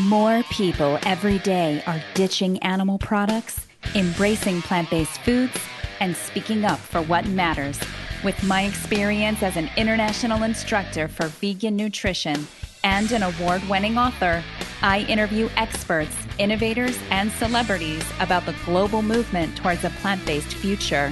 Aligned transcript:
More 0.00 0.42
people 0.50 0.98
every 1.06 1.38
day 1.38 1.82
are 1.86 2.02
ditching 2.12 2.58
animal 2.58 2.98
products, 2.98 3.66
embracing 3.94 4.60
plant 4.60 4.90
based 4.90 5.18
foods, 5.22 5.58
and 6.00 6.14
speaking 6.14 6.66
up 6.66 6.78
for 6.78 7.00
what 7.00 7.26
matters. 7.28 7.80
With 8.22 8.42
my 8.44 8.64
experience 8.64 9.42
as 9.42 9.56
an 9.56 9.70
international 9.74 10.42
instructor 10.42 11.08
for 11.08 11.28
vegan 11.28 11.76
nutrition 11.76 12.46
and 12.84 13.10
an 13.10 13.22
award 13.22 13.66
winning 13.70 13.96
author, 13.96 14.44
I 14.82 15.00
interview 15.08 15.48
experts, 15.56 16.14
innovators, 16.36 16.98
and 17.10 17.32
celebrities 17.32 18.04
about 18.20 18.44
the 18.44 18.54
global 18.66 19.00
movement 19.00 19.56
towards 19.56 19.82
a 19.84 19.90
plant 20.02 20.26
based 20.26 20.52
future. 20.52 21.10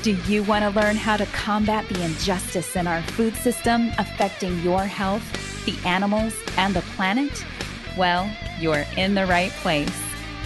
Do 0.00 0.16
you 0.26 0.44
want 0.44 0.64
to 0.64 0.80
learn 0.80 0.96
how 0.96 1.18
to 1.18 1.26
combat 1.26 1.86
the 1.90 2.02
injustice 2.02 2.74
in 2.74 2.86
our 2.86 3.02
food 3.02 3.34
system 3.36 3.90
affecting 3.98 4.58
your 4.60 4.84
health, 4.86 5.22
the 5.66 5.76
animals, 5.86 6.34
and 6.56 6.74
the 6.74 6.82
planet? 6.96 7.44
Well, 7.96 8.28
you're 8.58 8.84
in 8.96 9.14
the 9.14 9.24
right 9.26 9.52
place. 9.52 9.96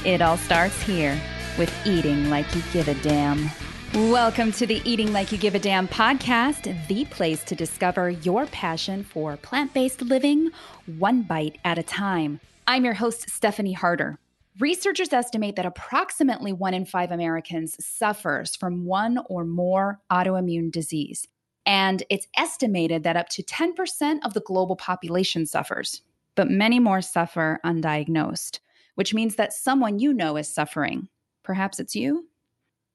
It 0.04 0.20
all 0.20 0.36
starts 0.36 0.82
here 0.82 1.18
with 1.56 1.72
Eating 1.86 2.28
Like 2.28 2.55
You 2.55 2.62
Give 2.74 2.88
a 2.88 2.95
Damn. 2.96 3.48
Welcome 3.95 4.52
to 4.52 4.66
the 4.66 4.82
Eating 4.84 5.14
Like 5.14 5.32
You 5.32 5.38
Give 5.38 5.55
a 5.55 5.58
Damn 5.58 5.88
podcast, 5.88 6.86
the 6.88 7.06
place 7.06 7.42
to 7.45 7.55
discover 7.55 8.10
your 8.10 8.45
passion 8.46 9.02
for 9.02 9.38
plant 9.38 9.72
based 9.72 10.02
living 10.02 10.50
one 10.98 11.22
bite 11.22 11.56
at 11.64 11.78
a 11.78 11.82
time. 11.82 12.38
I'm 12.66 12.84
your 12.84 12.92
host, 12.92 13.30
Stephanie 13.30 13.72
Harter. 13.72 14.19
Researchers 14.60 15.14
estimate 15.14 15.56
that 15.56 15.64
approximately 15.64 16.52
one 16.52 16.74
in 16.74 16.84
five 16.84 17.10
Americans 17.10 17.83
suffers 17.83 18.56
from 18.56 18.84
one 18.84 19.20
or 19.30 19.46
more 19.46 20.00
autoimmune 20.12 20.70
disease. 20.70 21.27
And 21.64 22.02
it's 22.10 22.27
estimated 22.36 23.05
that 23.05 23.16
up 23.16 23.30
to 23.30 23.42
10% 23.42 24.19
of 24.22 24.34
the 24.34 24.41
global 24.41 24.77
population 24.77 25.46
suffers, 25.46 26.02
but 26.38 26.48
many 26.48 26.78
more 26.78 27.02
suffer 27.02 27.59
undiagnosed, 27.66 28.60
which 28.95 29.12
means 29.12 29.34
that 29.34 29.52
someone 29.52 29.98
you 29.98 30.14
know 30.14 30.36
is 30.36 30.47
suffering. 30.48 31.08
Perhaps 31.42 31.80
it's 31.80 31.97
you? 31.97 32.28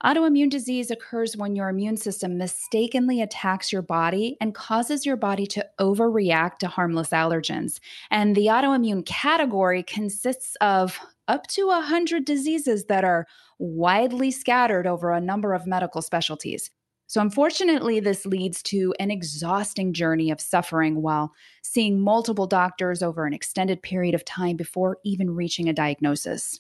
Autoimmune 0.01 0.49
disease 0.49 0.89
occurs 0.89 1.35
when 1.35 1.53
your 1.53 1.67
immune 1.67 1.97
system 1.97 2.37
mistakenly 2.37 3.21
attacks 3.21 3.69
your 3.73 3.81
body 3.81 4.37
and 4.39 4.55
causes 4.55 5.05
your 5.05 5.17
body 5.17 5.45
to 5.47 5.65
overreact 5.77 6.59
to 6.59 6.67
harmless 6.67 7.09
allergens. 7.09 7.81
And 8.09 8.33
the 8.33 8.45
autoimmune 8.45 9.05
category 9.05 9.83
consists 9.83 10.55
of 10.61 10.97
up 11.27 11.45
to 11.47 11.67
100 11.67 12.23
diseases 12.23 12.85
that 12.85 13.03
are 13.03 13.27
widely 13.59 14.31
scattered 14.31 14.87
over 14.87 15.11
a 15.11 15.19
number 15.19 15.53
of 15.53 15.67
medical 15.67 16.01
specialties. 16.01 16.71
So, 17.13 17.21
unfortunately, 17.21 17.99
this 17.99 18.25
leads 18.25 18.63
to 18.63 18.91
an 18.99 19.11
exhausting 19.11 19.93
journey 19.93 20.31
of 20.31 20.41
suffering 20.41 21.03
while 21.03 21.31
seeing 21.61 22.01
multiple 22.01 22.47
doctors 22.47 23.03
over 23.03 23.27
an 23.27 23.35
extended 23.35 23.83
period 23.83 24.15
of 24.15 24.25
time 24.25 24.55
before 24.55 24.97
even 25.03 25.35
reaching 25.35 25.69
a 25.69 25.73
diagnosis, 25.73 26.59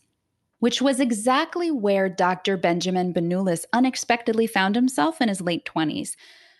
which 0.59 0.79
was 0.79 0.99
exactly 0.99 1.71
where 1.71 2.07
Dr. 2.07 2.55
Benjamin 2.55 3.15
Benulis 3.15 3.65
unexpectedly 3.73 4.45
found 4.45 4.75
himself 4.75 5.21
in 5.21 5.27
his 5.27 5.41
late 5.41 5.65
20s, 5.65 6.11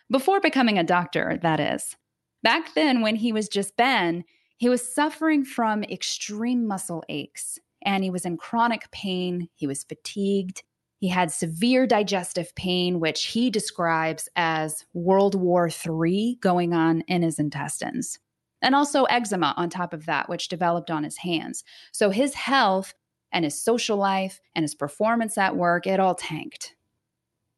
before 0.10 0.40
becoming 0.40 0.80
a 0.80 0.84
doctor, 0.84 1.38
that 1.44 1.60
is. 1.60 1.96
Back 2.42 2.74
then, 2.74 3.02
when 3.02 3.18
he 3.18 3.32
was 3.32 3.48
just 3.48 3.78
Ben, 3.78 4.24
he 4.58 4.70
was 4.70 4.92
suffering 4.92 5.46
from 5.46 5.84
extreme 5.84 6.66
muscle 6.66 7.04
aches 7.10 7.60
and 7.86 8.04
he 8.04 8.10
was 8.10 8.26
in 8.26 8.38
chronic 8.38 8.90
pain. 8.90 9.50
He 9.54 9.68
was 9.68 9.84
fatigued. 9.84 10.64
He 11.04 11.10
had 11.10 11.34
severe 11.34 11.86
digestive 11.86 12.56
pain, 12.56 13.02
which 13.02 13.26
he 13.26 13.50
describes 13.50 14.30
as 14.38 14.86
World 14.94 15.36
War 15.36 15.68
III 15.68 16.38
going 16.40 16.74
on 16.74 17.02
in 17.10 17.24
his 17.24 17.40
intestines, 17.40 18.20
and 18.62 18.74
also 18.74 19.04
eczema 19.04 19.54
on 19.58 19.70
top 19.70 19.92
of 19.92 20.06
that, 20.06 20.30
which 20.30 20.48
developed 20.48 20.90
on 20.90 21.04
his 21.04 21.18
hands. 21.18 21.66
So 21.92 22.10
his 22.10 22.36
health 22.36 22.94
and 23.34 23.44
his 23.44 23.62
social 23.62 23.98
life 23.98 24.40
and 24.56 24.64
his 24.64 24.76
performance 24.76 25.38
at 25.38 25.58
work, 25.58 25.88
it 25.88 26.00
all 26.00 26.16
tanked. 26.16 26.74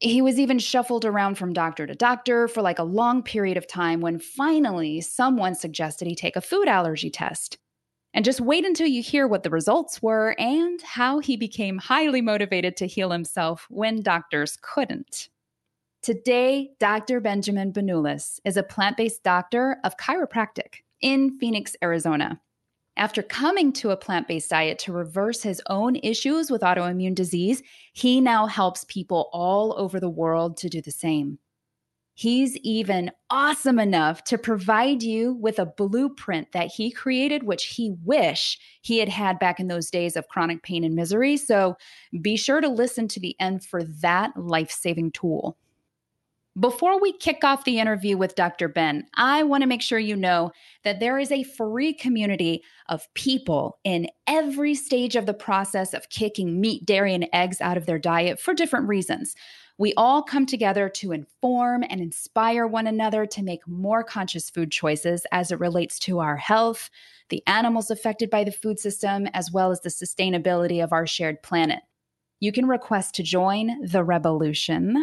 He 0.00 0.20
was 0.20 0.40
even 0.40 0.58
shuffled 0.58 1.04
around 1.04 1.36
from 1.36 1.52
doctor 1.52 1.86
to 1.86 1.94
doctor 1.94 2.48
for 2.48 2.62
like 2.62 2.80
a 2.80 2.82
long 2.82 3.22
period 3.22 3.56
of 3.56 3.68
time 3.68 4.00
when 4.00 4.18
finally 4.18 5.00
someone 5.00 5.54
suggested 5.54 6.08
he 6.08 6.16
take 6.16 6.34
a 6.34 6.40
food 6.40 6.66
allergy 6.66 7.10
test. 7.10 7.58
And 8.16 8.24
just 8.24 8.40
wait 8.40 8.64
until 8.64 8.86
you 8.86 9.02
hear 9.02 9.28
what 9.28 9.42
the 9.42 9.50
results 9.50 10.00
were 10.00 10.34
and 10.38 10.80
how 10.80 11.18
he 11.18 11.36
became 11.36 11.76
highly 11.76 12.22
motivated 12.22 12.74
to 12.78 12.86
heal 12.86 13.10
himself 13.10 13.66
when 13.68 14.00
doctors 14.00 14.56
couldn't. 14.62 15.28
Today, 16.00 16.70
Dr. 16.80 17.20
Benjamin 17.20 17.74
Benulis 17.74 18.40
is 18.46 18.56
a 18.56 18.62
plant 18.62 18.96
based 18.96 19.22
doctor 19.22 19.76
of 19.84 19.98
chiropractic 19.98 20.76
in 21.02 21.38
Phoenix, 21.38 21.76
Arizona. 21.82 22.40
After 22.96 23.22
coming 23.22 23.70
to 23.74 23.90
a 23.90 23.98
plant 23.98 24.28
based 24.28 24.48
diet 24.48 24.78
to 24.80 24.92
reverse 24.92 25.42
his 25.42 25.60
own 25.68 25.96
issues 25.96 26.50
with 26.50 26.62
autoimmune 26.62 27.14
disease, 27.14 27.62
he 27.92 28.22
now 28.22 28.46
helps 28.46 28.84
people 28.84 29.28
all 29.34 29.74
over 29.76 30.00
the 30.00 30.08
world 30.08 30.56
to 30.58 30.70
do 30.70 30.80
the 30.80 30.90
same. 30.90 31.38
He's 32.18 32.56
even 32.62 33.10
awesome 33.28 33.78
enough 33.78 34.24
to 34.24 34.38
provide 34.38 35.02
you 35.02 35.34
with 35.34 35.58
a 35.58 35.66
blueprint 35.66 36.52
that 36.52 36.68
he 36.68 36.90
created, 36.90 37.42
which 37.42 37.66
he 37.66 37.94
wish 38.04 38.58
he 38.80 38.96
had 38.96 39.10
had 39.10 39.38
back 39.38 39.60
in 39.60 39.68
those 39.68 39.90
days 39.90 40.16
of 40.16 40.26
chronic 40.28 40.62
pain 40.62 40.82
and 40.82 40.94
misery. 40.94 41.36
So 41.36 41.76
be 42.22 42.38
sure 42.38 42.62
to 42.62 42.70
listen 42.70 43.06
to 43.08 43.20
the 43.20 43.36
end 43.38 43.66
for 43.66 43.84
that 43.84 44.34
life 44.34 44.70
saving 44.70 45.12
tool. 45.12 45.58
Before 46.58 46.98
we 46.98 47.12
kick 47.12 47.44
off 47.44 47.64
the 47.64 47.78
interview 47.78 48.16
with 48.16 48.34
Dr. 48.34 48.66
Ben, 48.66 49.04
I 49.16 49.42
want 49.42 49.60
to 49.60 49.68
make 49.68 49.82
sure 49.82 49.98
you 49.98 50.16
know 50.16 50.52
that 50.84 51.00
there 51.00 51.18
is 51.18 51.30
a 51.30 51.42
free 51.42 51.92
community 51.92 52.62
of 52.88 53.12
people 53.12 53.78
in 53.84 54.08
every 54.26 54.74
stage 54.74 55.16
of 55.16 55.26
the 55.26 55.34
process 55.34 55.92
of 55.92 56.08
kicking 56.08 56.58
meat, 56.58 56.86
dairy, 56.86 57.14
and 57.14 57.28
eggs 57.34 57.60
out 57.60 57.76
of 57.76 57.84
their 57.84 57.98
diet 57.98 58.40
for 58.40 58.54
different 58.54 58.88
reasons. 58.88 59.34
We 59.78 59.92
all 59.94 60.22
come 60.22 60.46
together 60.46 60.88
to 60.88 61.12
inform 61.12 61.84
and 61.88 62.00
inspire 62.00 62.66
one 62.66 62.86
another 62.86 63.26
to 63.26 63.42
make 63.42 63.68
more 63.68 64.02
conscious 64.02 64.48
food 64.48 64.70
choices 64.70 65.26
as 65.32 65.52
it 65.52 65.60
relates 65.60 65.98
to 66.00 66.20
our 66.20 66.36
health, 66.36 66.88
the 67.28 67.42
animals 67.46 67.90
affected 67.90 68.30
by 68.30 68.44
the 68.44 68.52
food 68.52 68.78
system, 68.78 69.26
as 69.34 69.52
well 69.52 69.70
as 69.70 69.82
the 69.82 69.90
sustainability 69.90 70.82
of 70.82 70.94
our 70.94 71.06
shared 71.06 71.42
planet. 71.42 71.80
You 72.40 72.52
can 72.52 72.66
request 72.66 73.14
to 73.16 73.22
join 73.22 73.86
the 73.86 74.02
revolution 74.02 74.96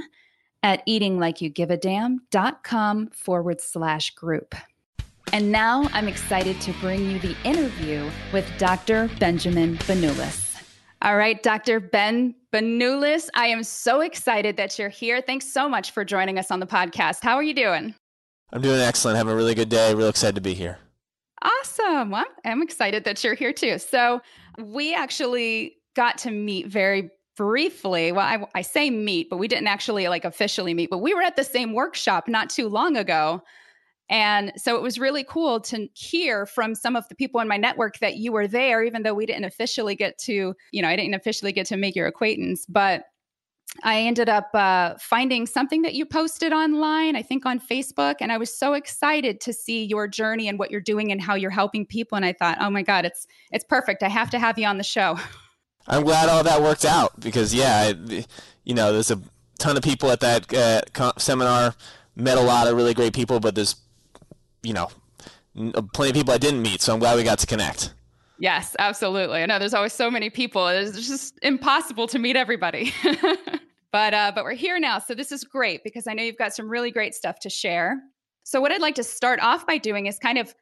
at 0.64 0.84
eatinglikeyougiveadamn.com 0.88 3.10
forward 3.12 3.62
slash 3.62 4.10
group. 4.16 4.56
And 5.32 5.52
now 5.52 5.88
I'm 5.94 6.08
excited 6.08 6.60
to 6.62 6.74
bring 6.74 7.12
you 7.12 7.20
the 7.20 7.36
interview 7.44 8.10
with 8.32 8.52
Dr. 8.58 9.12
Benjamin 9.20 9.78
Benulis. 9.80 10.64
All 11.02 11.18
right, 11.18 11.44
Dr. 11.44 11.80
Ben 11.80 12.36
Benulis, 12.54 13.30
I 13.34 13.48
am 13.48 13.64
so 13.64 14.02
excited 14.02 14.58
that 14.58 14.78
you're 14.78 14.90
here. 14.90 15.22
Thanks 15.22 15.52
so 15.52 15.68
much 15.68 15.90
for 15.90 16.06
joining 16.06 16.38
us 16.38 16.52
on 16.52 16.60
the 16.60 16.68
podcast. 16.68 17.24
How 17.24 17.36
are 17.36 17.42
you 17.42 17.56
doing? 17.56 17.96
I'm 18.52 18.62
doing 18.62 18.80
excellent. 18.80 19.18
Having 19.18 19.34
a 19.34 19.36
really 19.36 19.56
good 19.56 19.70
day. 19.70 19.96
Real 19.96 20.08
excited 20.08 20.36
to 20.36 20.42
be 20.42 20.54
here. 20.54 20.78
Awesome. 21.42 22.12
Well, 22.12 22.26
I'm 22.46 22.62
excited 22.62 23.06
that 23.06 23.24
you're 23.24 23.34
here 23.34 23.54
too. 23.54 23.80
So, 23.80 24.22
we 24.60 24.94
actually 24.94 25.78
got 25.96 26.20
to 26.20 26.30
meet 26.30 26.68
very 26.68 27.10
briefly. 27.36 28.12
Well, 28.12 28.26
I, 28.26 28.46
I 28.54 28.62
say 28.62 28.92
meet, 28.92 29.32
but 29.32 29.38
we 29.38 29.48
didn't 29.48 29.68
actually 29.68 30.08
like 30.08 30.24
officially 30.24 30.76
meet, 30.76 30.92
but 30.92 31.00
we 31.00 31.16
were 31.16 31.24
at 31.24 31.36
the 31.36 31.44
same 31.44 31.74
workshop 31.74 32.28
not 32.28 32.52
too 32.52 32.70
long 32.70 32.96
ago. 32.96 33.42
And 34.14 34.54
so 34.58 34.76
it 34.76 34.84
was 34.84 35.00
really 35.00 35.24
cool 35.24 35.60
to 35.62 35.88
hear 35.96 36.46
from 36.46 36.76
some 36.76 36.96
of 36.96 37.10
the 37.10 37.16
people 37.16 37.42
in 37.42 37.48
my 37.48 37.58
network 37.58 37.98
that 37.98 38.18
you 38.18 38.32
were 38.32 38.48
there, 38.48 38.84
even 38.84 39.02
though 39.02 39.16
we 39.16 39.26
didn't 39.26 39.46
officially 39.46 39.96
get 39.96 40.20
to, 40.20 40.54
you 40.72 40.82
know, 40.84 40.88
I 40.88 40.96
didn't 40.96 41.16
officially 41.16 41.52
get 41.52 41.66
to 41.68 41.78
make 41.78 41.96
your 41.96 42.06
acquaintance. 42.06 42.68
But 42.70 43.06
I 43.82 44.02
ended 44.02 44.30
up 44.30 44.52
uh, 44.54 44.94
finding 45.00 45.48
something 45.48 45.82
that 45.82 45.96
you 45.96 46.06
posted 46.06 46.54
online, 46.54 47.16
I 47.16 47.24
think 47.24 47.48
on 47.48 47.60
Facebook, 47.60 48.18
and 48.20 48.32
I 48.32 48.38
was 48.38 48.56
so 48.56 48.74
excited 48.74 49.42
to 49.42 49.52
see 49.52 49.84
your 49.84 50.08
journey 50.08 50.48
and 50.48 50.60
what 50.60 50.70
you're 50.70 50.80
doing 50.80 51.12
and 51.12 51.20
how 51.20 51.34
you're 51.34 51.50
helping 51.50 51.84
people. 51.84 52.16
And 52.16 52.24
I 52.24 52.34
thought, 52.34 52.60
oh 52.62 52.70
my 52.70 52.84
God, 52.84 53.06
it's 53.06 53.26
it's 53.52 53.64
perfect. 53.64 54.04
I 54.04 54.10
have 54.10 54.30
to 54.30 54.38
have 54.38 54.60
you 54.60 54.68
on 54.68 54.78
the 54.78 54.84
show. 54.84 55.18
I'm 55.88 56.04
glad 56.04 56.30
all 56.30 56.44
that 56.44 56.62
worked 56.62 56.86
out 56.86 57.20
because 57.20 57.52
yeah, 57.52 57.92
I, 57.92 58.26
you 58.64 58.76
know, 58.76 58.94
there's 58.94 59.10
a 59.10 59.20
ton 59.58 59.76
of 59.76 59.82
people 59.82 60.12
at 60.12 60.20
that 60.20 60.54
uh, 60.54 61.14
seminar. 61.18 61.74
Met 62.16 62.38
a 62.38 62.42
lot 62.42 62.68
of 62.68 62.76
really 62.76 62.94
great 62.94 63.14
people, 63.16 63.40
but 63.40 63.56
there's 63.56 63.76
you 64.64 64.74
know, 64.74 64.90
uh, 65.58 65.82
plenty 65.94 66.12
of 66.12 66.16
people 66.16 66.34
I 66.34 66.38
didn't 66.38 66.62
meet. 66.62 66.82
So 66.82 66.94
I'm 66.94 67.00
glad 67.00 67.16
we 67.16 67.24
got 67.24 67.40
to 67.40 67.48
connect. 67.48 67.94
Yes, 68.40 68.76
absolutely. 68.80 69.42
I 69.42 69.46
know 69.46 69.60
there's 69.60 69.74
always 69.74 69.94
so 69.94 70.10
many 70.10 70.30
people. 70.30 70.68
It's 70.68 71.08
just 71.08 71.38
impossible 71.44 72.08
to 72.08 72.20
meet 72.20 72.36
everybody. 72.36 72.94
but 73.92 74.14
uh, 74.14 74.32
but 74.34 74.44
we're 74.44 74.54
here 74.54 74.80
now, 74.80 75.00
so 75.00 75.14
this 75.14 75.32
is 75.32 75.44
great 75.44 75.84
because 75.84 76.08
I 76.08 76.14
know 76.14 76.24
you've 76.24 76.38
got 76.38 76.54
some 76.54 76.68
really 76.68 76.92
great 76.92 77.14
stuff 77.14 77.40
to 77.42 77.50
share. 77.50 78.02
So 78.44 78.60
what 78.60 78.72
I'd 78.72 78.82
like 78.82 78.96
to 78.96 79.04
start 79.04 79.40
off 79.40 79.66
by 79.68 79.78
doing 79.78 80.08
is 80.08 80.20
kind 80.20 80.38
of 80.38 80.54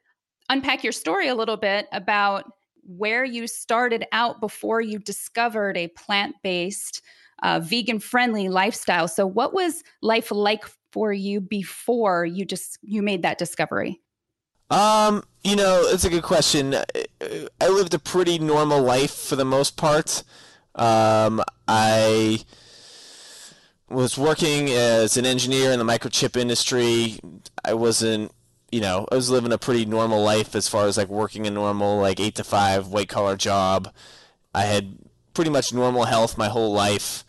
unpack 0.48 0.84
your 0.84 0.92
story 0.92 1.28
a 1.28 1.34
little 1.34 1.56
bit 1.56 1.88
about 1.92 2.52
where 2.84 3.24
you 3.24 3.46
started 3.46 4.04
out 4.12 4.40
before 4.40 4.80
you 4.80 4.98
discovered 4.98 5.76
a 5.76 5.88
plant-based, 5.88 7.00
uh, 7.42 7.60
vegan-friendly 7.60 8.48
lifestyle. 8.48 9.08
So 9.08 9.26
what 9.26 9.54
was 9.54 9.82
life 10.02 10.30
like 10.30 10.64
for 10.92 11.12
you 11.12 11.40
before 11.40 12.24
you 12.24 12.44
just 12.44 12.78
you 12.82 13.02
made 13.02 13.22
that 13.22 13.38
discovery? 13.38 14.00
Um, 14.70 15.24
you 15.44 15.56
know, 15.56 15.82
it's 15.86 16.04
a 16.04 16.10
good 16.10 16.22
question. 16.22 16.74
I 17.60 17.68
lived 17.68 17.92
a 17.94 17.98
pretty 17.98 18.38
normal 18.38 18.80
life 18.80 19.12
for 19.12 19.36
the 19.36 19.44
most 19.44 19.76
part. 19.76 20.22
Um, 20.74 21.42
I 21.68 22.44
was 23.90 24.16
working 24.16 24.70
as 24.70 25.18
an 25.18 25.26
engineer 25.26 25.72
in 25.72 25.78
the 25.78 25.84
microchip 25.84 26.40
industry. 26.40 27.18
I 27.62 27.74
wasn't, 27.74 28.32
you 28.70 28.80
know, 28.80 29.06
I 29.12 29.14
was 29.14 29.28
living 29.28 29.52
a 29.52 29.58
pretty 29.58 29.84
normal 29.84 30.22
life 30.22 30.54
as 30.54 30.68
far 30.68 30.86
as 30.86 30.96
like 30.96 31.08
working 31.08 31.46
a 31.46 31.50
normal 31.50 31.98
like 31.98 32.18
eight 32.18 32.36
to 32.36 32.44
five 32.44 32.86
white 32.88 33.10
collar 33.10 33.36
job. 33.36 33.92
I 34.54 34.62
had 34.62 34.96
pretty 35.34 35.50
much 35.50 35.74
normal 35.74 36.04
health 36.04 36.38
my 36.38 36.48
whole 36.48 36.72
life. 36.72 37.24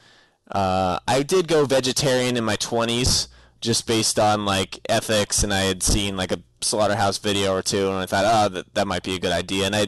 Uh, 0.49 0.99
I 1.07 1.23
did 1.23 1.49
go 1.49 1.65
vegetarian 1.65 2.37
in 2.37 2.43
my 2.45 2.55
20s 2.55 3.27
just 3.63 3.87
based 3.87 4.19
on 4.19 4.45
like 4.45 4.79
ethics, 4.89 5.41
and 5.41 5.53
I 5.53 5.61
had 5.61 5.81
seen 5.81 6.17
like 6.17 6.31
a 6.31 6.43
slaughterhouse 6.61 7.17
video 7.17 7.55
or 7.55 7.61
two, 7.61 7.87
and 7.87 7.97
I 7.97 8.05
thought, 8.05 8.25
oh, 8.27 8.53
that, 8.53 8.73
that 8.75 8.87
might 8.87 9.03
be 9.03 9.15
a 9.15 9.19
good 9.19 9.31
idea. 9.31 9.65
And 9.65 9.75
I, 9.75 9.87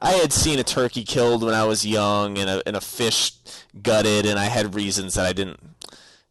I 0.00 0.12
had 0.14 0.32
seen 0.32 0.58
a 0.58 0.64
turkey 0.64 1.04
killed 1.04 1.44
when 1.44 1.54
I 1.54 1.64
was 1.64 1.86
young, 1.86 2.36
and 2.36 2.50
a 2.50 2.62
and 2.66 2.76
a 2.76 2.80
fish 2.80 3.32
gutted, 3.80 4.26
and 4.26 4.38
I 4.38 4.46
had 4.46 4.74
reasons 4.74 5.14
that 5.14 5.24
I 5.24 5.32
didn't 5.32 5.60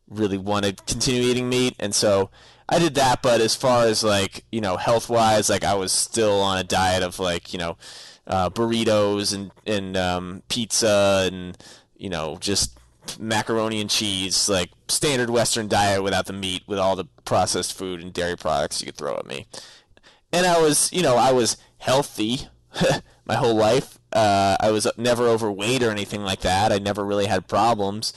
really 0.10 0.38
want 0.38 0.66
to 0.66 0.74
continue 0.74 1.24
eating 1.24 1.48
meat, 1.50 1.76
and 1.80 1.96
so 1.96 2.30
I 2.68 2.78
did 2.78 2.94
that. 2.96 3.24
But 3.24 3.40
as 3.40 3.56
far 3.56 3.86
as 3.86 4.04
like 4.04 4.44
you 4.52 4.60
know, 4.60 4.76
health 4.76 5.10
wise, 5.10 5.50
like 5.50 5.64
I 5.64 5.76
was 5.76 5.94
still 5.94 6.42
on 6.42 6.58
a 6.58 6.64
diet 6.64 7.04
of 7.04 7.20
like 7.20 7.54
you 7.54 7.60
know, 7.60 7.78
uh, 8.28 8.50
burritos 8.50 9.34
and 9.34 9.52
and 9.66 9.96
um, 9.96 10.44
pizza 10.50 11.30
and 11.32 11.58
you 11.96 12.10
know 12.10 12.38
just 12.42 12.78
macaroni 13.20 13.82
and 13.82 13.90
cheese, 13.90 14.50
like 14.50 14.70
standard 14.88 15.30
Western 15.30 15.68
diet 15.68 16.04
without 16.04 16.26
the 16.26 16.34
meat, 16.34 16.64
with 16.68 16.80
all 16.80 16.96
the 16.96 17.06
processed 17.24 17.78
food 17.78 18.02
and 18.02 18.14
dairy 18.14 18.38
products 18.38 18.82
you 18.82 18.88
could 18.88 18.98
throw 18.98 19.16
at 19.16 19.26
me. 19.26 19.48
And 20.32 20.46
I 20.46 20.62
was, 20.62 20.92
you 20.92 21.02
know, 21.02 21.16
I 21.16 21.32
was 21.32 21.58
healthy 21.78 22.48
my 23.26 23.36
whole 23.36 23.56
life. 23.56 24.00
Uh, 24.12 24.58
I 24.60 24.72
was 24.72 24.88
never 24.98 25.28
overweight 25.28 25.84
or 25.84 25.92
anything 25.92 26.22
like 26.22 26.42
that. 26.42 26.72
I 26.72 26.78
never 26.78 27.04
really 27.04 27.26
had 27.26 27.48
problems. 27.48 28.14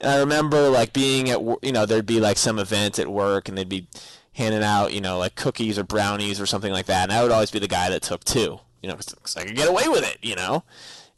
And 0.00 0.10
I 0.10 0.18
remember 0.18 0.68
like 0.68 0.92
being 0.92 1.30
at, 1.30 1.40
you 1.62 1.72
know, 1.72 1.86
there'd 1.86 2.06
be 2.06 2.20
like 2.20 2.36
some 2.36 2.58
event 2.58 2.98
at 2.98 3.08
work 3.08 3.48
and 3.48 3.56
they'd 3.56 3.68
be 3.68 3.88
handing 4.32 4.62
out, 4.62 4.92
you 4.92 5.00
know, 5.00 5.18
like 5.18 5.36
cookies 5.36 5.78
or 5.78 5.84
brownies 5.84 6.40
or 6.40 6.46
something 6.46 6.72
like 6.72 6.86
that. 6.86 7.04
And 7.04 7.12
I 7.12 7.22
would 7.22 7.32
always 7.32 7.50
be 7.50 7.58
the 7.58 7.68
guy 7.68 7.88
that 7.90 8.02
took 8.02 8.24
two, 8.24 8.60
you 8.82 8.88
know, 8.88 8.96
because 8.96 9.36
I 9.36 9.44
could 9.44 9.56
get 9.56 9.68
away 9.68 9.88
with 9.88 10.06
it, 10.06 10.18
you 10.22 10.34
know 10.34 10.64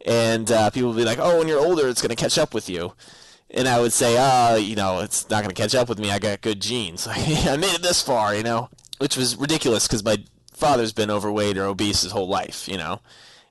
and 0.07 0.51
uh, 0.51 0.71
people 0.71 0.91
would 0.91 0.97
be 0.97 1.05
like, 1.05 1.19
"Oh, 1.21 1.39
when 1.39 1.49
you're 1.49 1.65
older, 1.65 1.89
it's 1.89 2.01
going 2.01 2.11
to 2.11 2.17
catch 2.17 2.39
up 2.39 2.55
with 2.55 2.71
you." 2.71 2.95
And 3.51 3.69
I 3.69 3.81
would 3.81 3.93
say, 3.93 4.17
"Oh, 4.19 4.57
you 4.57 4.77
know, 4.77 5.01
it's 5.01 5.29
not 5.29 5.43
going 5.43 5.55
to 5.55 5.61
catch 5.61 5.75
up 5.75 5.89
with 5.89 5.99
me. 5.99 6.11
I 6.11 6.19
got 6.19 6.41
good 6.41 6.61
genes. 6.61 7.07
I 7.11 7.57
made 7.57 7.75
it 7.75 7.83
this 7.83 8.03
far, 8.03 8.35
you 8.35 8.43
know," 8.43 8.71
which 8.99 9.17
was 9.17 9.37
ridiculous 9.37 9.87
because 9.87 10.05
my 10.05 10.19
father's 10.53 10.93
been 10.93 11.11
overweight 11.11 11.59
or 11.59 11.65
obese 11.65 12.03
his 12.03 12.13
whole 12.13 12.29
life, 12.29 12.69
you 12.69 12.79
know. 12.79 13.01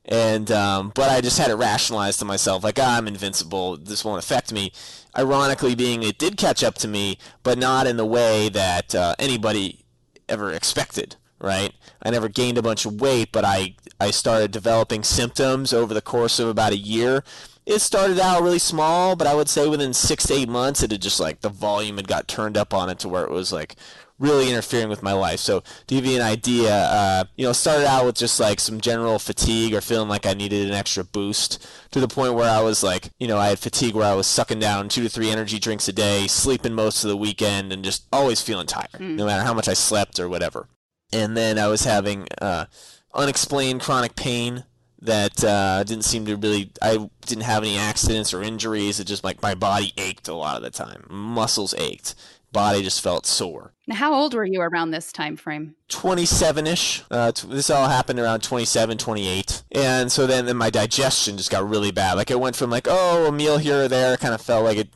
And 0.05 0.51
um, 0.51 0.91
but 0.95 1.09
I 1.09 1.21
just 1.21 1.37
had 1.37 1.51
it 1.51 1.55
rationalized 1.55 2.19
to 2.19 2.25
myself, 2.25 2.63
like 2.63 2.79
oh, 2.79 2.83
I'm 2.83 3.07
invincible. 3.07 3.77
This 3.77 4.05
won't 4.05 4.23
affect 4.23 4.53
me. 4.53 4.71
Ironically, 5.17 5.75
being 5.75 6.03
it 6.03 6.17
did 6.17 6.37
catch 6.37 6.63
up 6.63 6.75
to 6.75 6.87
me, 6.87 7.17
but 7.43 7.57
not 7.57 7.87
in 7.87 7.97
the 7.97 8.05
way 8.05 8.49
that 8.49 8.95
uh, 8.95 9.15
anybody 9.19 9.85
ever 10.29 10.51
expected 10.51 11.15
right? 11.45 11.73
I 12.01 12.09
never 12.09 12.27
gained 12.27 12.57
a 12.57 12.63
bunch 12.63 12.85
of 12.85 12.99
weight, 12.99 13.29
but 13.31 13.45
I, 13.45 13.75
I 13.99 14.11
started 14.11 14.51
developing 14.51 15.03
symptoms 15.03 15.71
over 15.71 15.93
the 15.93 16.01
course 16.01 16.39
of 16.39 16.49
about 16.49 16.73
a 16.73 16.77
year. 16.77 17.23
It 17.65 17.79
started 17.79 18.19
out 18.19 18.43
really 18.43 18.59
small, 18.59 19.15
but 19.15 19.27
I 19.27 19.35
would 19.35 19.49
say 19.49 19.67
within 19.67 19.93
six 19.93 20.27
to 20.27 20.33
eight 20.33 20.49
months, 20.49 20.83
it 20.83 20.91
had 20.91 21.01
just 21.01 21.19
like 21.19 21.41
the 21.41 21.49
volume 21.49 21.97
had 21.97 22.07
got 22.07 22.27
turned 22.27 22.57
up 22.57 22.73
on 22.73 22.89
it 22.89 22.99
to 22.99 23.09
where 23.09 23.23
it 23.23 23.31
was 23.31 23.51
like 23.51 23.75
really 24.17 24.49
interfering 24.49 24.89
with 24.89 25.03
my 25.03 25.13
life. 25.13 25.39
So 25.39 25.59
to 25.59 25.95
give 25.95 26.05
you 26.05 26.15
an 26.15 26.21
idea, 26.21 26.73
uh, 26.73 27.23
you 27.35 27.45
know, 27.45 27.53
started 27.53 27.85
out 27.85 28.05
with 28.05 28.15
just 28.15 28.39
like 28.39 28.59
some 28.59 28.79
general 28.79 29.19
fatigue 29.19 29.73
or 29.73 29.81
feeling 29.81 30.09
like 30.09 30.25
I 30.25 30.33
needed 30.33 30.67
an 30.67 30.73
extra 30.73 31.03
boost 31.03 31.65
to 31.91 31.99
the 31.99 32.07
point 32.07 32.33
where 32.33 32.49
I 32.49 32.61
was 32.61 32.83
like, 32.83 33.09
you 33.19 33.27
know, 33.27 33.37
I 33.37 33.47
had 33.47 33.59
fatigue 33.59 33.95
where 33.95 34.09
I 34.09 34.15
was 34.15 34.27
sucking 34.27 34.59
down 34.59 34.89
two 34.89 35.03
to 35.03 35.09
three 35.09 35.29
energy 35.29 35.59
drinks 35.59 35.87
a 35.87 35.93
day, 35.93 36.27
sleeping 36.27 36.73
most 36.73 37.03
of 37.03 37.09
the 37.09 37.17
weekend, 37.17 37.73
and 37.73 37.83
just 37.83 38.05
always 38.11 38.41
feeling 38.41 38.67
tired, 38.67 38.89
mm. 38.93 39.15
no 39.15 39.25
matter 39.25 39.43
how 39.43 39.53
much 39.53 39.67
I 39.67 39.73
slept 39.73 40.19
or 40.19 40.29
whatever 40.29 40.67
and 41.15 41.37
then 41.37 41.57
I 41.57 41.67
was 41.67 41.85
having 41.85 42.27
uh, 42.41 42.65
unexplained 43.13 43.81
chronic 43.81 44.15
pain 44.15 44.65
that 45.01 45.43
uh, 45.43 45.83
didn't 45.83 46.03
seem 46.03 46.25
to 46.25 46.35
really. 46.35 46.71
I 46.81 47.09
didn't 47.25 47.43
have 47.45 47.63
any 47.63 47.77
accidents 47.77 48.33
or 48.33 48.41
injuries. 48.41 48.99
It 48.99 49.05
just 49.05 49.23
like 49.23 49.41
my 49.41 49.55
body 49.55 49.93
ached 49.97 50.27
a 50.27 50.33
lot 50.33 50.57
of 50.57 50.63
the 50.63 50.71
time. 50.71 51.05
Muscles 51.09 51.73
ached. 51.77 52.15
Body 52.51 52.83
just 52.83 53.01
felt 53.01 53.25
sore. 53.25 53.73
Now, 53.87 53.95
how 53.95 54.13
old 54.13 54.33
were 54.33 54.45
you 54.45 54.61
around 54.61 54.91
this 54.91 55.11
time 55.11 55.35
frame? 55.35 55.75
27-ish. 55.89 57.03
Uh, 57.11 57.33
t- 57.33 57.47
this 57.49 57.69
all 57.69 57.89
happened 57.89 58.17
around 58.17 58.43
27, 58.43 58.97
28. 58.97 59.63
And 59.73 60.09
so 60.09 60.25
then, 60.25 60.45
then 60.45 60.55
my 60.55 60.69
digestion 60.69 61.35
just 61.35 61.51
got 61.51 61.67
really 61.67 61.91
bad. 61.91 62.13
Like 62.13 62.31
it 62.31 62.39
went 62.39 62.55
from 62.55 62.69
like, 62.69 62.87
oh, 62.89 63.25
a 63.27 63.31
meal 63.31 63.57
here 63.57 63.83
or 63.83 63.87
there, 63.89 64.15
kind 64.15 64.33
of 64.33 64.39
felt 64.39 64.63
like 64.63 64.77
it, 64.77 64.89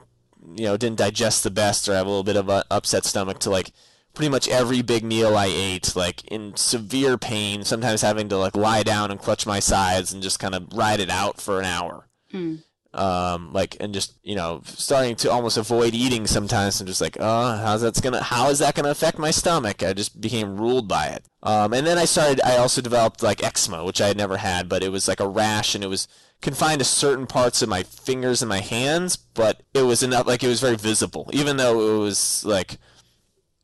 you 0.56 0.63
know, 0.63 0.77
didn't 0.77 1.00
digest 1.00 1.44
the 1.44 1.51
best 1.51 1.89
or 1.89 1.95
have 1.95 2.06
a 2.07 2.10
little 2.10 2.24
bit 2.24 2.38
of 2.38 2.48
an 2.48 2.63
upset 2.71 3.04
stomach 3.04 3.39
to 3.39 3.50
like 3.50 3.74
pretty 4.19 4.30
much 4.30 4.50
every 4.50 4.81
big 4.81 5.01
meal 5.01 5.38
I 5.38 5.45
ate, 5.45 5.95
like 5.95 6.25
in 6.25 6.54
severe 6.57 7.18
pain, 7.18 7.63
sometimes 7.63 8.01
having 8.01 8.27
to 8.27 8.38
like 8.38 8.54
lie 8.54 8.83
down 8.83 9.12
and 9.12 9.18
clutch 9.18 9.48
my 9.48 9.62
sides 9.62 10.12
and 10.12 10.21
just 10.21 10.42
kind 10.42 10.54
of 10.54 10.68
ride 10.74 11.00
it 11.00 11.10
out 11.10 11.39
for 11.39 11.57
an 11.57 11.63
hour. 11.63 12.10
Hmm. 12.30 12.56
Um, 12.94 13.54
like 13.54 13.77
and 13.80 13.94
just 13.94 14.19
you 14.21 14.36
know 14.36 14.60
starting 14.66 15.16
to 15.18 15.31
almost 15.31 15.56
avoid 15.56 15.94
eating 15.94 16.27
sometimes. 16.27 16.81
I'm 16.81 16.88
just 16.88 17.00
like, 17.00 17.16
oh, 17.18 17.56
how's 17.60 17.81
that's 17.81 18.01
gonna 18.01 18.21
how 18.21 18.50
is 18.50 18.60
that 18.60 18.75
gonna 18.75 18.89
affect 18.89 19.19
my 19.19 19.31
stomach? 19.31 19.81
I 19.83 19.94
just 19.94 20.19
became 20.19 20.57
ruled 20.57 20.89
by 20.89 21.06
it. 21.06 21.24
Um, 21.42 21.71
and 21.71 21.88
then 21.88 21.98
I 21.98 22.04
started. 22.04 22.42
I 22.44 22.57
also 22.57 22.81
developed 22.81 23.24
like 23.24 23.42
eczema, 23.42 23.86
which 23.86 24.01
I 24.01 24.07
had 24.07 24.18
never 24.18 24.36
had, 24.36 24.68
but 24.68 24.83
it 24.83 24.92
was 24.92 25.07
like 25.07 25.21
a 25.21 25.30
rash 25.30 25.75
and 25.75 25.83
it 25.83 25.88
was 25.88 26.10
confined 26.42 26.80
to 26.80 26.86
certain 26.86 27.25
parts 27.25 27.62
of 27.62 27.69
my 27.69 27.83
fingers 27.83 28.42
and 28.42 28.50
my 28.50 28.60
hands, 28.60 29.16
but 29.16 29.63
it 29.74 29.83
was 29.83 30.04
enough. 30.04 30.27
Like 30.27 30.44
it 30.44 30.50
was 30.50 30.60
very 30.60 30.75
visible, 30.75 31.30
even 31.31 31.56
though 31.56 31.95
it 31.95 32.00
was 32.00 32.44
like 32.44 32.80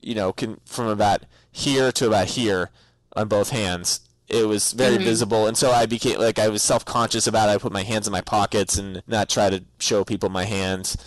you 0.05 0.15
know, 0.15 0.31
can, 0.31 0.59
from 0.65 0.87
about 0.87 1.23
here 1.51 1.91
to 1.91 2.07
about 2.07 2.27
here 2.27 2.69
on 3.15 3.27
both 3.27 3.49
hands. 3.49 4.01
It 4.27 4.47
was 4.47 4.71
very 4.71 4.95
mm-hmm. 4.95 5.03
visible, 5.03 5.47
and 5.47 5.55
so 5.55 5.71
I 5.71 5.85
became 5.85 6.19
like 6.19 6.39
I 6.39 6.47
was 6.47 6.63
self-conscious 6.63 7.27
about 7.27 7.49
it. 7.49 7.53
I 7.53 7.57
put 7.57 7.71
my 7.71 7.83
hands 7.83 8.07
in 8.07 8.11
my 8.11 8.21
pockets 8.21 8.77
and 8.77 9.03
not 9.07 9.29
try 9.29 9.49
to 9.49 9.63
show 9.79 10.03
people 10.03 10.29
my 10.29 10.45
hands. 10.45 10.97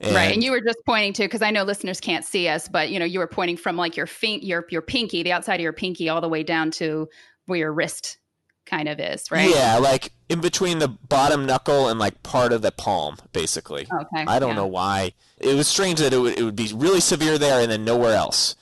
And 0.00 0.14
right, 0.14 0.32
and 0.32 0.42
you 0.42 0.50
were 0.50 0.60
just 0.60 0.78
pointing 0.84 1.12
to 1.14 1.22
because 1.22 1.40
I 1.40 1.52
know 1.52 1.62
listeners 1.62 2.00
can't 2.00 2.24
see 2.24 2.48
us, 2.48 2.66
but 2.66 2.90
you 2.90 2.98
know 2.98 3.04
you 3.04 3.20
were 3.20 3.28
pointing 3.28 3.56
from 3.56 3.76
like 3.76 3.96
your 3.96 4.06
fin- 4.06 4.42
your 4.42 4.66
your 4.70 4.82
pinky, 4.82 5.22
the 5.22 5.30
outside 5.30 5.56
of 5.56 5.60
your 5.60 5.72
pinky, 5.72 6.08
all 6.08 6.20
the 6.20 6.28
way 6.28 6.42
down 6.42 6.72
to 6.72 7.08
where 7.46 7.60
your 7.60 7.72
wrist 7.72 8.18
kind 8.66 8.88
of 8.88 8.98
is, 8.98 9.30
right? 9.30 9.50
Yeah, 9.50 9.78
like 9.78 10.12
in 10.28 10.40
between 10.40 10.78
the 10.78 10.88
bottom 10.88 11.46
knuckle 11.46 11.88
and 11.88 11.98
like 11.98 12.22
part 12.22 12.52
of 12.52 12.62
the 12.62 12.72
palm, 12.72 13.16
basically. 13.32 13.86
Okay. 13.92 14.24
I 14.26 14.38
don't 14.38 14.50
yeah. 14.50 14.56
know 14.56 14.66
why. 14.66 15.12
It 15.38 15.54
was 15.54 15.68
strange 15.68 16.00
that 16.00 16.12
it 16.12 16.18
would, 16.18 16.38
it 16.38 16.42
would 16.42 16.56
be 16.56 16.72
really 16.74 17.00
severe 17.00 17.38
there 17.38 17.60
and 17.60 17.70
then 17.70 17.84
nowhere 17.84 18.14
else. 18.14 18.56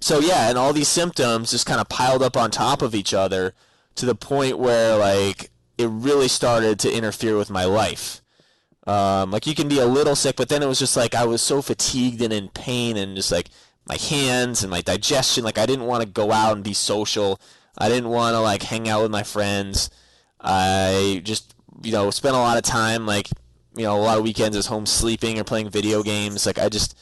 So 0.00 0.18
yeah, 0.18 0.48
and 0.48 0.58
all 0.58 0.72
these 0.72 0.88
symptoms 0.88 1.50
just 1.50 1.66
kind 1.66 1.80
of 1.80 1.88
piled 1.88 2.22
up 2.22 2.36
on 2.36 2.50
top 2.50 2.82
of 2.82 2.94
each 2.94 3.14
other 3.14 3.54
to 3.94 4.06
the 4.06 4.14
point 4.14 4.58
where 4.58 4.96
like 4.96 5.50
it 5.78 5.88
really 5.88 6.28
started 6.28 6.78
to 6.80 6.92
interfere 6.94 7.36
with 7.36 7.50
my 7.50 7.64
life. 7.64 8.20
Um, 8.86 9.30
like 9.30 9.46
you 9.46 9.54
can 9.54 9.68
be 9.68 9.78
a 9.78 9.86
little 9.86 10.14
sick, 10.14 10.36
but 10.36 10.48
then 10.48 10.62
it 10.62 10.66
was 10.66 10.78
just 10.78 10.96
like 10.96 11.14
I 11.14 11.24
was 11.24 11.40
so 11.40 11.62
fatigued 11.62 12.20
and 12.20 12.32
in 12.32 12.48
pain 12.48 12.96
and 12.96 13.16
just 13.16 13.32
like 13.32 13.48
my 13.88 13.96
hands 13.96 14.62
and 14.62 14.70
my 14.70 14.82
digestion. 14.82 15.44
Like 15.44 15.58
I 15.58 15.66
didn't 15.66 15.86
want 15.86 16.02
to 16.02 16.08
go 16.08 16.32
out 16.32 16.54
and 16.54 16.64
be 16.64 16.74
social. 16.74 17.40
I 17.76 17.88
didn't 17.88 18.10
want 18.10 18.34
to 18.34 18.40
like 18.40 18.62
hang 18.62 18.88
out 18.88 19.02
with 19.02 19.10
my 19.10 19.22
friends. 19.22 19.90
I 20.40 21.22
just 21.24 21.54
you 21.82 21.92
know 21.92 22.10
spent 22.10 22.36
a 22.36 22.38
lot 22.38 22.56
of 22.56 22.62
time 22.62 23.06
like 23.06 23.28
you 23.76 23.84
know 23.84 23.96
a 23.96 24.02
lot 24.02 24.18
of 24.18 24.24
weekends 24.24 24.56
at 24.56 24.66
home 24.66 24.86
sleeping 24.86 25.38
or 25.38 25.44
playing 25.44 25.70
video 25.70 26.02
games. 26.02 26.46
Like 26.46 26.58
I 26.58 26.68
just 26.68 26.96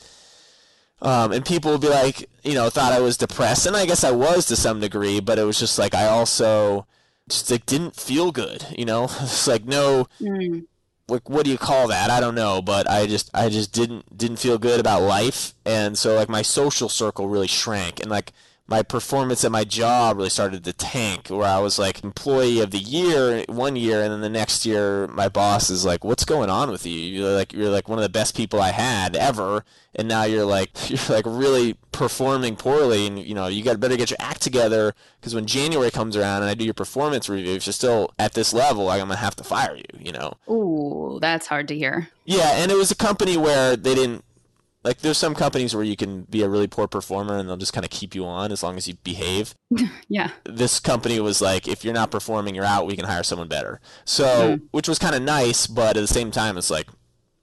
um, 1.03 1.33
and 1.33 1.45
people 1.45 1.73
would 1.73 1.81
be 1.81 1.89
like 1.89 2.29
you 2.43 2.55
know 2.55 2.71
thought 2.71 2.93
I 2.93 3.01
was 3.01 3.17
depressed, 3.17 3.67
and 3.67 3.77
I 3.77 3.87
guess 3.87 4.05
I 4.05 4.13
was 4.13 4.47
to 4.47 4.57
some 4.57 4.81
degree, 4.81 5.21
but 5.21 5.39
it 5.39 5.45
was 5.45 5.59
just 5.59 5.79
like 5.79 5.95
I 5.95 6.07
also 6.07 6.87
just 7.29 7.51
like 7.51 7.67
didn't 7.67 7.97
feel 7.97 8.33
good. 8.33 8.67
You 8.77 8.85
know, 8.85 9.05
it's 9.21 9.47
like 9.47 9.65
no. 9.65 10.09
Mm. 10.21 10.67
Like 11.09 11.29
what 11.29 11.45
do 11.45 11.51
you 11.51 11.59
call 11.59 11.89
that? 11.89 12.11
I 12.11 12.21
don't 12.21 12.37
know, 12.37 12.63
but 12.63 12.89
I 12.89 13.07
just 13.07 13.29
I 13.35 13.49
just 13.49 13.73
didn't 13.73 14.17
didn't 14.17 14.39
feel 14.39 14.57
good 14.57 14.79
about 14.81 15.03
life, 15.03 15.53
and 15.67 15.99
so 15.99 16.15
like 16.15 16.29
my 16.29 16.43
social 16.43 16.89
circle 16.89 17.29
really 17.29 17.49
shrank, 17.49 18.01
and 18.01 18.09
like 18.09 18.33
my 18.67 18.83
performance 18.83 19.45
at 19.45 19.53
my 19.53 19.65
job 19.65 20.17
really 20.17 20.31
started 20.31 20.65
to 20.65 20.73
tank 20.73 21.29
where 21.29 21.49
I 21.49 21.59
was 21.59 21.79
like 21.79 22.03
employee 22.05 22.61
of 22.61 22.71
the 22.71 22.79
year 22.79 23.45
one 23.49 23.77
year 23.77 24.03
and 24.03 24.13
then 24.13 24.21
the 24.21 24.29
next 24.29 24.65
year 24.65 25.09
my 25.09 25.29
boss 25.29 25.69
is 25.69 25.85
like 25.85 26.05
what's 26.05 26.25
going 26.25 26.49
on 26.49 26.71
with 26.71 26.87
you? 26.87 26.99
You're 26.99 27.35
like 27.35 27.53
you're 27.53 27.71
like 27.71 27.89
one 27.89 27.99
of 27.99 28.03
the 28.03 28.09
best 28.09 28.37
people 28.37 28.61
I 28.63 28.71
had 28.71 29.17
ever. 29.17 29.65
And 29.95 30.09
now 30.09 30.23
you're 30.25 30.45
like 30.45 30.71
you're 30.91 31.01
like 31.09 31.27
really 31.27 31.77
performing 31.91 32.57
poorly 32.57 33.07
and 33.07 33.19
you 33.19 33.35
know 33.35 33.47
you 33.49 33.63
got 33.63 33.79
better 33.81 33.97
get 33.97 34.11
your 34.11 34.17
act 34.21 34.41
together 34.41 34.95
because 35.21 35.35
when 35.35 35.47
January 35.47 35.91
comes 35.91 36.17
around 36.17 36.43
and 36.43 36.51
I 36.51 36.55
do 36.55 36.65
your 36.65 36.73
performance 36.73 37.29
review 37.29 37.55
if 37.55 37.67
you're 37.67 37.73
still 37.75 38.15
at 38.19 38.33
this 38.33 38.55
level 38.55 38.89
I'm 38.89 39.01
gonna 39.01 39.17
have 39.17 39.37
to 39.37 39.45
fire 39.45 39.77
you 39.77 39.85
you 39.99 40.13
know? 40.13 40.35
Ooh 40.49 41.19
that's 41.21 41.49
hard 41.49 41.69
to 41.69 41.77
hear. 41.77 42.09
Yeah 42.25 42.53
and 42.55 42.71
it 42.71 42.77
was 42.77 42.91
a 42.91 42.97
company 42.97 43.37
where 43.37 43.77
they 43.77 43.95
didn't 43.95 44.25
Like 44.85 44.99
there's 44.99 45.19
some 45.19 45.35
companies 45.35 45.75
where 45.75 45.85
you 45.85 45.97
can 45.97 46.23
be 46.23 46.43
a 46.43 46.49
really 46.49 46.67
poor 46.67 46.89
performer 46.89 47.39
and 47.39 47.49
they'll 47.49 47.57
just 47.57 47.73
kind 47.73 47.85
of 47.85 47.91
keep 47.91 48.15
you 48.15 48.25
on 48.25 48.51
as 48.51 48.63
long 48.63 48.77
as 48.77 48.89
you 48.89 48.95
behave. 49.05 49.55
yeah. 50.09 50.31
This 50.45 50.81
company 50.81 51.21
was 51.21 51.41
like, 51.41 51.69
if 51.69 51.85
you're 51.85 51.95
not 51.95 52.11
performing, 52.11 52.55
you're 52.55 52.65
out. 52.65 52.87
We 52.87 52.97
can 52.97 53.05
hire 53.05 53.23
someone 53.23 53.49
better. 53.49 53.81
So, 54.05 54.57
mm. 54.57 54.63
which 54.73 54.89
was 54.89 54.99
kind 54.99 55.15
of 55.15 55.23
nice, 55.23 55.67
but 55.67 55.97
at 55.97 56.01
the 56.01 56.09
same 56.09 56.31
time, 56.31 56.59
it's 56.59 56.71
like, 56.71 56.89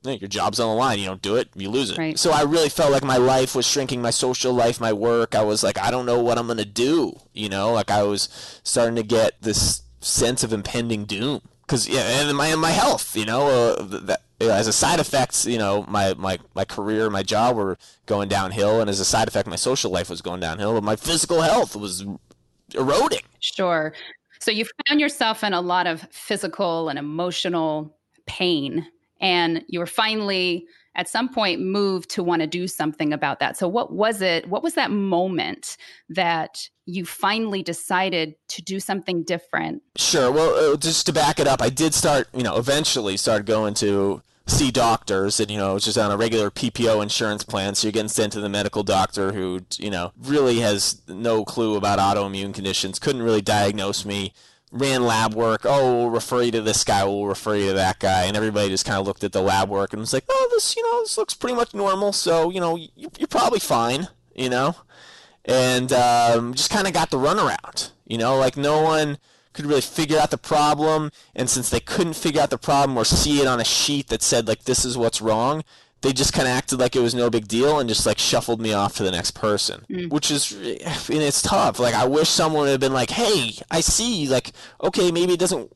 your 0.03 0.29
job's 0.29 0.59
on 0.59 0.69
the 0.69 0.75
line. 0.75 0.99
You 0.99 1.05
don't 1.05 1.21
do 1.21 1.35
it, 1.35 1.49
you 1.55 1.69
lose 1.69 1.91
it. 1.91 1.97
Right. 1.97 2.17
So 2.17 2.31
I 2.31 2.43
really 2.43 2.69
felt 2.69 2.91
like 2.91 3.03
my 3.03 3.17
life 3.17 3.53
was 3.53 3.67
shrinking, 3.67 4.01
my 4.01 4.11
social 4.11 4.53
life, 4.53 4.79
my 4.79 4.93
work. 4.93 5.35
I 5.35 5.43
was 5.43 5.61
like, 5.61 5.77
I 5.77 5.91
don't 5.91 6.05
know 6.05 6.21
what 6.21 6.37
I'm 6.37 6.47
gonna 6.47 6.63
do. 6.63 7.19
You 7.33 7.49
know, 7.49 7.73
like 7.73 7.91
I 7.91 8.03
was 8.03 8.29
starting 8.63 8.95
to 8.95 9.03
get 9.03 9.41
this 9.41 9.81
sense 9.99 10.43
of 10.43 10.53
impending 10.53 11.05
doom. 11.05 11.41
Cause 11.67 11.87
yeah, 11.87 12.21
and 12.21 12.35
my 12.35 12.55
my 12.55 12.71
health, 12.71 13.15
you 13.15 13.25
know, 13.25 13.47
uh, 13.47 13.83
that 14.05 14.21
as 14.41 14.67
a 14.67 14.73
side 14.73 14.99
effect, 14.99 15.45
you 15.45 15.57
know, 15.57 15.85
my, 15.87 16.13
my, 16.15 16.39
my 16.55 16.65
career, 16.65 17.09
my 17.09 17.23
job 17.23 17.55
were 17.55 17.77
going 18.05 18.29
downhill, 18.29 18.81
and 18.81 18.89
as 18.89 18.99
a 18.99 19.05
side 19.05 19.27
effect, 19.27 19.47
my 19.47 19.55
social 19.55 19.91
life 19.91 20.09
was 20.09 20.21
going 20.21 20.39
downhill, 20.39 20.73
but 20.73 20.83
my 20.83 20.95
physical 20.95 21.41
health 21.41 21.75
was 21.75 22.05
eroding. 22.73 23.21
Sure. 23.39 23.93
So 24.39 24.51
you 24.51 24.65
found 24.87 25.01
yourself 25.01 25.43
in 25.43 25.53
a 25.53 25.61
lot 25.61 25.87
of 25.87 26.07
physical 26.11 26.89
and 26.89 26.97
emotional 26.97 27.97
pain, 28.25 28.87
and 29.19 29.63
you 29.67 29.79
were 29.79 29.85
finally 29.85 30.65
at 30.95 31.07
some 31.07 31.29
point 31.29 31.61
moved 31.61 32.09
to 32.09 32.23
want 32.23 32.41
to 32.41 32.47
do 32.47 32.67
something 32.67 33.13
about 33.13 33.39
that. 33.39 33.57
So 33.57 33.67
what 33.67 33.93
was 33.93 34.21
it? 34.21 34.49
What 34.49 34.63
was 34.63 34.73
that 34.73 34.91
moment 34.91 35.77
that 36.09 36.67
you 36.85 37.05
finally 37.05 37.61
decided 37.61 38.35
to 38.49 38.61
do 38.61 38.79
something 38.79 39.23
different? 39.23 39.81
Sure. 39.95 40.31
Well, 40.31 40.73
uh, 40.73 40.77
just 40.77 41.05
to 41.05 41.13
back 41.13 41.39
it 41.39 41.47
up, 41.47 41.61
I 41.61 41.69
did 41.69 41.93
start, 41.93 42.27
you 42.33 42.43
know, 42.43 42.57
eventually 42.57 43.17
start 43.17 43.45
going 43.45 43.75
to 43.75 44.21
see 44.49 44.71
doctors 44.71 45.39
and 45.39 45.49
you 45.49 45.57
know 45.57 45.75
it's 45.75 45.85
just 45.85 45.97
on 45.97 46.11
a 46.11 46.17
regular 46.17 46.49
PPO 46.49 47.01
insurance 47.01 47.43
plan 47.43 47.75
so 47.75 47.87
you're 47.87 47.91
getting 47.91 48.09
sent 48.09 48.33
to 48.33 48.41
the 48.41 48.49
medical 48.49 48.83
doctor 48.83 49.31
who 49.33 49.61
you 49.77 49.89
know 49.89 50.11
really 50.19 50.59
has 50.59 51.01
no 51.07 51.45
clue 51.45 51.75
about 51.75 51.99
autoimmune 51.99 52.53
conditions 52.53 52.99
couldn't 52.99 53.21
really 53.23 53.41
diagnose 53.41 54.05
me 54.05 54.33
ran 54.71 55.03
lab 55.03 55.33
work 55.33 55.61
oh 55.65 55.95
we'll 55.95 56.09
refer 56.09 56.41
you 56.41 56.51
to 56.51 56.61
this 56.61 56.83
guy 56.83 57.03
we'll 57.03 57.25
refer 57.25 57.55
you 57.55 57.67
to 57.67 57.73
that 57.73 57.99
guy 57.99 58.25
and 58.25 58.37
everybody 58.37 58.69
just 58.69 58.85
kind 58.85 58.99
of 58.99 59.05
looked 59.07 59.23
at 59.23 59.31
the 59.31 59.41
lab 59.41 59.69
work 59.69 59.93
and 59.93 59.99
was 59.99 60.13
like 60.13 60.25
oh 60.29 60.49
this 60.51 60.75
you 60.75 60.83
know 60.83 61.01
this 61.01 61.17
looks 61.17 61.33
pretty 61.33 61.55
much 61.55 61.73
normal 61.73 62.11
so 62.11 62.49
you 62.49 62.59
know 62.59 62.77
you're 62.95 63.27
probably 63.27 63.59
fine 63.59 64.07
you 64.39 64.49
know? 64.49 64.75
And 65.45 65.91
um, 65.91 66.53
just 66.53 66.69
kind 66.69 66.87
of 66.87 66.93
got 66.93 67.11
the 67.11 67.17
runaround 67.17 67.91
you 68.07 68.17
know? 68.17 68.37
Like 68.37 68.57
no 68.57 68.81
one 68.81 69.17
could 69.59 69.69
really 69.69 69.81
figure 69.81 70.17
out 70.17 70.31
the 70.31 70.37
problem. 70.37 71.11
And 71.35 71.49
since 71.49 71.69
they 71.69 71.81
couldn't 71.81 72.13
figure 72.13 72.41
out 72.41 72.49
the 72.49 72.57
problem 72.57 72.97
or 72.97 73.03
see 73.03 73.41
it 73.41 73.47
on 73.47 73.59
a 73.59 73.65
sheet 73.65 74.07
that 74.07 74.21
said 74.21 74.47
like 74.47 74.63
this 74.63 74.85
is 74.85 74.97
what's 74.97 75.21
wrong, 75.21 75.63
they 76.01 76.13
just 76.13 76.31
kind 76.31 76.47
of 76.47 76.53
acted 76.53 76.79
like 76.79 76.95
it 76.95 77.01
was 77.01 77.13
no 77.13 77.29
big 77.29 77.45
deal 77.45 77.77
and 77.77 77.89
just 77.89 78.05
like 78.05 78.17
shuffled 78.17 78.61
me 78.61 78.71
off 78.71 78.95
to 78.95 79.03
the 79.03 79.11
next 79.11 79.31
person, 79.31 79.85
mm. 79.89 80.09
which 80.09 80.31
is, 80.31 80.53
and 80.53 81.21
it's 81.21 81.41
tough. 81.41 81.77
Like 81.77 81.93
I 81.93 82.07
wish 82.07 82.29
someone 82.29 82.67
had 82.67 82.79
been 82.79 82.93
like, 82.93 83.09
"Hey, 83.09 83.55
I 83.69 83.81
see. 83.81 84.29
Like, 84.29 84.53
okay, 84.81 85.11
maybe 85.11 85.33
it 85.33 85.39
doesn't. 85.41 85.69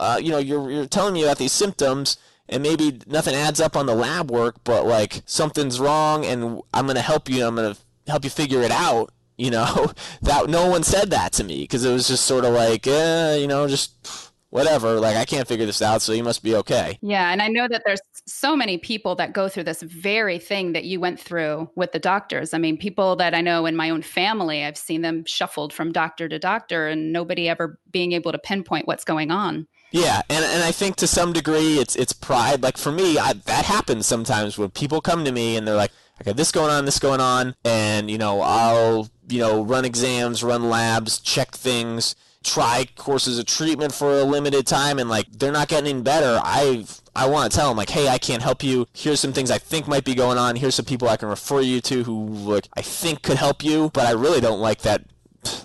Uh, 0.00 0.18
you 0.22 0.30
know, 0.30 0.38
you're 0.38 0.70
you're 0.70 0.86
telling 0.86 1.12
me 1.12 1.22
about 1.22 1.38
these 1.38 1.52
symptoms." 1.52 2.16
And 2.48 2.62
maybe 2.62 3.00
nothing 3.08 3.34
adds 3.34 3.60
up 3.60 3.76
on 3.76 3.86
the 3.86 3.94
lab 3.94 4.30
work, 4.30 4.62
but 4.62 4.86
like 4.86 5.22
something's 5.26 5.80
wrong, 5.80 6.24
and 6.24 6.62
I'm 6.72 6.86
gonna 6.86 7.00
help 7.00 7.28
you. 7.28 7.44
I'm 7.44 7.56
gonna 7.56 7.76
help 8.06 8.22
you 8.22 8.30
figure 8.30 8.62
it 8.62 8.70
out 8.70 9.10
you 9.36 9.50
know 9.50 9.92
that 10.22 10.48
no 10.48 10.68
one 10.68 10.82
said 10.82 11.10
that 11.10 11.32
to 11.32 11.44
me 11.44 11.62
because 11.62 11.84
it 11.84 11.92
was 11.92 12.08
just 12.08 12.26
sort 12.26 12.44
of 12.44 12.52
like 12.54 12.86
eh, 12.86 13.36
you 13.36 13.46
know 13.46 13.66
just 13.66 14.32
whatever 14.50 15.00
like 15.00 15.16
i 15.16 15.24
can't 15.24 15.48
figure 15.48 15.66
this 15.66 15.82
out 15.82 16.00
so 16.00 16.12
you 16.12 16.22
must 16.22 16.42
be 16.42 16.54
okay. 16.54 16.98
Yeah 17.02 17.30
and 17.30 17.42
i 17.42 17.48
know 17.48 17.68
that 17.68 17.82
there's 17.84 18.00
so 18.26 18.56
many 18.56 18.78
people 18.78 19.14
that 19.16 19.32
go 19.32 19.48
through 19.48 19.64
this 19.64 19.82
very 19.82 20.38
thing 20.38 20.72
that 20.72 20.84
you 20.84 20.98
went 20.98 21.20
through 21.20 21.70
with 21.76 21.92
the 21.92 21.98
doctors. 21.98 22.54
I 22.54 22.58
mean 22.58 22.76
people 22.76 23.16
that 23.16 23.34
i 23.34 23.40
know 23.40 23.66
in 23.66 23.76
my 23.76 23.90
own 23.90 24.02
family 24.02 24.64
i've 24.64 24.78
seen 24.78 25.02
them 25.02 25.24
shuffled 25.26 25.72
from 25.72 25.92
doctor 25.92 26.28
to 26.28 26.38
doctor 26.38 26.88
and 26.88 27.12
nobody 27.12 27.48
ever 27.48 27.78
being 27.90 28.12
able 28.12 28.32
to 28.32 28.38
pinpoint 28.38 28.86
what's 28.86 29.04
going 29.04 29.30
on. 29.30 29.66
Yeah, 29.92 30.20
and 30.28 30.44
and 30.44 30.62
I 30.62 30.72
think 30.72 30.96
to 30.96 31.06
some 31.06 31.32
degree 31.32 31.78
it's 31.78 31.96
it's 31.96 32.12
pride. 32.12 32.62
Like 32.62 32.76
for 32.76 32.92
me, 32.92 33.18
I, 33.18 33.34
that 33.34 33.64
happens 33.64 34.06
sometimes 34.06 34.58
when 34.58 34.70
people 34.70 35.00
come 35.00 35.24
to 35.24 35.32
me 35.32 35.56
and 35.56 35.66
they're 35.66 35.76
like, 35.76 35.92
"I 36.18 36.24
got 36.24 36.36
this 36.36 36.52
going 36.52 36.70
on, 36.70 36.84
this 36.84 36.98
going 36.98 37.20
on," 37.20 37.54
and 37.64 38.10
you 38.10 38.18
know, 38.18 38.40
I'll 38.40 39.08
you 39.28 39.40
know, 39.40 39.62
run 39.62 39.84
exams, 39.84 40.42
run 40.42 40.70
labs, 40.70 41.18
check 41.18 41.52
things, 41.52 42.14
try 42.44 42.86
courses 42.96 43.38
of 43.38 43.46
treatment 43.46 43.92
for 43.92 44.18
a 44.18 44.24
limited 44.24 44.66
time, 44.66 44.98
and 44.98 45.10
like 45.10 45.26
they're 45.32 45.52
not 45.52 45.68
getting 45.68 45.90
any 45.90 46.02
better. 46.02 46.40
I 46.42 46.84
I 47.14 47.26
want 47.26 47.50
to 47.50 47.56
tell 47.56 47.68
them 47.68 47.76
like, 47.76 47.90
hey, 47.90 48.08
I 48.08 48.18
can't 48.18 48.42
help 48.42 48.62
you. 48.62 48.86
Here's 48.92 49.20
some 49.20 49.32
things 49.32 49.50
I 49.50 49.58
think 49.58 49.88
might 49.88 50.04
be 50.04 50.14
going 50.14 50.38
on. 50.38 50.56
Here's 50.56 50.74
some 50.74 50.84
people 50.84 51.08
I 51.08 51.16
can 51.16 51.28
refer 51.28 51.60
you 51.60 51.80
to 51.82 52.04
who 52.04 52.26
like 52.26 52.68
I 52.76 52.82
think 52.82 53.22
could 53.22 53.36
help 53.36 53.64
you, 53.64 53.90
but 53.92 54.06
I 54.06 54.12
really 54.12 54.40
don't 54.40 54.60
like 54.60 54.82
that 54.82 55.02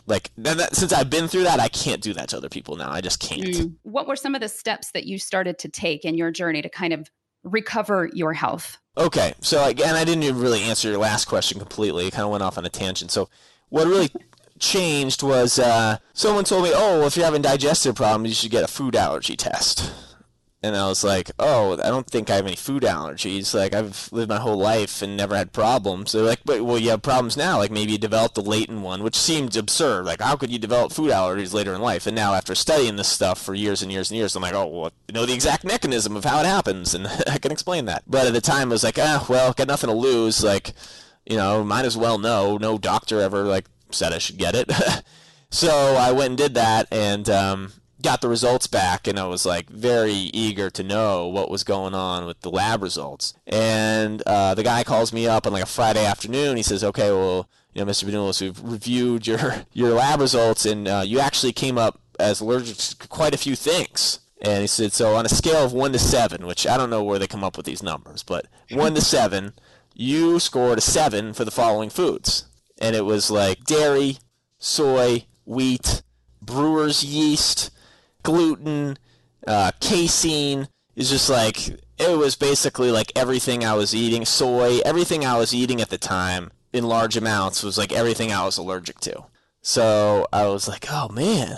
like 0.06 0.30
that, 0.38 0.76
since 0.76 0.94
I've 0.94 1.10
been 1.10 1.28
through 1.28 1.44
that, 1.44 1.60
I 1.60 1.68
can't 1.68 2.02
do 2.02 2.14
that 2.14 2.30
to 2.30 2.38
other 2.38 2.50
people 2.50 2.76
now. 2.76 2.92
I 2.92 3.02
just 3.02 3.20
can't. 3.20 3.42
Mm. 3.42 3.76
What 3.84 4.08
were 4.08 4.16
some 4.16 4.36
of 4.36 4.42
the 4.42 4.50
steps 4.50 4.92
that 4.92 5.06
you 5.06 5.18
started 5.18 5.58
to 5.60 5.70
take 5.70 6.06
in 6.06 6.16
your 6.16 6.30
journey 6.30 6.62
to 6.62 6.70
kind 6.70 6.94
of 6.94 7.10
recover 7.44 8.10
your 8.14 8.34
health? 8.34 8.78
Okay, 8.98 9.34
so 9.40 9.64
again, 9.66 9.96
I 9.96 10.04
didn't 10.04 10.24
even 10.24 10.42
really 10.42 10.62
answer 10.64 10.90
your 10.90 10.98
last 10.98 11.26
question 11.26 11.60
completely. 11.60 12.08
It 12.08 12.12
kind 12.12 12.26
of 12.26 12.32
went 12.32 12.44
off 12.44 12.58
on 12.58 12.66
a 12.66 12.70
tangent. 12.70 13.12
So 13.12 13.30
what 13.70 13.88
really 13.88 14.12
changed 14.60 15.24
was 15.24 15.58
uh, 15.60 15.98
someone 16.14 16.44
told 16.44 16.64
me, 16.64 16.72
"Oh, 16.74 17.00
well, 17.00 17.08
if 17.08 17.16
you're 17.16 17.26
having 17.26 17.42
digestive 17.42 17.96
problems, 17.96 18.30
you 18.30 18.36
should 18.36 18.52
get 18.52 18.64
a 18.64 18.68
food 18.68 18.96
allergy 18.96 19.38
test." 19.38 19.92
And 20.64 20.76
I 20.76 20.88
was 20.88 21.04
like, 21.04 21.32
"Oh, 21.40 21.74
I 21.74 21.90
don't 21.90 22.06
think 22.06 22.30
I 22.30 22.36
have 22.36 22.46
any 22.46 22.56
food 22.56 22.84
allergies. 22.84 23.56
Like 23.56 23.74
I've 23.74 24.10
lived 24.12 24.30
my 24.30 24.38
whole 24.38 24.58
life 24.58 25.02
and 25.02 25.18
never 25.18 25.36
had 25.36 25.54
problems." 25.54 26.12
They're 26.12 26.22
like, 26.22 26.42
"But 26.46 26.62
well, 26.64 26.78
you 26.78 26.92
have 26.92 27.02
problems 27.02 27.36
now. 27.36 27.58
Like 27.58 27.72
maybe 27.72 27.94
you 27.94 27.98
developed 27.98 28.38
a 28.38 28.42
latent 28.42 28.82
one, 28.82 29.02
which 29.02 29.16
seemed 29.16 29.58
absurd. 29.58 30.06
Like 30.06 30.22
how 30.22 30.36
could 30.36 30.52
you 30.52 30.60
develop 30.60 30.92
food 30.92 31.12
allergies 31.12 31.54
later 31.54 31.74
in 31.74 31.82
life?" 31.82 32.06
And 32.06 32.16
now, 32.16 32.36
after 32.36 32.54
studying 32.54 32.96
this 32.96 33.08
stuff 33.08 33.42
for 33.42 33.56
years 33.56 33.82
and 33.82 33.92
years 33.92 34.12
and 34.12 34.18
years, 34.20 34.36
I'm 34.36 34.44
like, 34.44 34.54
"Oh, 34.54 34.68
well, 34.68 34.92
I 35.10 35.14
know 35.14 35.26
the 35.26 35.34
exact 35.34 35.64
mechanism 35.64 36.16
of 36.16 36.26
how 36.26 36.40
it 36.42 36.46
happens, 36.46 36.94
and 36.94 37.08
I 37.28 37.40
can 37.40 37.52
explain 37.52 37.86
that." 37.86 38.04
But 38.06 38.28
at 38.28 38.34
the 38.34 38.42
time, 38.42 38.70
I 38.70 38.74
was 38.74 38.84
like, 38.84 39.00
"Ah, 39.00 39.26
well, 39.28 39.54
got 39.54 39.68
nothing 39.68 39.90
to 39.90 39.96
lose. 39.96 40.44
Like." 40.44 40.74
you 41.26 41.38
know, 41.38 41.64
might 41.64 41.86
as 41.86 41.98
well 41.98 42.18
know. 42.18 42.58
No 42.58 42.78
doctor 42.78 43.22
ever 43.22 43.44
like 43.44 43.66
said 43.92 44.14
I 44.14 44.18
should 44.18 44.38
get 44.38 44.56
it. 44.56 44.72
so 45.50 45.96
I 45.96 46.12
went 46.12 46.30
and 46.30 46.38
did 46.38 46.54
that 46.56 46.88
and 46.92 47.30
um, 47.30 47.74
got 48.02 48.22
the 48.22 48.30
results 48.30 48.68
back, 48.68 49.08
and 49.08 49.20
I 49.20 49.26
was 49.26 49.46
like 49.46 49.70
very 49.70 50.14
eager 50.14 50.70
to 50.72 50.84
know 50.84 51.28
what 51.28 51.50
was 51.50 51.64
going 51.64 51.94
on 51.94 52.26
with 52.26 52.42
the 52.42 52.50
lab 52.52 52.82
results. 52.84 53.34
And 53.48 54.22
uh, 54.26 54.56
the 54.56 54.64
guy 54.64 54.84
calls 54.84 55.14
me 55.14 55.28
up 55.28 55.46
on 55.48 55.54
like 55.54 55.64
a 55.64 55.68
Friday 55.68 56.06
afternoon. 56.06 56.58
He 56.58 56.64
says, 56.64 56.84
"Okay, 56.84 57.12
well." 57.12 57.50
You 57.74 57.86
know, 57.86 57.90
Mr. 57.90 58.04
Benulis, 58.04 58.42
we've 58.42 58.62
reviewed 58.62 59.26
your 59.26 59.64
your 59.72 59.92
lab 59.92 60.20
results, 60.20 60.66
and 60.66 60.90
uh, 60.90 61.04
you 61.06 61.22
actually 61.22 61.54
came 61.54 61.78
up 61.78 62.02
as 62.20 62.42
allergic 62.42 62.76
to 62.76 63.08
quite 63.08 63.34
a 63.34 63.38
few 63.38 63.56
things. 63.56 64.20
And 64.42 64.62
he 64.62 64.68
said, 64.68 64.92
so 64.92 65.16
on 65.16 65.26
a 65.26 65.30
scale 65.30 65.64
of 65.64 65.72
one 65.72 65.94
to 65.94 66.00
seven, 66.00 66.48
which 66.48 66.66
I 66.66 66.76
don't 66.76 66.90
know 66.90 67.04
where 67.04 67.20
they 67.20 67.28
come 67.28 67.44
up 67.44 67.58
with 67.58 67.66
these 67.66 67.84
numbers, 67.84 68.24
but 68.24 68.48
one 68.72 68.96
to 68.96 69.02
seven, 69.02 69.54
you 69.94 70.40
scored 70.40 70.80
a 70.80 70.82
seven 70.82 71.34
for 71.34 71.46
the 71.46 71.52
following 71.52 71.90
foods. 71.90 72.46
And 72.80 72.96
it 72.96 73.06
was 73.06 73.30
like 73.30 73.64
dairy, 73.66 74.18
soy, 74.58 75.26
wheat, 75.46 76.02
brewer's 76.42 77.04
yeast, 77.04 77.70
gluten, 78.24 78.98
uh, 79.48 79.72
casein. 79.80 80.68
It's 80.96 81.10
just 81.10 81.30
like, 81.30 81.68
it 81.70 82.18
was 82.18 82.36
basically 82.36 82.92
like 82.92 83.12
everything 83.16 83.64
I 83.64 83.74
was 83.74 83.96
eating, 83.96 84.26
soy, 84.26 84.80
everything 84.86 85.26
I 85.26 85.38
was 85.38 85.54
eating 85.54 85.82
at 85.82 85.90
the 85.90 85.98
time 85.98 86.52
in 86.74 86.84
large 86.86 87.18
amounts 87.18 87.64
was 87.64 87.78
like 87.78 87.92
everything 87.92 88.32
I 88.32 88.46
was 88.46 88.58
allergic 88.58 89.00
to. 89.02 89.26
So 89.62 90.28
I 90.34 90.48
was 90.48 90.68
like, 90.68 90.86
oh 90.90 91.10
man, 91.10 91.56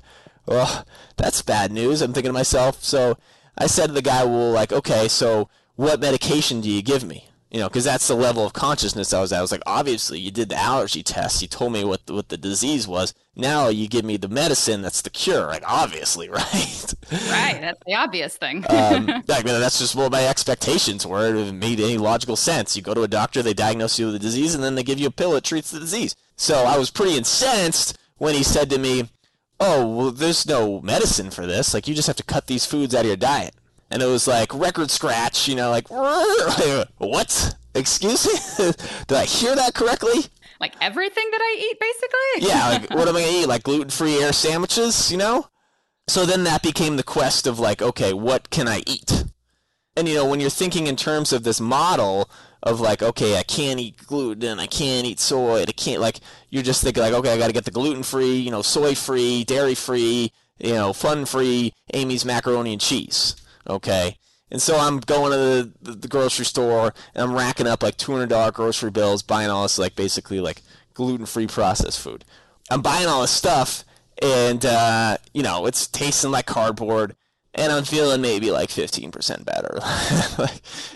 well, 0.46 0.86
that's 1.16 1.42
bad 1.42 1.70
news. 1.70 2.00
I'm 2.00 2.12
thinking 2.12 2.30
to 2.30 2.34
myself. 2.34 2.82
So 2.82 3.18
I 3.56 3.66
said 3.66 3.88
to 3.88 3.92
the 3.92 4.02
guy, 4.02 4.24
well, 4.24 4.50
like, 4.50 4.72
okay, 4.72 5.08
so 5.08 5.48
what 5.76 6.00
medication 6.00 6.60
do 6.60 6.70
you 6.70 6.82
give 6.82 7.04
me? 7.04 7.28
You 7.52 7.60
know, 7.60 7.68
because 7.68 7.84
that's 7.84 8.08
the 8.08 8.14
level 8.14 8.46
of 8.46 8.54
consciousness 8.54 9.12
I 9.12 9.20
was 9.20 9.30
at. 9.30 9.38
I 9.38 9.42
was 9.42 9.52
like, 9.52 9.62
obviously, 9.66 10.18
you 10.18 10.30
did 10.30 10.48
the 10.48 10.56
allergy 10.56 11.02
test. 11.02 11.42
You 11.42 11.48
told 11.48 11.74
me 11.74 11.84
what 11.84 12.06
the, 12.06 12.14
what 12.14 12.30
the 12.30 12.38
disease 12.38 12.88
was. 12.88 13.12
Now 13.36 13.68
you 13.68 13.88
give 13.88 14.06
me 14.06 14.16
the 14.16 14.28
medicine 14.28 14.80
that's 14.80 15.02
the 15.02 15.10
cure. 15.10 15.48
Like, 15.48 15.62
obviously, 15.66 16.28
right? 16.30 16.94
right. 17.12 17.58
That's 17.60 17.80
the 17.86 17.94
obvious 17.94 18.38
thing. 18.38 18.64
um, 18.70 19.10
I 19.10 19.42
that's 19.42 19.78
just 19.78 19.94
what 19.94 20.12
my 20.12 20.26
expectations 20.26 21.06
were. 21.06 21.34
It 21.34 21.52
made 21.52 21.78
any 21.78 21.98
logical 21.98 22.36
sense. 22.36 22.74
You 22.74 22.80
go 22.80 22.94
to 22.94 23.02
a 23.02 23.08
doctor, 23.08 23.42
they 23.42 23.52
diagnose 23.52 23.98
you 23.98 24.06
with 24.06 24.14
a 24.14 24.18
disease, 24.18 24.54
and 24.54 24.64
then 24.64 24.74
they 24.74 24.82
give 24.82 24.98
you 24.98 25.08
a 25.08 25.12
pill 25.12 25.32
that 25.32 25.44
treats 25.44 25.70
the 25.70 25.80
disease. 25.80 26.16
So 26.36 26.64
I 26.64 26.78
was 26.78 26.90
pretty 26.90 27.18
incensed 27.18 27.98
when 28.16 28.34
he 28.34 28.42
said 28.42 28.70
to 28.70 28.78
me, 28.78 29.10
"Oh, 29.60 29.86
well, 29.86 30.10
there's 30.10 30.46
no 30.46 30.80
medicine 30.80 31.30
for 31.30 31.46
this. 31.46 31.74
Like, 31.74 31.86
you 31.86 31.94
just 31.94 32.06
have 32.06 32.16
to 32.16 32.22
cut 32.22 32.46
these 32.46 32.64
foods 32.64 32.94
out 32.94 33.02
of 33.02 33.08
your 33.08 33.16
diet." 33.16 33.54
And 33.92 34.02
it 34.02 34.06
was 34.06 34.26
like 34.26 34.52
record 34.54 34.90
scratch, 34.90 35.46
you 35.46 35.54
know, 35.54 35.70
like 35.70 35.88
what? 36.98 37.56
Excuse 37.74 38.26
me? 38.26 38.72
Did 39.06 39.16
I 39.16 39.24
hear 39.26 39.54
that 39.54 39.74
correctly? 39.74 40.24
Like 40.58 40.74
everything 40.80 41.28
that 41.30 41.40
I 41.40 41.56
eat, 41.60 41.78
basically. 41.78 42.48
yeah, 42.48 42.68
like 42.68 42.90
what 42.90 43.08
am 43.08 43.16
I 43.16 43.22
gonna 43.22 43.32
eat? 43.32 43.46
Like 43.52 43.64
gluten-free 43.64 44.22
air 44.22 44.32
sandwiches, 44.32 45.12
you 45.12 45.18
know? 45.18 45.46
So 46.08 46.24
then 46.24 46.44
that 46.44 46.62
became 46.62 46.96
the 46.96 47.02
quest 47.02 47.46
of 47.46 47.58
like, 47.58 47.82
okay, 47.82 48.12
what 48.12 48.50
can 48.50 48.66
I 48.66 48.82
eat? 48.86 49.24
And 49.96 50.08
you 50.08 50.14
know, 50.14 50.26
when 50.26 50.40
you're 50.40 50.50
thinking 50.50 50.86
in 50.86 50.96
terms 50.96 51.32
of 51.32 51.42
this 51.42 51.60
model 51.60 52.30
of 52.62 52.80
like, 52.80 53.02
okay, 53.02 53.38
I 53.38 53.42
can't 53.42 53.78
eat 53.78 53.98
gluten, 54.06 54.58
I 54.58 54.66
can't 54.66 55.06
eat 55.06 55.20
soy, 55.20 55.62
I 55.62 55.72
can't 55.72 56.00
like. 56.00 56.20
You're 56.48 56.62
just 56.62 56.82
thinking 56.82 57.02
like, 57.02 57.12
okay, 57.12 57.32
I 57.32 57.38
got 57.38 57.48
to 57.48 57.52
get 57.52 57.64
the 57.64 57.70
gluten 57.70 58.02
free, 58.02 58.36
you 58.36 58.50
know, 58.50 58.62
soy 58.62 58.94
free, 58.94 59.44
dairy 59.44 59.74
free, 59.74 60.32
you 60.58 60.74
know, 60.74 60.92
fun 60.92 61.24
free 61.26 61.72
Amy's 61.92 62.24
macaroni 62.24 62.72
and 62.72 62.80
cheese. 62.80 63.36
Okay. 63.68 64.18
And 64.50 64.60
so 64.60 64.76
I'm 64.76 64.98
going 65.00 65.32
to 65.32 65.72
the, 65.80 65.92
the, 65.92 66.08
grocery 66.08 66.44
store 66.44 66.92
and 67.14 67.24
I'm 67.24 67.34
racking 67.34 67.66
up 67.66 67.82
like 67.82 67.96
$200 67.96 68.52
grocery 68.52 68.90
bills, 68.90 69.22
buying 69.22 69.48
all 69.48 69.62
this 69.62 69.78
like 69.78 69.96
basically 69.96 70.40
like 70.40 70.60
gluten 70.92 71.24
free 71.24 71.46
processed 71.46 71.98
food. 71.98 72.24
I'm 72.70 72.82
buying 72.82 73.06
all 73.06 73.22
this 73.22 73.30
stuff 73.30 73.82
and, 74.20 74.64
uh, 74.66 75.16
you 75.32 75.42
know, 75.42 75.64
it's 75.64 75.86
tasting 75.86 76.32
like 76.32 76.44
cardboard 76.44 77.16
and 77.54 77.72
I'm 77.72 77.84
feeling 77.84 78.20
maybe 78.20 78.50
like 78.50 78.68
15% 78.68 79.44
better. 79.44 79.78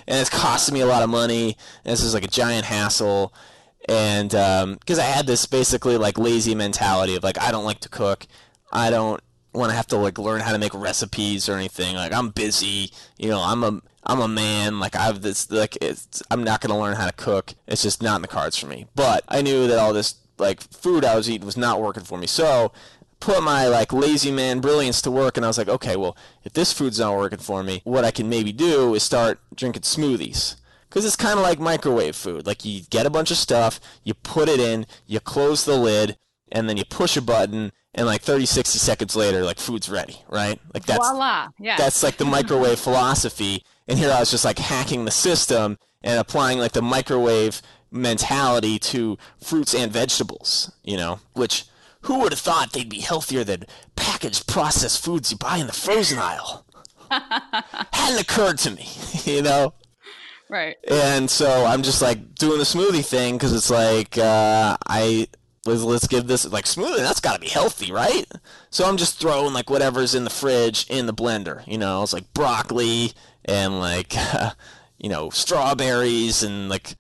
and 0.07 0.21
it's 0.21 0.31
costing 0.31 0.75
me 0.75 0.81
a 0.81 0.87
lot 0.87 1.03
of 1.03 1.11
money. 1.11 1.57
And 1.85 1.93
this 1.93 2.03
is 2.03 2.15
like 2.15 2.25
a 2.25 2.29
giant 2.29 2.67
hassle. 2.67 3.33
And 3.89 4.31
because 4.31 4.99
um, 4.99 5.05
I 5.05 5.09
had 5.09 5.27
this 5.27 5.47
basically 5.47 5.97
like 5.97 6.19
lazy 6.19 6.55
mentality 6.55 7.15
of 7.15 7.23
like, 7.23 7.41
I 7.41 7.51
don't 7.53 7.65
like 7.65 7.81
to 7.81 7.89
cook. 7.89 8.27
I 8.73 8.91
don't 8.91 9.21
when 9.57 9.71
I 9.71 9.75
have 9.75 9.87
to 9.89 9.97
like 9.97 10.19
learn 10.19 10.41
how 10.41 10.53
to 10.53 10.59
make 10.59 10.75
recipes 10.75 11.49
or 11.49 11.55
anything. 11.55 11.97
Like 11.97 12.13
I'm 12.13 12.29
busy, 12.29 12.93
you 13.19 13.29
know. 13.29 13.41
I'm 13.41 13.65
a 13.65 13.81
I'm 14.05 14.21
a 14.21 14.29
man. 14.29 14.79
Like 14.79 14.95
I've 14.95 15.23
this 15.23 15.51
like 15.51 15.77
it's, 15.81 16.23
I'm 16.31 16.45
not 16.45 16.61
gonna 16.61 16.79
learn 16.79 16.97
how 16.97 17.07
to 17.07 17.13
cook. 17.13 17.55
It's 17.67 17.83
just 17.83 18.03
not 18.03 18.17
in 18.17 18.23
the 18.23 18.29
cards 18.29 18.57
for 18.57 18.67
me. 18.67 18.87
But 18.95 19.25
I 19.29 19.43
knew 19.43 19.67
that 19.67 19.79
all 19.79 19.93
this 19.93 20.17
like 20.39 20.61
food 20.61 21.05
I 21.05 21.17
was 21.17 21.29
eating 21.31 21.47
was 21.47 21.57
not 21.57 21.81
working 21.81 22.05
for 22.05 22.19
me. 22.19 22.27
So 22.27 22.73
put 23.19 23.43
my 23.43 23.67
like 23.67 23.93
lazy 23.93 24.31
man 24.31 24.61
brilliance 24.61 25.01
to 25.03 25.11
work 25.11 25.37
and 25.37 25.45
I 25.45 25.49
was 25.49 25.59
like, 25.59 25.69
okay, 25.69 25.97
well, 25.97 26.17
if 26.45 26.53
this 26.53 26.73
food's 26.73 27.01
not 27.01 27.17
working 27.17 27.39
for 27.39 27.63
me, 27.63 27.81
what 27.85 28.05
I 28.05 28.11
can 28.11 28.29
maybe 28.29 28.53
do 28.53 28.95
is 28.95 29.03
start 29.03 29.41
drinking 29.55 29.83
smoothies. 29.83 30.57
Because 30.89 31.05
it's 31.05 31.17
kind 31.17 31.39
of 31.39 31.45
like 31.45 31.59
microwave 31.59 32.17
food. 32.17 32.47
Like 32.47 32.65
you 32.65 32.83
get 32.89 33.07
a 33.07 33.11
bunch 33.11 33.31
of 33.31 33.37
stuff, 33.37 33.81
you 34.05 34.15
put 34.15 34.49
it 34.49 34.61
in, 34.61 34.87
you 35.07 35.21
close 35.21 35.65
the 35.65 35.77
lid, 35.77 36.17
and 36.51 36.69
then 36.69 36.77
you 36.77 36.85
push 36.85 37.17
a 37.17 37.23
button, 37.23 37.73
and 37.97 38.07
like 38.07 38.21
30 38.23 38.47
60 38.47 38.79
seconds 38.79 39.17
later 39.17 39.43
like 39.43 39.59
food's 39.59 39.89
ready 39.89 40.23
right? 40.29 40.61
Like 40.75 40.85
that's 40.85 41.09
Voila. 41.09 41.49
Yeah. 41.59 41.77
that's 41.77 42.03
like 42.03 42.19
the 42.19 42.25
microwave 42.25 42.79
philosophy. 42.79 43.65
And 43.89 43.99
here 43.99 44.11
i 44.13 44.21
was 44.21 44.31
just 44.31 44.45
like 44.45 44.59
hacking 44.59 45.05
the 45.05 45.11
system 45.11 45.79
and 46.03 46.21
applying 46.21 46.59
like 46.59 46.73
the 46.73 46.83
microwave 46.83 47.63
mentality 47.91 48.79
to 48.79 49.17
fruits 49.43 49.75
and 49.75 49.91
vegetables 49.91 50.71
you 50.85 50.97
know? 50.97 51.21
Which 51.33 51.65
who 52.03 52.21
would 52.21 52.33
have 52.33 52.39
thought 52.41 52.73
they'd 52.73 52.89
be 52.89 53.01
healthier 53.01 53.43
than 53.43 53.65
packaged 53.97 54.47
processed 54.47 55.03
foods 55.05 55.33
you 55.33 55.39
buy 55.39 55.57
in 55.57 55.67
the 55.67 55.73
frozen 55.73 56.19
aisle? 56.19 56.65
Hadn't 57.11 58.21
occurred 58.21 58.59
to 58.59 58.71
me 58.71 58.87
you 59.25 59.43
know? 59.43 59.73
Right. 60.49 60.77
And 60.87 61.29
so 61.31 61.65
i'm 61.65 61.83
just 61.83 62.03
like 62.03 62.35
doing 62.35 62.59
the 62.59 62.65
smoothie 62.65 63.05
thing 63.05 63.37
because 63.37 63.53
it's 63.55 63.71
like 63.71 64.19
uh, 64.19 64.77
i 64.87 65.27
let's, 65.67 65.83
let's 65.83 66.07
give 66.07 66.27
this 66.27 66.51
like 66.51 66.65
smoothie. 66.65 66.99
That's 66.99 67.21
got 67.21 67.35
to 67.35 67.41
be 67.41 67.49
healthy, 67.49 67.93
right? 67.93 68.25
So 68.71 68.85
I'm 68.85 68.97
just 68.97 69.21
throwing 69.21 69.53
like 69.53 69.71
whatever's 69.71 70.15
in 70.15 70.25
the 70.25 70.31
fridge 70.31 70.87
in 70.89 71.07
the 71.07 71.15
blender. 71.15 71.67
You 71.67 71.79
know, 71.79 72.03
it's 72.03 72.13
like 72.13 72.33
broccoli 72.35 73.13
and 73.45 73.79
like 73.79 74.15
uh, 74.17 74.51
you 74.99 75.09
know 75.09 75.31
strawberries 75.31 76.43
and 76.43 76.69
like 76.69 76.97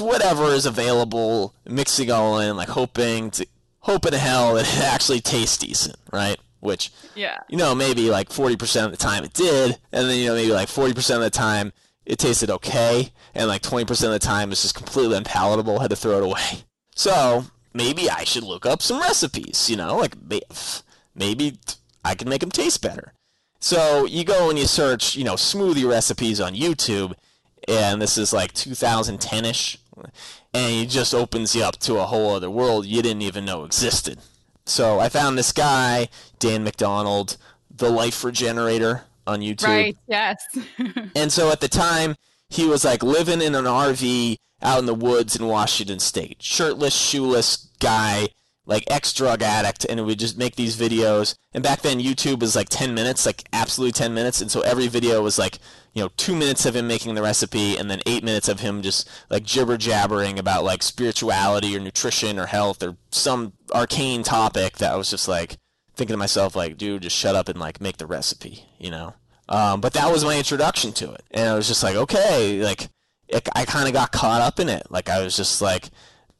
whatever 0.00 0.46
is 0.46 0.66
available, 0.66 1.54
mixing 1.64 2.10
all 2.10 2.38
in, 2.38 2.56
like 2.56 2.68
hoping 2.68 3.30
to 3.32 3.46
hoping 3.80 4.12
to 4.12 4.18
hell 4.18 4.54
that 4.54 4.66
it 4.66 4.82
actually 4.82 5.20
tastes 5.20 5.58
decent, 5.58 5.96
right? 6.12 6.36
Which 6.60 6.90
yeah, 7.14 7.38
you 7.48 7.56
know 7.56 7.74
maybe 7.74 8.10
like 8.10 8.28
40% 8.28 8.84
of 8.84 8.90
the 8.90 8.96
time 8.96 9.24
it 9.24 9.32
did, 9.32 9.78
and 9.92 10.08
then 10.08 10.18
you 10.18 10.26
know 10.26 10.34
maybe 10.34 10.52
like 10.52 10.68
40% 10.68 11.16
of 11.16 11.20
the 11.22 11.30
time 11.30 11.72
it 12.04 12.18
tasted 12.18 12.50
okay, 12.50 13.12
and 13.34 13.48
like 13.48 13.62
20% 13.62 13.90
of 13.90 14.10
the 14.10 14.18
time 14.18 14.52
it's 14.52 14.62
just 14.62 14.74
completely 14.74 15.16
unpalatable. 15.16 15.78
Had 15.78 15.90
to 15.90 15.96
throw 15.96 16.18
it 16.18 16.24
away. 16.24 16.64
So 16.94 17.44
maybe 17.76 18.10
I 18.10 18.24
should 18.24 18.42
look 18.42 18.66
up 18.66 18.82
some 18.82 19.00
recipes, 19.00 19.68
you 19.68 19.76
know, 19.76 19.98
like 19.98 20.16
maybe 21.14 21.58
I 22.04 22.14
can 22.14 22.28
make 22.28 22.40
them 22.40 22.50
taste 22.50 22.82
better. 22.82 23.12
So 23.60 24.06
you 24.06 24.24
go 24.24 24.48
and 24.48 24.58
you 24.58 24.66
search, 24.66 25.16
you 25.16 25.24
know, 25.24 25.34
smoothie 25.34 25.88
recipes 25.88 26.40
on 26.40 26.54
YouTube, 26.54 27.14
and 27.68 28.00
this 28.00 28.16
is 28.18 28.32
like 28.32 28.52
2010ish, 28.54 29.78
and 30.54 30.74
it 30.74 30.88
just 30.88 31.14
opens 31.14 31.54
you 31.54 31.62
up 31.62 31.78
to 31.80 31.96
a 31.96 32.06
whole 32.06 32.34
other 32.34 32.50
world 32.50 32.86
you 32.86 33.02
didn't 33.02 33.22
even 33.22 33.44
know 33.44 33.64
existed. 33.64 34.18
So 34.64 34.98
I 34.98 35.08
found 35.08 35.38
this 35.38 35.52
guy, 35.52 36.08
Dan 36.38 36.64
McDonald, 36.64 37.36
the 37.74 37.90
Life 37.90 38.24
Regenerator 38.24 39.04
on 39.26 39.40
YouTube. 39.40 39.66
Right, 39.66 39.96
yes. 40.06 40.36
and 41.14 41.32
so 41.32 41.50
at 41.50 41.60
the 41.60 41.68
time, 41.68 42.16
he 42.48 42.66
was 42.66 42.84
like 42.84 43.02
living 43.02 43.40
in 43.40 43.54
an 43.54 43.64
RV 43.64 44.36
out 44.62 44.78
in 44.78 44.86
the 44.86 44.94
woods 44.94 45.36
in 45.36 45.46
Washington 45.46 45.98
State, 45.98 46.42
shirtless, 46.42 46.94
shoeless 46.94 47.68
guy, 47.78 48.28
like 48.64 48.84
ex 48.88 49.12
drug 49.12 49.42
addict, 49.42 49.84
and 49.84 50.04
would 50.04 50.18
just 50.18 50.38
make 50.38 50.56
these 50.56 50.76
videos. 50.76 51.34
And 51.52 51.62
back 51.62 51.82
then, 51.82 52.00
YouTube 52.00 52.40
was 52.40 52.56
like 52.56 52.68
10 52.68 52.94
minutes, 52.94 53.26
like 53.26 53.44
absolutely 53.52 53.92
10 53.92 54.12
minutes, 54.14 54.40
and 54.40 54.50
so 54.50 54.60
every 54.62 54.88
video 54.88 55.22
was 55.22 55.38
like, 55.38 55.58
you 55.92 56.02
know, 56.02 56.10
two 56.16 56.34
minutes 56.34 56.66
of 56.66 56.74
him 56.74 56.86
making 56.86 57.14
the 57.14 57.22
recipe, 57.22 57.76
and 57.76 57.90
then 57.90 58.00
eight 58.06 58.24
minutes 58.24 58.48
of 58.48 58.60
him 58.60 58.82
just 58.82 59.08
like 59.30 59.44
jibber 59.44 59.76
jabbering 59.76 60.38
about 60.38 60.64
like 60.64 60.82
spirituality 60.82 61.76
or 61.76 61.80
nutrition 61.80 62.38
or 62.38 62.46
health 62.46 62.82
or 62.82 62.96
some 63.10 63.52
arcane 63.74 64.22
topic 64.22 64.78
that 64.78 64.92
I 64.92 64.96
was 64.96 65.10
just 65.10 65.28
like 65.28 65.56
thinking 65.94 66.14
to 66.14 66.18
myself, 66.18 66.54
like, 66.54 66.76
dude, 66.76 67.02
just 67.02 67.16
shut 67.16 67.34
up 67.34 67.48
and 67.48 67.58
like 67.58 67.80
make 67.80 67.96
the 67.96 68.06
recipe, 68.06 68.64
you 68.78 68.90
know. 68.90 69.14
Um, 69.48 69.80
but 69.80 69.92
that 69.92 70.10
was 70.10 70.24
my 70.24 70.36
introduction 70.36 70.92
to 70.94 71.12
it, 71.12 71.22
and 71.30 71.48
I 71.48 71.54
was 71.54 71.68
just 71.68 71.82
like, 71.82 71.94
okay, 71.94 72.62
like 72.62 72.88
it, 73.28 73.48
I 73.54 73.64
kind 73.64 73.86
of 73.86 73.94
got 73.94 74.12
caught 74.12 74.40
up 74.40 74.58
in 74.58 74.68
it. 74.68 74.86
Like 74.90 75.08
I 75.08 75.22
was 75.22 75.36
just 75.36 75.62
like, 75.62 75.90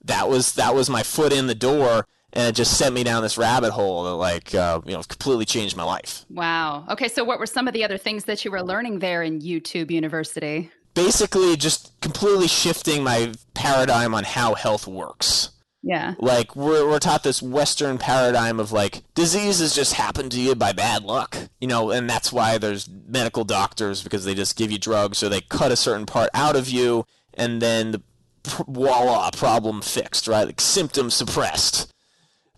that 0.05 0.29
was 0.29 0.55
that 0.55 0.75
was 0.75 0.91
my 0.91 1.03
foot 1.03 1.33
in 1.33 1.47
the 1.47 1.55
door, 1.55 2.07
and 2.33 2.49
it 2.49 2.55
just 2.55 2.77
sent 2.77 2.95
me 2.95 3.05
down 3.05 3.23
this 3.23 3.39
rabbit 3.39 3.73
hole 3.73 4.05
that 4.05 4.15
like 4.15 4.55
uh, 4.55 4.81
you 4.85 4.93
know 4.93 5.03
completely 5.03 5.45
changed 5.45 5.77
my 5.77 5.85
life. 5.85 6.25
Wow. 6.31 6.85
Okay, 6.91 7.09
so 7.09 7.25
what 7.25 7.39
were 7.39 7.47
some 7.47 7.69
of 7.69 7.75
the 7.75 7.85
other 7.85 7.99
things 7.99 8.25
that 8.25 8.45
you 8.45 8.51
were 8.51 8.63
learning 8.63 8.99
there 8.99 9.23
in 9.23 9.41
YouTube 9.41 9.91
University? 9.91 10.71
Basically, 10.95 11.57
just 11.57 11.93
completely 12.01 12.49
shifting 12.49 13.05
my 13.05 13.33
paradigm 13.55 14.15
on 14.15 14.25
how 14.25 14.55
health 14.55 14.87
works. 14.87 15.51
Yeah. 15.87 16.15
Like 16.19 16.57
we're 16.57 16.85
we're 16.85 16.99
taught 16.99 17.23
this 17.23 17.41
Western 17.41 17.97
paradigm 17.97 18.59
of 18.59 18.73
like 18.73 19.05
diseases 19.15 19.73
just 19.73 19.93
happen 19.93 20.29
to 20.31 20.41
you 20.41 20.57
by 20.57 20.73
bad 20.73 21.05
luck, 21.05 21.37
you 21.61 21.69
know, 21.69 21.93
and 21.93 22.11
that's 22.11 22.33
why 22.33 22.59
there's 22.59 22.89
medical 22.89 23.45
doctors 23.45 24.03
because 24.03 24.25
they 24.25 24.35
just 24.35 24.57
give 24.57 24.73
you 24.73 24.79
drugs 24.79 25.23
or 25.23 25.29
they 25.29 25.43
cut 25.43 25.71
a 25.71 25.77
certain 25.77 26.05
part 26.05 26.29
out 26.35 26.57
of 26.57 26.69
you, 26.69 27.07
and 27.35 27.63
then 27.63 27.93
the, 27.93 28.03
voila, 28.67 29.31
problem 29.31 29.81
fixed, 29.81 30.27
right? 30.27 30.47
Like 30.47 30.61
symptom 30.61 31.09
suppressed. 31.09 31.89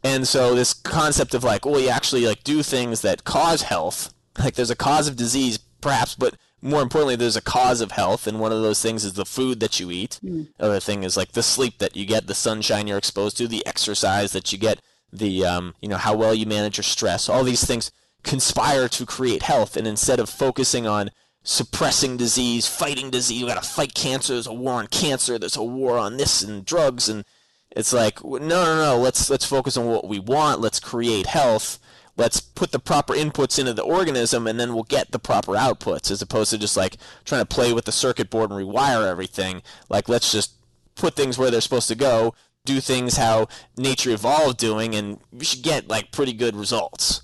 And 0.03 0.27
so 0.27 0.55
this 0.55 0.73
concept 0.73 1.35
of 1.35 1.45
like, 1.45 1.67
well, 1.67 1.81
you 1.81 1.91
actually 1.91 2.27
like 2.27 2.45
do 2.45 2.63
things 2.63 3.03
that 3.03 3.25
cause 3.25 3.61
health. 3.61 4.15
Like 4.39 4.55
there's 4.55 4.71
a 4.71 4.77
cause 4.77 5.07
of 5.07 5.17
disease, 5.17 5.59
perhaps, 5.83 6.15
but 6.15 6.35
more 6.61 6.83
importantly, 6.83 7.17
there's 7.17 7.37
a 7.37 7.43
cause 7.43 7.81
of 7.81 7.93
health, 7.93 8.27
and 8.27 8.41
one 8.41 8.53
of 8.53 8.63
those 8.63 8.83
things 8.83 9.05
is 9.05 9.13
the 9.13 9.25
food 9.25 9.61
that 9.61 9.79
you 9.79 9.91
eat. 9.91 10.19
Mm. 10.25 10.49
Other 10.59 10.81
thing 10.81 11.05
is 11.05 11.17
like 11.17 11.33
the 11.33 11.43
sleep 11.43 11.79
that 11.79 11.97
you 11.97 12.05
get, 12.05 12.27
the 12.27 12.35
sunshine 12.35 12.87
you're 12.87 12.99
exposed 12.99 13.37
to, 13.37 13.47
the 13.47 13.65
exercise 13.67 14.33
that 14.33 14.53
you 14.53 14.59
get, 14.59 14.81
the 15.13 15.45
um, 15.45 15.75
you 15.81 15.89
know 15.89 15.97
how 15.97 16.17
well 16.17 16.35
you 16.35 16.47
manage 16.47 16.77
your 16.77 16.85
stress. 16.85 17.29
All 17.29 17.45
these 17.45 17.65
things 17.65 17.91
conspire 18.25 18.89
to 18.89 19.07
create 19.07 19.43
health, 19.45 19.77
and 19.77 19.87
instead 19.87 20.19
of 20.19 20.29
focusing 20.29 20.87
on 20.87 21.11
suppressing 21.45 22.17
disease, 22.17 22.67
fighting 22.67 23.11
disease, 23.11 23.41
you 23.41 23.47
got 23.47 23.63
to 23.63 23.69
fight 23.69 23.95
cancer. 23.95 24.35
There's 24.35 24.47
a 24.47 24.53
war 24.53 24.75
on 24.75 24.89
cancer. 24.89 25.39
There's 25.39 25.57
a 25.57 25.63
war 25.63 25.97
on 25.97 26.17
this 26.17 26.43
and 26.43 26.65
drugs, 26.65 27.09
and 27.09 27.25
it's 27.71 27.93
like 27.93 28.23
no, 28.25 28.39
no, 28.39 28.77
no. 28.77 28.99
Let's 28.99 29.31
let's 29.31 29.47
focus 29.47 29.77
on 29.77 29.87
what 29.87 30.09
we 30.09 30.19
want. 30.19 30.61
Let's 30.61 30.81
create 30.81 31.27
health 31.27 31.79
let's 32.19 32.41
put 32.41 32.73
the 32.73 32.81
proper 32.81 33.15
inputs 33.15 33.59
into 33.59 33.73
the 33.73 33.83
organism 33.83 34.47
and 34.47 34.59
then 34.59 34.75
we'll 34.75 34.83
get 34.83 35.13
the 35.13 35.21
proper 35.21 35.53
outputs 35.53 36.11
as 36.11 36.21
opposed 36.21 36.51
to 36.51 36.59
just 36.59 36.77
like 36.77 36.97
trying 37.25 37.41
to 37.41 37.47
play 37.47 37.73
with 37.73 37.85
the 37.85 37.93
circuit 37.93 38.29
board 38.29 38.51
and 38.51 38.61
rewire 38.61 39.07
everything. 39.07 39.63
Like 39.89 40.09
let's 40.09 40.31
just 40.33 40.55
put 40.97 41.15
things 41.15 41.39
where 41.39 41.51
they're 41.51 41.61
supposed 41.61 41.89
to 41.89 41.95
go 41.95 42.35
do 42.65 42.81
things 42.81 43.17
how 43.17 43.47
nature 43.79 44.11
evolved 44.11 44.59
doing 44.59 44.95
and 44.95 45.19
we 45.33 45.45
should 45.45 45.63
get 45.63 45.89
like 45.89 46.11
pretty 46.11 46.33
good 46.33 46.57
results. 46.57 47.23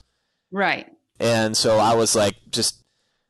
Right. 0.52 0.90
And 1.18 1.56
so 1.56 1.78
i 1.78 1.94
was 1.94 2.14
like 2.14 2.36
just 2.50 2.80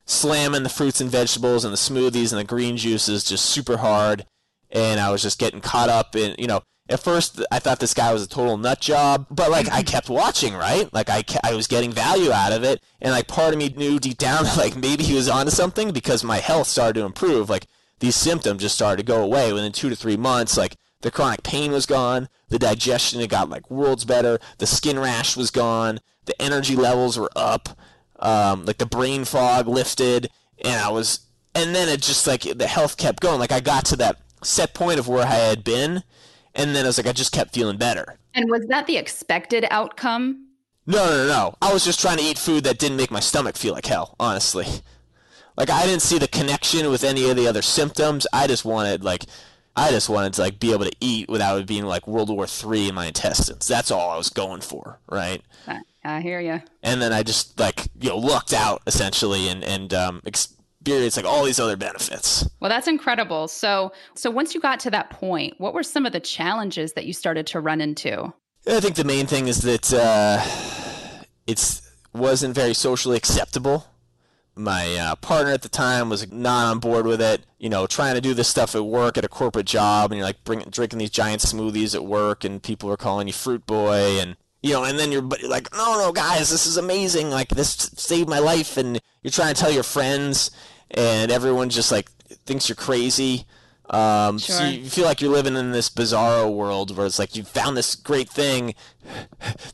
slamming 0.05 0.63
the 0.63 0.69
fruits 0.69 1.01
and 1.01 1.11
vegetables 1.11 1.65
and 1.65 1.73
the 1.73 1.79
smoothies 1.79 2.31
and 2.31 2.39
the 2.39 2.45
green 2.45 2.77
juices 2.77 3.25
just 3.25 3.47
super 3.47 3.79
hard. 3.79 4.27
And 4.71 5.01
i 5.01 5.11
was 5.11 5.23
just 5.23 5.39
getting 5.39 5.63
caught 5.63 5.89
up 5.89 6.15
in 6.15 6.35
you 6.39 6.47
know 6.47 6.61
at 6.89 7.03
first 7.03 7.41
I 7.51 7.59
thought 7.59 7.81
this 7.81 7.95
guy 7.95 8.13
was 8.13 8.23
a 8.23 8.29
total 8.29 8.57
nut 8.57 8.81
job, 8.81 9.27
but 9.31 9.51
like 9.51 9.71
I 9.71 9.83
kept 9.95 10.09
watching, 10.09 10.55
right? 10.55 10.93
Like 10.93 11.09
I, 11.09 11.25
I 11.43 11.55
was 11.55 11.67
getting 11.67 11.93
value 11.93 12.33
out 12.33 12.53
of 12.53 12.65
it, 12.65 12.83
and 13.01 13.13
like 13.13 13.29
part 13.29 13.53
of 13.53 13.59
me 13.59 13.69
knew 13.71 13.99
deep 13.99 14.19
down 14.19 14.45
like 14.57 14.77
maybe 14.77 15.05
he 15.05 15.15
was 15.15 15.29
onto 15.29 15.51
something 15.51 15.93
because 15.93 16.23
my 16.25 16.39
health 16.39 16.67
started 16.67 17.01
to 17.01 17.07
improve. 17.07 17.49
Like 17.49 17.67
these 18.01 18.17
symptoms 18.17 18.63
just 18.63 18.75
started 18.75 18.99
to 18.99 19.13
go 19.13 19.23
away 19.23 19.53
within 19.53 19.73
two 19.73 19.89
to 19.89 19.97
three 19.97 20.17
months. 20.17 20.57
Like 20.57 20.77
the 21.01 21.11
chronic 21.11 21.43
pain 21.43 21.73
was 21.73 21.87
gone, 21.87 22.29
the 22.49 22.59
digestion 22.59 23.21
had 23.21 23.31
got 23.31 23.51
like 23.51 23.71
worlds 23.71 24.05
better, 24.05 24.39
the 24.59 24.67
skin 24.67 24.99
rash 24.99 25.37
was 25.37 25.51
gone, 25.51 26.01
the 26.25 26.41
energy 26.41 26.77
levels 26.77 27.19
were 27.19 27.31
up, 27.37 27.69
um, 28.21 28.65
like 28.65 28.79
the 28.79 28.87
brain 28.87 29.25
fog 29.25 29.69
lifted, 29.69 30.31
and 30.65 30.81
I 30.81 30.89
was, 30.91 31.21
and 31.55 31.75
then 31.75 31.89
it 31.89 32.01
just 32.01 32.27
like 32.27 32.43
the 32.43 32.67
health 32.67 32.97
kept 32.97 33.21
going. 33.21 33.39
Like 33.39 33.53
I 33.53 33.61
got 33.61 33.85
to 33.87 33.97
that 33.97 34.19
set 34.43 34.75
point 34.75 34.99
of 34.99 35.09
where 35.09 35.27
I 35.27 35.35
had 35.35 35.65
been, 35.65 36.03
and 36.55 36.75
then 36.75 36.85
I 36.85 36.89
was 36.89 36.99
like, 36.99 37.07
I 37.07 37.13
just 37.13 37.33
kept 37.33 37.55
feeling 37.55 37.77
better. 37.77 38.19
And 38.35 38.51
was 38.51 38.67
that 38.67 38.87
the 38.87 38.97
expected 38.97 39.67
outcome? 39.71 40.49
No, 40.87 41.05
no, 41.05 41.17
no, 41.17 41.27
no. 41.27 41.55
I 41.63 41.73
was 41.73 41.85
just 41.85 42.01
trying 42.01 42.19
to 42.19 42.25
eat 42.25 42.39
food 42.39 42.65
that 42.65 42.79
didn't 42.79 42.97
make 42.97 43.11
my 43.11 43.21
stomach 43.21 43.57
feel 43.57 43.73
like 43.73 43.87
hell, 43.87 44.17
honestly. 44.21 44.67
Like 45.57 45.71
I 45.71 45.87
didn't 45.87 46.03
see 46.03 46.19
the 46.19 46.29
connection 46.29 46.91
with 46.91 47.05
any 47.05 47.29
of 47.31 47.37
the 47.37 47.47
other 47.47 47.63
symptoms. 47.63 48.27
I 48.33 48.47
just 48.47 48.65
wanted 48.65 49.05
like 49.05 49.25
I 49.77 49.91
just 49.91 50.09
wanted 50.09 50.35
to 50.35 50.43
like 50.43 50.59
be 50.59 50.73
able 50.73 50.85
to 50.85 50.97
eat 51.01 51.29
without 51.29 51.59
it 51.59 51.67
being 51.67 51.85
like 51.85 52.07
World 52.07 52.29
War 52.29 52.47
Three 52.47 52.89
in 52.89 52.95
my 52.95 53.07
intestines. 53.07 53.67
That's 53.67 53.91
all 53.91 54.11
I 54.11 54.17
was 54.17 54.31
going 54.31 54.61
for, 54.61 54.99
right? 55.09 55.43
I 56.05 56.21
hear 56.21 56.41
you. 56.41 56.61
And 56.83 57.01
then 57.01 57.13
I 57.13 57.23
just 57.23 57.59
like 57.59 57.87
you 58.01 58.11
know 58.11 58.19
lucked 58.19 58.53
out 58.53 58.83
essentially 58.87 59.49
and 59.49 59.65
and 59.65 59.95
um, 59.95 60.23
experienced 60.85 61.17
like 61.17 61.27
all 61.27 61.45
these 61.45 61.61
other 61.61 61.77
benefits. 61.77 62.49
Well, 62.61 62.69
that's 62.69 62.89
incredible. 62.89 63.49
So 63.49 63.93
so 64.15 64.31
once 64.31 64.55
you 64.55 64.61
got 64.61 64.81
to 64.81 64.91
that 64.91 65.11
point, 65.11 65.55
what 65.59 65.75
were 65.75 65.83
some 65.83 66.07
of 66.07 66.13
the 66.13 66.21
challenges 66.21 66.93
that 66.93 67.07
you 67.07 67.13
started 67.13 67.47
to 67.49 67.61
run 67.61 67.81
into? 67.81 68.33
I 68.67 68.81
think 68.81 68.97
the 68.97 69.05
main 69.05 69.27
thing 69.27 69.49
is 69.49 69.63
that 69.63 69.93
uh, 69.93 70.43
it's 71.47 71.83
wasn't 72.13 72.55
very 72.55 72.75
socially 72.75 73.17
acceptable 73.17 73.87
my 74.57 74.97
uh, 74.97 75.15
partner 75.17 75.53
at 75.53 75.63
the 75.63 75.69
time 75.69 76.09
was 76.09 76.31
not 76.31 76.67
on 76.67 76.79
board 76.79 77.07
with 77.07 77.21
it. 77.21 77.45
You 77.59 77.69
know, 77.69 77.87
trying 77.87 78.15
to 78.15 78.21
do 78.21 78.35
this 78.35 78.49
stuff 78.49 78.75
at 78.75 78.85
work 78.85 79.19
at 79.19 79.25
a 79.25 79.29
corporate 79.29 79.67
job, 79.67 80.13
and 80.13 80.19
you're 80.19 80.27
like 80.27 80.45
bring, 80.45 80.61
drinking 80.61 80.99
these 80.99 81.11
giant 81.11 81.43
smoothies 81.43 81.95
at 81.95 82.05
work, 82.05 82.45
and 82.45 82.63
people 82.63 82.91
are 82.91 82.97
calling 82.97 83.27
you 83.27 83.33
fruit 83.33 83.67
boy, 83.67 84.19
and 84.21 84.37
you 84.63 84.73
know, 84.73 84.85
and 84.85 84.99
then 84.99 85.13
you're 85.13 85.23
like, 85.23 85.73
no, 85.75 85.99
no, 85.99 86.13
guys, 86.13 86.51
this 86.51 86.67
is 86.67 86.77
amazing. 86.77 87.31
Like 87.31 87.49
this 87.49 87.91
saved 87.97 88.29
my 88.29 88.39
life, 88.39 88.77
and 88.77 89.01
you're 89.23 89.31
trying 89.31 89.55
to 89.55 89.61
tell 89.61 89.71
your 89.71 89.83
friends, 89.83 90.51
and 90.91 91.31
everyone 91.31 91.71
just 91.71 91.91
like 91.91 92.11
thinks 92.47 92.69
you're 92.69 92.77
crazy. 92.77 93.47
Um, 93.91 94.39
sure. 94.39 94.57
So 94.57 94.65
you 94.65 94.89
feel 94.89 95.05
like 95.05 95.21
you're 95.21 95.31
living 95.31 95.57
in 95.57 95.73
this 95.73 95.91
bizarro 95.91 96.53
world 96.53 96.97
where 96.97 97.07
it's 97.07 97.19
like 97.19 97.37
you 97.37 97.45
found 97.45 97.77
this 97.77 97.95
great 97.95 98.31
thing 98.31 98.75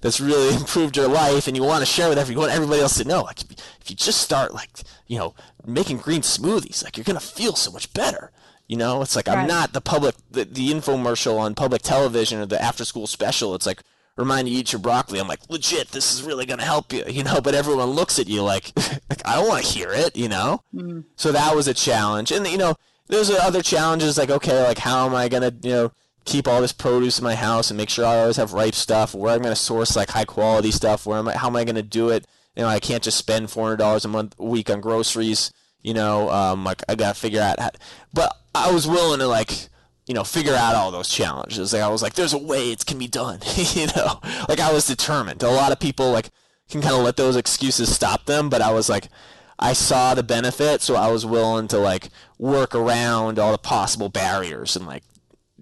that's 0.01 0.21
really 0.21 0.55
improved 0.57 0.97
your 0.97 1.09
life, 1.09 1.47
and 1.47 1.57
you 1.57 1.63
want 1.63 1.81
to 1.81 1.87
share 1.87 2.09
with 2.09 2.19
everyone, 2.19 2.51
everybody 2.51 2.81
else 2.81 2.99
to 2.99 3.05
know. 3.05 3.23
Like 3.23 3.41
if 3.43 3.89
you 3.89 3.95
just 3.95 4.21
start 4.21 4.53
like 4.53 4.81
you 5.07 5.19
know 5.19 5.35
making 5.65 5.99
green 5.99 6.23
smoothies, 6.23 6.83
like 6.83 6.97
you're 6.97 7.05
gonna 7.05 7.21
feel 7.21 7.55
so 7.55 7.71
much 7.71 7.93
better. 7.93 8.33
You 8.67 8.77
know, 8.77 9.03
it's 9.03 9.17
like 9.17 9.27
right. 9.27 9.39
I'm 9.39 9.49
not 9.49 9.73
the 9.73 9.81
public, 9.81 10.15
the, 10.31 10.45
the 10.45 10.71
infomercial 10.71 11.39
on 11.39 11.55
public 11.57 11.83
television 11.83 12.41
or 12.41 12.47
the 12.47 12.61
after 12.61 12.85
school 12.85 13.09
special. 13.09 13.55
It's 13.55 13.67
like 13.67 13.83
remind 14.21 14.49
you 14.49 14.55
to 14.55 14.61
eat 14.61 14.73
your 14.73 14.81
broccoli. 14.81 15.19
I'm 15.19 15.29
like, 15.29 15.41
legit, 15.49 15.89
this 15.89 16.15
is 16.15 16.23
really 16.23 16.47
gonna 16.47 16.65
help 16.65 16.93
you, 16.93 17.05
you 17.09 17.25
know. 17.25 17.41
But 17.41 17.55
everyone 17.55 17.91
looks 17.91 18.19
at 18.19 18.29
you 18.29 18.43
like, 18.43 18.73
like 18.77 19.27
I 19.27 19.37
don't 19.37 19.49
want 19.49 19.65
to 19.65 19.73
hear 19.73 19.91
it, 19.91 20.17
you 20.17 20.29
know. 20.29 20.63
Mm. 20.75 21.05
So 21.17 21.33
that 21.33 21.55
was 21.57 21.67
a 21.67 21.75
challenge, 21.75 22.31
and 22.31 22.47
you 22.47 22.59
know, 22.59 22.75
there's 23.09 23.31
other 23.31 23.63
challenges 23.63 24.19
like 24.19 24.31
okay, 24.31 24.63
like 24.63 24.79
how 24.79 25.07
am 25.07 25.15
I 25.15 25.29
gonna 25.29 25.53
you 25.63 25.71
know 25.71 25.93
keep 26.25 26.47
all 26.47 26.61
this 26.61 26.73
produce 26.73 27.19
in 27.19 27.25
my 27.25 27.35
house 27.35 27.71
and 27.71 27.79
make 27.79 27.91
sure 27.91 28.05
I 28.05 28.21
always 28.21 28.37
have 28.37 28.53
ripe 28.53 28.75
stuff? 28.75 29.15
Where 29.15 29.35
I'm 29.35 29.43
gonna 29.43 29.57
source 29.57 29.97
like 29.97 30.11
high 30.11 30.25
quality 30.25 30.71
stuff? 30.71 31.07
Where 31.07 31.19
am 31.19 31.29
I? 31.29 31.37
How 31.37 31.49
am 31.49 31.57
I 31.57 31.65
gonna 31.65 31.83
do 31.83 32.11
it? 32.11 32.27
You 32.57 32.63
know, 32.63 32.69
I 32.69 32.81
can't 32.81 33.03
just 33.03 33.19
spend 33.19 33.51
four 33.51 33.65
hundred 33.65 33.79
dollars 33.79 34.05
a 34.05 34.09
month 34.09 34.35
a 34.39 34.45
week 34.45 34.71
on 34.71 34.81
groceries. 34.81 35.53
You 35.83 35.95
know, 35.95 36.29
um, 36.31 36.63
like 36.65 36.83
I 36.89 36.95
gotta 36.95 37.19
figure 37.19 37.41
out. 37.41 37.59
How, 37.59 37.71
but 38.13 38.37
I 38.55 38.71
was 38.71 38.87
willing 38.87 39.21
to 39.21 39.27
like 39.27 39.70
you 40.11 40.15
know, 40.15 40.25
figure 40.25 40.57
out 40.57 40.75
all 40.75 40.91
those 40.91 41.09
challenges. 41.09 41.73
Like 41.73 41.83
I 41.83 41.89
was 41.89 42.03
like, 42.03 42.15
there's 42.15 42.33
a 42.33 42.39
way 42.39 42.73
it 42.73 42.85
can 42.85 42.99
be 42.99 43.07
done. 43.07 43.39
you 43.55 43.87
know, 43.87 44.19
like 44.49 44.59
I 44.59 44.73
was 44.73 44.85
determined. 44.85 45.41
A 45.45 45.51
lot 45.53 45.71
of 45.71 45.79
people 45.79 46.11
like 46.11 46.31
can 46.69 46.83
kind 46.83 46.97
of 46.97 47.03
let 47.03 47.17
those 47.17 47.37
excuses 47.37 47.95
stop 47.95 48.25
them, 48.25 48.49
but 48.49 48.61
I 48.61 48.73
was 48.73 48.89
like, 48.89 49.07
I 49.61 49.73
saw 49.73 50.15
the 50.15 50.25
benefit, 50.25 50.83
so 50.83 50.97
I 50.97 51.13
was 51.13 51.25
willing 51.25 51.69
to 51.69 51.79
like 51.79 52.09
work 52.41 52.75
around 52.75 53.39
all 53.39 53.53
the 53.53 53.59
possible 53.59 54.09
barriers 54.09 54.75
and 54.75 54.85
like 54.85 55.05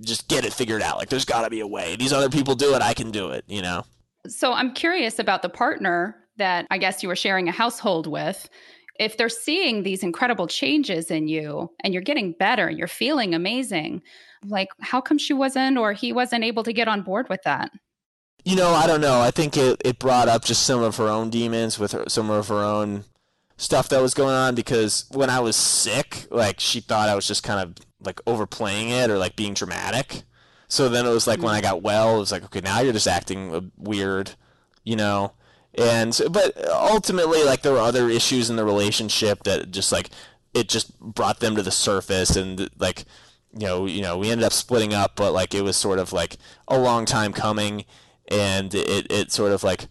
just 0.01 0.29
get 0.29 0.47
it 0.47 0.55
figured 0.55 0.81
out. 0.81 0.97
Like 0.97 1.11
there's 1.11 1.27
got 1.27 1.43
to 1.43 1.51
be 1.51 1.61
a 1.61 1.67
way. 1.67 1.97
These 1.97 2.15
other 2.15 2.31
people 2.31 2.55
do 2.55 2.75
it, 2.75 2.81
I 2.81 2.95
can 2.95 3.11
do 3.11 3.29
it, 3.29 3.45
you 3.49 3.61
know. 3.61 3.85
So 4.29 4.55
I'm 4.55 4.73
curious 4.73 5.19
about 5.19 5.43
the 5.43 5.51
partner 5.51 6.17
that 6.39 6.67
I 6.71 6.79
guess 6.79 7.03
you 7.03 7.11
were 7.11 7.17
sharing 7.17 7.49
a 7.49 7.53
household 7.53 8.07
with. 8.07 8.49
If 8.99 9.19
they're 9.19 9.29
seeing 9.29 9.83
these 9.83 10.03
incredible 10.03 10.47
changes 10.47 11.11
in 11.11 11.29
you 11.29 11.71
and 11.85 11.93
you're 11.93 12.03
getting 12.03 12.33
better, 12.33 12.67
and 12.67 12.79
you're 12.79 12.89
feeling 12.89 13.35
amazing, 13.35 14.03
like 14.45 14.69
how 14.81 15.01
come 15.01 15.19
she 15.19 15.33
wasn't 15.33 15.79
or 15.79 15.93
he 15.93 16.13
wasn't 16.13 16.45
able 16.45 16.63
to 16.65 16.73
get 16.73 16.89
on 16.89 17.03
board 17.03 17.29
with 17.29 17.43
that? 17.45 17.71
You 18.45 18.57
know, 18.57 18.71
I 18.71 18.87
don't 18.87 19.01
know. 19.01 19.21
I 19.21 19.31
think 19.31 19.57
it, 19.57 19.81
it 19.85 19.99
brought 19.99 20.29
up 20.29 20.45
just 20.45 20.63
some 20.63 20.83
of 20.83 20.97
her 20.97 21.09
own 21.09 21.29
demons 21.31 21.79
with 21.79 21.93
her, 21.93 22.05
some 22.09 22.31
of 22.31 22.49
her 22.49 22.65
own 22.65 23.05
stuff 23.57 23.89
that 23.89 24.01
was 24.01 24.15
going 24.15 24.35
on 24.35 24.55
because 24.55 25.07
when 25.11 25.29
I 25.29 25.41
was 25.41 25.57
sick, 25.57 26.27
like 26.31 26.61
she 26.61 26.81
thought 26.81 27.09
I 27.09 27.15
was 27.15 27.27
just 27.27 27.43
kind 27.43 27.61
of 27.61 27.75
like 28.01 28.21
overplaying 28.27 28.91
it 28.91 29.11
or 29.11 29.19
like 29.19 29.37
being 29.37 29.55
dramatic. 29.55 30.23
So 30.69 30.89
then 30.89 31.07
it 31.07 31.11
was 31.11 31.27
like 31.27 31.43
when 31.43 31.55
I 31.55 31.61
mm. 31.61 31.65
got 31.65 31.83
well, 31.83 32.17
it 32.17 32.21
was 32.21 32.33
like, 32.33 32.45
okay, 32.45 32.61
now 32.61 32.81
you're 32.81 32.93
just 32.93 33.09
acting 33.09 33.55
uh, 33.55 33.61
weird, 33.77 34.33
you 34.85 34.97
know. 34.97 35.33
And 35.77 36.19
but 36.31 36.57
ultimately, 36.71 37.45
like 37.45 37.63
there 37.63 37.73
were 37.73 37.79
other 37.79 38.09
issues 38.09 38.51
in 38.51 38.57
the 38.57 38.65
relationship 38.65 39.45
that 39.45 39.71
just 39.71 39.93
like 39.93 40.11
it 40.55 40.69
just 40.69 40.99
brought 41.01 41.41
them 41.41 41.57
to 41.57 41.63
the 41.63 41.71
surface, 41.71 42.37
and 42.37 42.69
like 42.79 43.05
you 43.53 43.67
know, 43.67 43.87
you 43.87 44.03
know, 44.03 44.19
we 44.19 44.31
ended 44.31 44.45
up 44.45 44.53
splitting 44.53 44.95
up, 44.95 45.17
but 45.17 45.33
like 45.33 45.55
it 45.55 45.63
was 45.63 45.77
sort 45.77 45.99
of 45.99 46.13
like 46.13 46.37
a 46.67 46.79
long 46.79 47.05
time 47.05 47.33
coming, 47.33 47.85
and 48.29 48.75
it 48.75 49.11
it 49.11 49.33
sort 49.33 49.53
of 49.53 49.63
like 49.63 49.89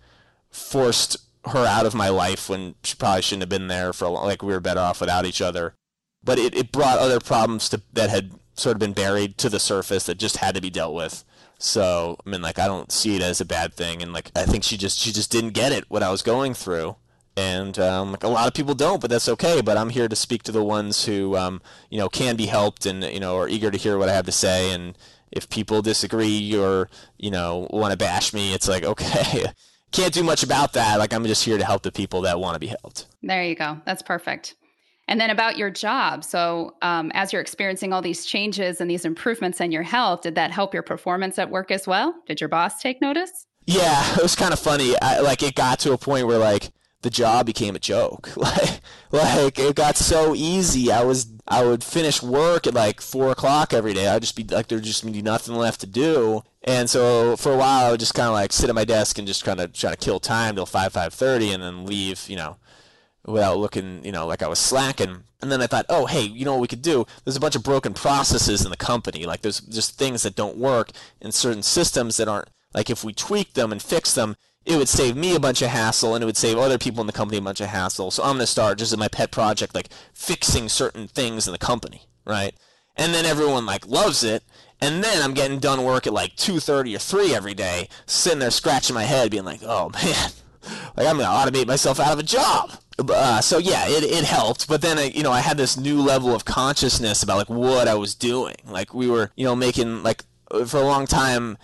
forced 0.49 1.17
her 1.49 1.65
out 1.65 1.85
of 1.85 1.95
my 1.95 2.09
life 2.09 2.49
when 2.49 2.75
she 2.83 2.95
probably 2.95 3.21
shouldn't 3.21 3.43
have 3.43 3.49
been 3.49 3.67
there 3.67 3.93
for 3.93 4.05
a 4.05 4.09
long, 4.09 4.25
like 4.25 4.41
we 4.41 4.53
were 4.53 4.59
better 4.59 4.79
off 4.79 5.01
without 5.01 5.25
each 5.25 5.41
other. 5.41 5.75
But 6.23 6.39
it, 6.39 6.55
it 6.55 6.71
brought 6.71 6.99
other 6.99 7.19
problems 7.19 7.69
to, 7.69 7.81
that 7.93 8.09
had 8.09 8.33
sort 8.53 8.75
of 8.75 8.79
been 8.79 8.93
buried 8.93 9.37
to 9.37 9.49
the 9.49 9.59
surface 9.59 10.05
that 10.05 10.17
just 10.17 10.37
had 10.37 10.55
to 10.55 10.61
be 10.61 10.69
dealt 10.69 10.93
with. 10.93 11.23
So 11.59 12.17
I 12.25 12.29
mean, 12.29 12.41
like 12.41 12.59
I 12.59 12.67
don't 12.67 12.91
see 12.91 13.15
it 13.15 13.21
as 13.21 13.41
a 13.41 13.45
bad 13.45 13.73
thing, 13.73 14.01
and 14.01 14.13
like 14.13 14.31
I 14.35 14.45
think 14.45 14.63
she 14.63 14.77
just 14.77 14.99
she 14.99 15.11
just 15.11 15.31
didn't 15.31 15.51
get 15.51 15.71
it 15.71 15.85
what 15.89 16.03
I 16.03 16.11
was 16.11 16.21
going 16.21 16.53
through, 16.53 16.95
and 17.37 17.77
um, 17.77 18.11
like 18.11 18.23
a 18.23 18.27
lot 18.27 18.47
of 18.47 18.53
people 18.55 18.73
don't, 18.73 18.99
but 18.99 19.11
that's 19.11 19.29
okay. 19.29 19.61
But 19.61 19.77
I'm 19.77 19.89
here 19.89 20.07
to 20.07 20.15
speak 20.15 20.41
to 20.43 20.51
the 20.51 20.63
ones 20.63 21.05
who 21.05 21.37
um, 21.37 21.61
you 21.89 21.99
know 21.99 22.09
can 22.09 22.35
be 22.35 22.47
helped 22.47 22.85
and 22.85 23.03
you 23.03 23.19
know 23.19 23.37
are 23.37 23.47
eager 23.47 23.69
to 23.69 23.77
hear 23.77 23.97
what 23.97 24.09
I 24.09 24.13
have 24.13 24.25
to 24.25 24.31
say. 24.31 24.71
And 24.71 24.97
if 25.31 25.47
people 25.47 25.81
disagree 25.81 26.57
or 26.57 26.89
you 27.17 27.29
know 27.29 27.67
want 27.69 27.91
to 27.91 27.97
bash 27.97 28.33
me, 28.33 28.53
it's 28.53 28.67
like 28.67 28.83
okay, 28.93 29.45
can't 29.91 30.13
do 30.13 30.23
much 30.23 30.43
about 30.43 30.73
that. 30.73 30.97
Like 30.97 31.13
I'm 31.13 31.23
just 31.25 31.45
here 31.45 31.59
to 31.59 31.63
help 31.63 31.83
the 31.83 31.91
people 31.91 32.21
that 32.21 32.39
want 32.39 32.55
to 32.55 32.59
be 32.59 32.67
helped. 32.67 33.05
There 33.21 33.43
you 33.43 33.55
go. 33.55 33.79
That's 33.85 34.01
perfect. 34.01 34.55
And 35.09 35.21
then 35.21 35.29
about 35.29 35.57
your 35.57 35.69
job. 35.69 36.25
So, 36.25 36.75
um, 36.81 37.11
as 37.13 37.31
you're 37.31 37.41
experiencing 37.41 37.93
all 37.93 38.01
these 38.01 38.25
changes 38.25 38.81
and 38.81 38.91
these 38.91 39.05
improvements 39.05 39.61
in 39.61 39.71
your 39.71 39.83
health, 39.83 40.21
did 40.21 40.35
that 40.35 40.51
help 40.51 40.73
your 40.73 40.83
performance 40.83 41.39
at 41.39 41.49
work 41.49 41.71
as 41.71 41.87
well? 41.87 42.13
Did 42.25 42.41
your 42.41 42.49
boss 42.49 42.81
take 42.81 42.99
notice? 42.99 43.45
Yeah, 43.65 44.03
it 44.17 44.21
was 44.21 44.35
kind 44.35 44.51
of 44.51 44.59
funny. 44.59 44.99
I, 45.01 45.19
like 45.19 45.43
it 45.43 45.55
got 45.55 45.79
to 45.79 45.93
a 45.93 45.97
point 45.97 46.27
where 46.27 46.39
like 46.39 46.71
the 47.07 47.11
job 47.11 47.45
became 47.45 47.75
a 47.75 47.79
joke. 47.79 48.29
Like, 48.37 48.81
like 49.09 49.59
it 49.59 49.75
got 49.75 49.95
so 49.95 50.35
easy. 50.35 50.91
I 50.91 51.03
was 51.05 51.27
I 51.47 51.63
would 51.63 51.81
finish 51.81 52.21
work 52.21 52.67
at 52.67 52.73
like 52.73 52.99
four 52.99 53.31
o'clock 53.31 53.73
every 53.73 53.93
day. 53.93 54.09
I'd 54.09 54.21
just 54.21 54.35
be 54.35 54.43
like 54.43 54.67
there'd 54.67 54.83
just 54.83 55.09
be 55.09 55.21
nothing 55.21 55.55
left 55.55 55.79
to 55.79 55.87
do, 55.87 56.43
and 56.63 56.89
so 56.89 57.37
for 57.37 57.53
a 57.53 57.57
while, 57.57 57.85
I 57.85 57.91
would 57.91 58.01
just 58.01 58.13
kind 58.13 58.27
of 58.27 58.33
like 58.33 58.51
sit 58.51 58.67
at 58.67 58.75
my 58.75 58.83
desk 58.83 59.17
and 59.17 59.25
just 59.25 59.45
kind 59.45 59.61
of 59.61 59.71
try 59.71 59.91
to 59.91 59.95
kill 59.95 60.19
time 60.19 60.55
till 60.55 60.65
five 60.65 60.91
five 60.91 61.13
thirty, 61.13 61.51
and 61.51 61.63
then 61.63 61.85
leave. 61.85 62.27
You 62.27 62.35
know, 62.35 62.57
without 63.25 63.57
looking, 63.57 64.03
you 64.03 64.11
know, 64.11 64.27
like 64.27 64.43
I 64.43 64.49
was 64.49 64.59
slacking. 64.59 65.23
And 65.41 65.51
then 65.51 65.61
I 65.61 65.67
thought, 65.67 65.85
oh, 65.87 66.07
hey, 66.07 66.23
you 66.23 66.43
know 66.43 66.53
what 66.53 66.61
we 66.61 66.67
could 66.67 66.81
do? 66.81 67.05
There's 67.23 67.37
a 67.37 67.39
bunch 67.39 67.55
of 67.55 67.63
broken 67.63 67.93
processes 67.93 68.65
in 68.65 68.71
the 68.71 68.77
company. 68.77 69.25
Like 69.25 69.41
there's 69.41 69.61
just 69.61 69.97
things 69.97 70.23
that 70.23 70.35
don't 70.35 70.57
work 70.57 70.91
in 71.21 71.31
certain 71.31 71.63
systems 71.63 72.17
that 72.17 72.27
aren't 72.27 72.49
like 72.73 72.89
if 72.89 73.03
we 73.03 73.13
tweak 73.13 73.53
them 73.53 73.71
and 73.71 73.81
fix 73.81 74.13
them, 74.13 74.35
it 74.67 74.77
would 74.77 74.89
save 74.89 75.15
me 75.15 75.35
a 75.35 75.39
bunch 75.39 75.61
of 75.61 75.69
hassle 75.69 76.13
and 76.13 76.21
it 76.21 76.25
would 76.25 76.37
save 76.37 76.57
other 76.57 76.77
people 76.77 77.01
in 77.01 77.07
the 77.07 77.13
company 77.13 77.37
a 77.37 77.41
bunch 77.41 77.61
of 77.61 77.67
hassle. 77.67 78.11
So 78.11 78.23
I'm 78.23 78.33
going 78.33 78.39
to 78.41 78.47
start 78.47 78.77
just 78.77 78.91
as 78.91 78.97
my 78.97 79.07
pet 79.07 79.31
project, 79.31 79.73
like 79.73 79.89
fixing 80.13 80.69
certain 80.69 81.07
things 81.07 81.47
in 81.47 81.53
the 81.53 81.57
company, 81.57 82.03
right? 82.25 82.53
And 82.95 83.13
then 83.13 83.25
everyone 83.25 83.65
like 83.65 83.87
loves 83.87 84.23
it 84.23 84.43
and 84.79 85.03
then 85.03 85.21
I'm 85.21 85.33
getting 85.33 85.59
done 85.59 85.83
work 85.83 86.05
at 86.05 86.13
like 86.13 86.35
2:30 86.35 86.95
or 86.95 86.99
3 86.99 87.33
every 87.33 87.53
day, 87.53 87.89
sitting 88.05 88.39
there 88.39 88.51
scratching 88.51 88.93
my 88.93 89.03
head, 89.03 89.31
being 89.31 89.45
like, 89.45 89.61
"Oh 89.63 89.89
man, 89.89 90.31
like 90.97 91.07
I'm 91.07 91.17
gonna 91.17 91.23
automate 91.23 91.67
myself 91.67 91.99
out 91.99 92.13
of 92.13 92.19
a 92.19 92.23
job." 92.23 92.71
Uh, 92.99 93.41
so 93.41 93.57
yeah, 93.57 93.87
it, 93.87 94.03
it 94.03 94.23
helped. 94.23 94.67
But 94.67 94.81
then 94.81 94.97
I, 94.97 95.05
you 95.05 95.23
know, 95.23 95.31
I 95.31 95.39
had 95.39 95.57
this 95.57 95.77
new 95.77 96.01
level 96.01 96.33
of 96.35 96.45
consciousness 96.45 97.23
about 97.23 97.37
like 97.37 97.49
what 97.49 97.87
I 97.87 97.95
was 97.95 98.15
doing. 98.15 98.55
Like 98.65 98.93
we 98.93 99.07
were, 99.09 99.31
you 99.35 99.45
know, 99.45 99.55
making 99.55 100.03
like 100.03 100.23
for 100.65 100.77
a 100.77 100.85
long 100.85 101.07
time. 101.07 101.57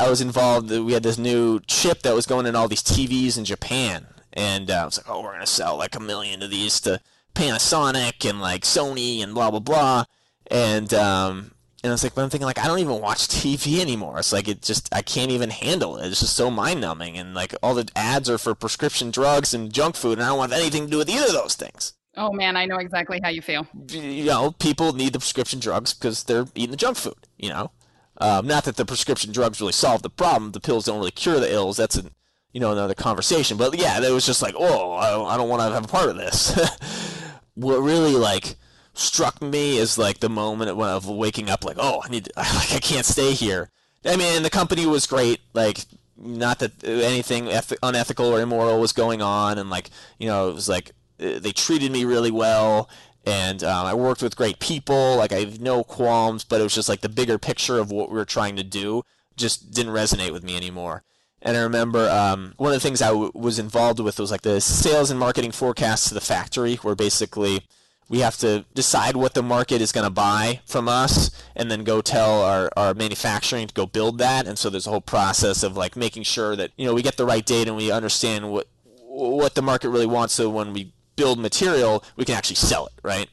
I 0.00 0.08
was 0.08 0.22
involved. 0.22 0.70
We 0.70 0.94
had 0.94 1.02
this 1.02 1.18
new 1.18 1.60
chip 1.66 2.00
that 2.02 2.14
was 2.14 2.24
going 2.24 2.46
in 2.46 2.56
all 2.56 2.68
these 2.68 2.82
TVs 2.82 3.36
in 3.36 3.44
Japan, 3.44 4.06
and 4.32 4.70
uh, 4.70 4.74
I 4.74 4.84
was 4.86 4.96
like, 4.96 5.10
"Oh, 5.10 5.22
we're 5.22 5.32
gonna 5.32 5.46
sell 5.46 5.76
like 5.76 5.94
a 5.94 6.00
million 6.00 6.42
of 6.42 6.50
these 6.50 6.80
to 6.80 7.00
Panasonic 7.34 8.28
and 8.28 8.40
like 8.40 8.62
Sony 8.62 9.22
and 9.22 9.34
blah 9.34 9.50
blah 9.50 9.60
blah." 9.60 10.04
And 10.50 10.94
um, 10.94 11.52
and 11.84 11.92
it's 11.92 12.02
like, 12.02 12.14
but 12.14 12.22
I'm 12.22 12.30
thinking 12.30 12.46
like 12.46 12.58
I 12.58 12.66
don't 12.66 12.78
even 12.78 13.02
watch 13.02 13.28
TV 13.28 13.78
anymore. 13.78 14.18
It's 14.18 14.32
like 14.32 14.48
it 14.48 14.62
just 14.62 14.88
I 14.94 15.02
can't 15.02 15.30
even 15.32 15.50
handle 15.50 15.98
it. 15.98 16.06
It's 16.06 16.20
just 16.20 16.34
so 16.34 16.50
mind 16.50 16.80
numbing, 16.80 17.18
and 17.18 17.34
like 17.34 17.54
all 17.62 17.74
the 17.74 17.86
ads 17.94 18.30
are 18.30 18.38
for 18.38 18.54
prescription 18.54 19.10
drugs 19.10 19.52
and 19.52 19.70
junk 19.70 19.96
food, 19.96 20.14
and 20.14 20.22
I 20.22 20.28
don't 20.28 20.38
want 20.38 20.54
anything 20.54 20.86
to 20.86 20.90
do 20.90 20.96
with 20.96 21.10
either 21.10 21.26
of 21.26 21.32
those 21.34 21.56
things. 21.56 21.92
Oh 22.16 22.32
man, 22.32 22.56
I 22.56 22.64
know 22.64 22.76
exactly 22.76 23.20
how 23.22 23.28
you 23.28 23.42
feel. 23.42 23.66
You 23.88 24.24
know, 24.24 24.52
people 24.52 24.94
need 24.94 25.12
the 25.12 25.18
prescription 25.18 25.60
drugs 25.60 25.92
because 25.92 26.24
they're 26.24 26.46
eating 26.54 26.70
the 26.70 26.78
junk 26.78 26.96
food. 26.96 27.26
You 27.36 27.50
know, 27.50 27.70
um, 28.20 28.46
not 28.46 28.64
that 28.64 28.76
the 28.76 28.84
prescription 28.84 29.32
drugs 29.32 29.60
really 29.60 29.72
solve 29.72 30.02
the 30.02 30.10
problem. 30.10 30.52
The 30.52 30.60
pills 30.60 30.84
don't 30.84 30.98
really 30.98 31.10
cure 31.10 31.40
the 31.40 31.52
ills. 31.52 31.78
That's 31.78 31.96
a 31.96 32.04
you 32.52 32.60
know 32.60 32.72
another 32.72 32.94
conversation. 32.94 33.56
But 33.56 33.76
yeah, 33.78 34.00
it 34.00 34.12
was 34.12 34.26
just 34.26 34.42
like, 34.42 34.54
oh, 34.58 34.92
I 35.26 35.36
don't 35.36 35.48
want 35.48 35.62
to 35.62 35.72
have 35.72 35.84
a 35.84 35.88
part 35.88 36.10
of 36.10 36.16
this. 36.16 36.58
what 37.54 37.78
really 37.78 38.12
like 38.12 38.56
struck 38.94 39.40
me 39.40 39.78
is 39.78 39.96
like 39.96 40.20
the 40.20 40.28
moment 40.28 40.70
of 40.70 41.08
waking 41.08 41.48
up, 41.48 41.64
like, 41.64 41.76
oh, 41.78 42.02
I 42.04 42.08
need, 42.08 42.28
like, 42.36 42.72
I 42.72 42.80
can't 42.80 43.06
stay 43.06 43.32
here. 43.32 43.70
I 44.04 44.16
mean, 44.16 44.42
the 44.42 44.50
company 44.50 44.86
was 44.86 45.06
great. 45.06 45.40
Like, 45.52 45.84
not 46.16 46.58
that 46.58 46.84
anything 46.84 47.50
unethical 47.82 48.26
or 48.26 48.40
immoral 48.40 48.80
was 48.80 48.92
going 48.92 49.22
on, 49.22 49.58
and 49.58 49.70
like, 49.70 49.90
you 50.18 50.26
know, 50.26 50.50
it 50.50 50.54
was 50.54 50.68
like 50.68 50.92
uh, 51.20 51.38
they 51.38 51.52
treated 51.52 51.90
me 51.90 52.04
really 52.04 52.30
well 52.30 52.88
and 53.26 53.62
um, 53.62 53.86
I 53.86 53.94
worked 53.94 54.22
with 54.22 54.36
great 54.36 54.58
people. 54.58 55.16
Like 55.16 55.32
I 55.32 55.40
have 55.40 55.60
no 55.60 55.84
qualms, 55.84 56.44
but 56.44 56.60
it 56.60 56.64
was 56.64 56.74
just 56.74 56.88
like 56.88 57.00
the 57.00 57.08
bigger 57.08 57.38
picture 57.38 57.78
of 57.78 57.90
what 57.90 58.10
we 58.10 58.16
were 58.16 58.24
trying 58.24 58.56
to 58.56 58.64
do 58.64 59.02
just 59.36 59.72
didn't 59.72 59.92
resonate 59.92 60.32
with 60.32 60.42
me 60.42 60.56
anymore. 60.56 61.02
And 61.42 61.56
I 61.56 61.60
remember 61.60 62.08
um, 62.10 62.54
one 62.58 62.72
of 62.72 62.76
the 62.76 62.86
things 62.86 63.00
I 63.00 63.08
w- 63.08 63.32
was 63.34 63.58
involved 63.58 63.98
with 63.98 64.18
was 64.18 64.30
like 64.30 64.42
the 64.42 64.60
sales 64.60 65.10
and 65.10 65.18
marketing 65.18 65.52
forecasts 65.52 66.08
to 66.08 66.14
the 66.14 66.20
factory, 66.20 66.76
where 66.76 66.94
basically 66.94 67.62
we 68.10 68.18
have 68.18 68.36
to 68.38 68.66
decide 68.74 69.16
what 69.16 69.34
the 69.34 69.42
market 69.42 69.80
is 69.80 69.92
going 69.92 70.04
to 70.04 70.10
buy 70.10 70.60
from 70.66 70.88
us 70.88 71.30
and 71.56 71.70
then 71.70 71.84
go 71.84 72.00
tell 72.02 72.42
our, 72.42 72.68
our 72.76 72.92
manufacturing 72.92 73.68
to 73.68 73.74
go 73.74 73.86
build 73.86 74.18
that. 74.18 74.46
And 74.46 74.58
so 74.58 74.68
there's 74.68 74.86
a 74.86 74.90
whole 74.90 75.00
process 75.00 75.62
of 75.62 75.76
like 75.76 75.96
making 75.96 76.24
sure 76.24 76.56
that, 76.56 76.72
you 76.76 76.84
know, 76.84 76.92
we 76.92 77.02
get 77.02 77.16
the 77.16 77.24
right 77.24 77.46
data 77.46 77.70
and 77.70 77.76
we 77.76 77.90
understand 77.90 78.50
what 78.50 78.66
what 79.12 79.56
the 79.56 79.62
market 79.62 79.88
really 79.90 80.06
wants 80.06 80.32
so 80.34 80.48
when 80.48 80.72
we 80.72 80.92
build 81.16 81.38
material, 81.38 82.04
we 82.16 82.24
can 82.24 82.34
actually 82.34 82.56
sell 82.56 82.86
it, 82.86 82.92
right? 83.02 83.28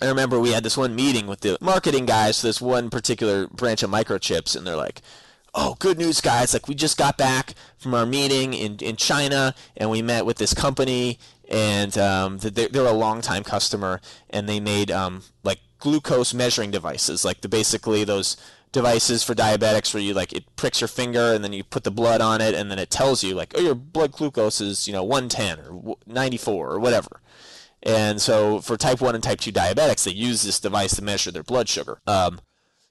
I 0.00 0.06
remember 0.08 0.40
we 0.40 0.50
had 0.50 0.64
this 0.64 0.76
one 0.76 0.94
meeting 0.96 1.26
with 1.26 1.40
the 1.40 1.56
marketing 1.60 2.06
guys 2.06 2.40
for 2.40 2.48
this 2.48 2.60
one 2.60 2.90
particular 2.90 3.46
branch 3.46 3.82
of 3.82 3.90
microchips, 3.90 4.56
and 4.56 4.66
they're 4.66 4.76
like, 4.76 5.00
oh, 5.54 5.76
good 5.78 5.98
news, 5.98 6.20
guys. 6.20 6.52
Like, 6.52 6.66
we 6.66 6.74
just 6.74 6.98
got 6.98 7.16
back 7.16 7.54
from 7.78 7.94
our 7.94 8.06
meeting 8.06 8.52
in, 8.54 8.76
in 8.78 8.96
China, 8.96 9.54
and 9.76 9.90
we 9.90 10.02
met 10.02 10.26
with 10.26 10.38
this 10.38 10.54
company, 10.54 11.18
and 11.48 11.96
um, 11.98 12.38
they're, 12.38 12.68
they're 12.68 12.86
a 12.86 12.92
long-time 12.92 13.44
customer, 13.44 14.00
and 14.30 14.48
they 14.48 14.58
made, 14.58 14.90
um, 14.90 15.22
like, 15.44 15.60
glucose 15.78 16.32
measuring 16.32 16.70
devices, 16.70 17.24
like 17.24 17.40
the 17.40 17.48
basically 17.48 18.04
those 18.04 18.36
devices 18.72 19.22
for 19.22 19.34
diabetics 19.34 19.92
where 19.92 20.02
you 20.02 20.14
like 20.14 20.32
it 20.32 20.44
pricks 20.56 20.80
your 20.80 20.88
finger 20.88 21.34
and 21.34 21.44
then 21.44 21.52
you 21.52 21.62
put 21.62 21.84
the 21.84 21.90
blood 21.90 22.20
on 22.22 22.40
it 22.40 22.54
and 22.54 22.70
then 22.70 22.78
it 22.78 22.90
tells 22.90 23.22
you 23.22 23.34
like 23.34 23.52
oh 23.56 23.60
your 23.60 23.74
blood 23.74 24.12
glucose 24.12 24.60
is 24.60 24.88
you 24.88 24.92
know 24.92 25.04
110 25.04 25.58
or 25.60 25.96
94 26.06 26.72
or 26.72 26.80
whatever. 26.80 27.20
And 27.84 28.22
so 28.22 28.60
for 28.60 28.76
type 28.76 29.00
1 29.00 29.14
and 29.14 29.22
type 29.22 29.40
2 29.40 29.52
diabetics 29.52 30.04
they 30.04 30.12
use 30.12 30.42
this 30.42 30.58
device 30.58 30.96
to 30.96 31.04
measure 31.04 31.30
their 31.30 31.42
blood 31.42 31.68
sugar. 31.68 32.00
Um, 32.06 32.40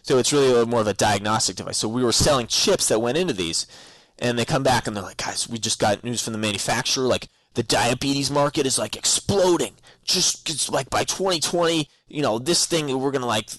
so 0.04 0.18
it's 0.18 0.32
really 0.32 0.66
more 0.66 0.82
of 0.82 0.88
a 0.88 0.94
diagnostic 0.94 1.56
device. 1.56 1.78
So 1.78 1.88
we 1.88 2.04
were 2.04 2.12
selling 2.12 2.48
chips 2.48 2.88
that 2.88 3.00
went 3.00 3.18
into 3.18 3.34
these 3.34 3.66
and 4.20 4.38
they 4.38 4.46
come 4.46 4.64
back 4.64 4.86
and 4.86 4.96
they're 4.96 5.04
like 5.04 5.18
guys 5.18 5.50
we 5.50 5.58
just 5.58 5.80
got 5.80 6.04
news 6.04 6.24
from 6.24 6.34
the 6.34 6.40
manufacturer. 6.40 7.06
Like 7.06 7.28
the 7.56 7.64
diabetes 7.64 8.30
market 8.30 8.68
is 8.68 8.78
like 8.78 8.96
exploding. 8.96 9.74
Just 10.04 10.72
like 10.72 10.90
by 10.92 11.04
2020 11.06 11.88
you 12.08 12.22
know 12.22 12.38
this 12.38 12.66
thing 12.68 13.00
we're 13.00 13.12
gonna 13.12 13.26
like 13.26 13.50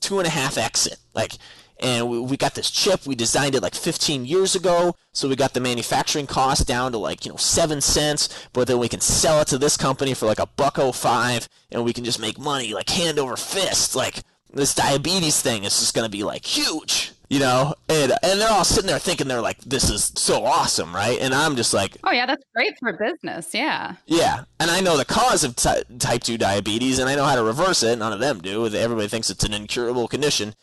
two 0.00 0.18
and 0.18 0.26
a 0.26 0.30
half 0.30 0.56
exit 0.56 0.96
like 1.14 1.34
and 1.80 2.08
we, 2.08 2.18
we 2.18 2.36
got 2.36 2.54
this 2.54 2.70
chip. 2.70 3.06
We 3.06 3.14
designed 3.14 3.54
it 3.54 3.62
like 3.62 3.74
15 3.74 4.24
years 4.24 4.54
ago, 4.54 4.96
so 5.12 5.28
we 5.28 5.36
got 5.36 5.54
the 5.54 5.60
manufacturing 5.60 6.26
cost 6.26 6.66
down 6.66 6.92
to 6.92 6.98
like 6.98 7.24
you 7.24 7.30
know 7.30 7.36
seven 7.36 7.80
cents. 7.80 8.28
But 8.52 8.68
then 8.68 8.78
we 8.78 8.88
can 8.88 9.00
sell 9.00 9.40
it 9.40 9.48
to 9.48 9.58
this 9.58 9.76
company 9.76 10.14
for 10.14 10.26
like 10.26 10.40
a 10.40 10.46
buck 10.46 10.78
oh 10.78 10.92
five, 10.92 11.48
and 11.70 11.84
we 11.84 11.92
can 11.92 12.04
just 12.04 12.20
make 12.20 12.38
money 12.38 12.74
like 12.74 12.90
hand 12.90 13.18
over 13.18 13.36
fist. 13.36 13.94
Like 13.94 14.22
this 14.52 14.74
diabetes 14.74 15.40
thing 15.40 15.64
is 15.64 15.78
just 15.78 15.94
gonna 15.94 16.08
be 16.08 16.24
like 16.24 16.44
huge 16.44 17.12
you 17.28 17.38
know 17.38 17.74
and 17.88 18.12
and 18.22 18.40
they're 18.40 18.50
all 18.50 18.64
sitting 18.64 18.88
there 18.88 18.98
thinking 18.98 19.28
they're 19.28 19.40
like 19.40 19.58
this 19.60 19.90
is 19.90 20.12
so 20.16 20.44
awesome 20.44 20.94
right 20.94 21.18
and 21.20 21.34
i'm 21.34 21.56
just 21.56 21.74
like 21.74 21.96
oh 22.04 22.10
yeah 22.10 22.26
that's 22.26 22.44
great 22.54 22.72
for 22.78 22.92
business 22.94 23.50
yeah 23.52 23.94
yeah 24.06 24.44
and 24.58 24.70
i 24.70 24.80
know 24.80 24.96
the 24.96 25.04
cause 25.04 25.44
of 25.44 25.54
type 25.56 26.22
2 26.22 26.38
diabetes 26.38 26.98
and 26.98 27.08
i 27.08 27.14
know 27.14 27.24
how 27.24 27.34
to 27.34 27.42
reverse 27.42 27.82
it 27.82 27.98
none 27.98 28.12
of 28.12 28.20
them 28.20 28.40
do 28.40 28.66
everybody 28.74 29.08
thinks 29.08 29.28
it's 29.30 29.44
an 29.44 29.52
incurable 29.52 30.08
condition 30.08 30.54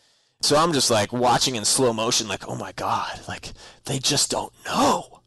so 0.41 0.55
I'm 0.57 0.73
just 0.73 0.91
like 0.91 1.11
watching 1.11 1.55
in 1.55 1.65
slow 1.65 1.93
motion, 1.93 2.27
like, 2.27 2.47
oh 2.47 2.55
my 2.55 2.71
God, 2.73 3.21
like 3.27 3.53
they 3.85 3.99
just 3.99 4.29
don't 4.29 4.53
know. 4.65 5.21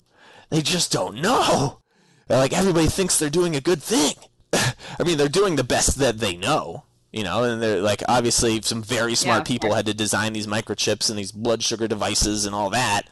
They 0.51 0.63
just 0.63 0.93
don't 0.93 1.17
know. 1.21 1.81
Like 2.29 2.53
everybody 2.53 2.87
thinks 2.87 3.19
they're 3.19 3.31
doing 3.31 3.57
a 3.57 3.61
good 3.61 3.83
thing. 3.83 4.15
I 4.53 5.05
mean, 5.05 5.19
they're 5.19 5.29
doing 5.29 5.57
the 5.57 5.65
best 5.65 5.99
that 5.99 6.19
they 6.19 6.37
know, 6.37 6.85
you 7.13 7.25
know, 7.25 7.43
and 7.45 7.63
they're 7.63 7.81
like 7.81 8.03
obviously 8.09 8.61
some 8.63 8.83
very 8.83 9.15
smart 9.15 9.41
yeah, 9.41 9.55
people 9.55 9.75
had 9.75 9.87
to 9.87 9.95
design 9.95 10.33
these 10.33 10.47
microchips 10.47 11.09
and 11.11 11.19
these 11.19 11.33
blood 11.33 11.63
sugar 11.63 11.89
devices 11.89 12.45
and 12.45 12.55
all 12.55 12.71
that. 12.71 13.03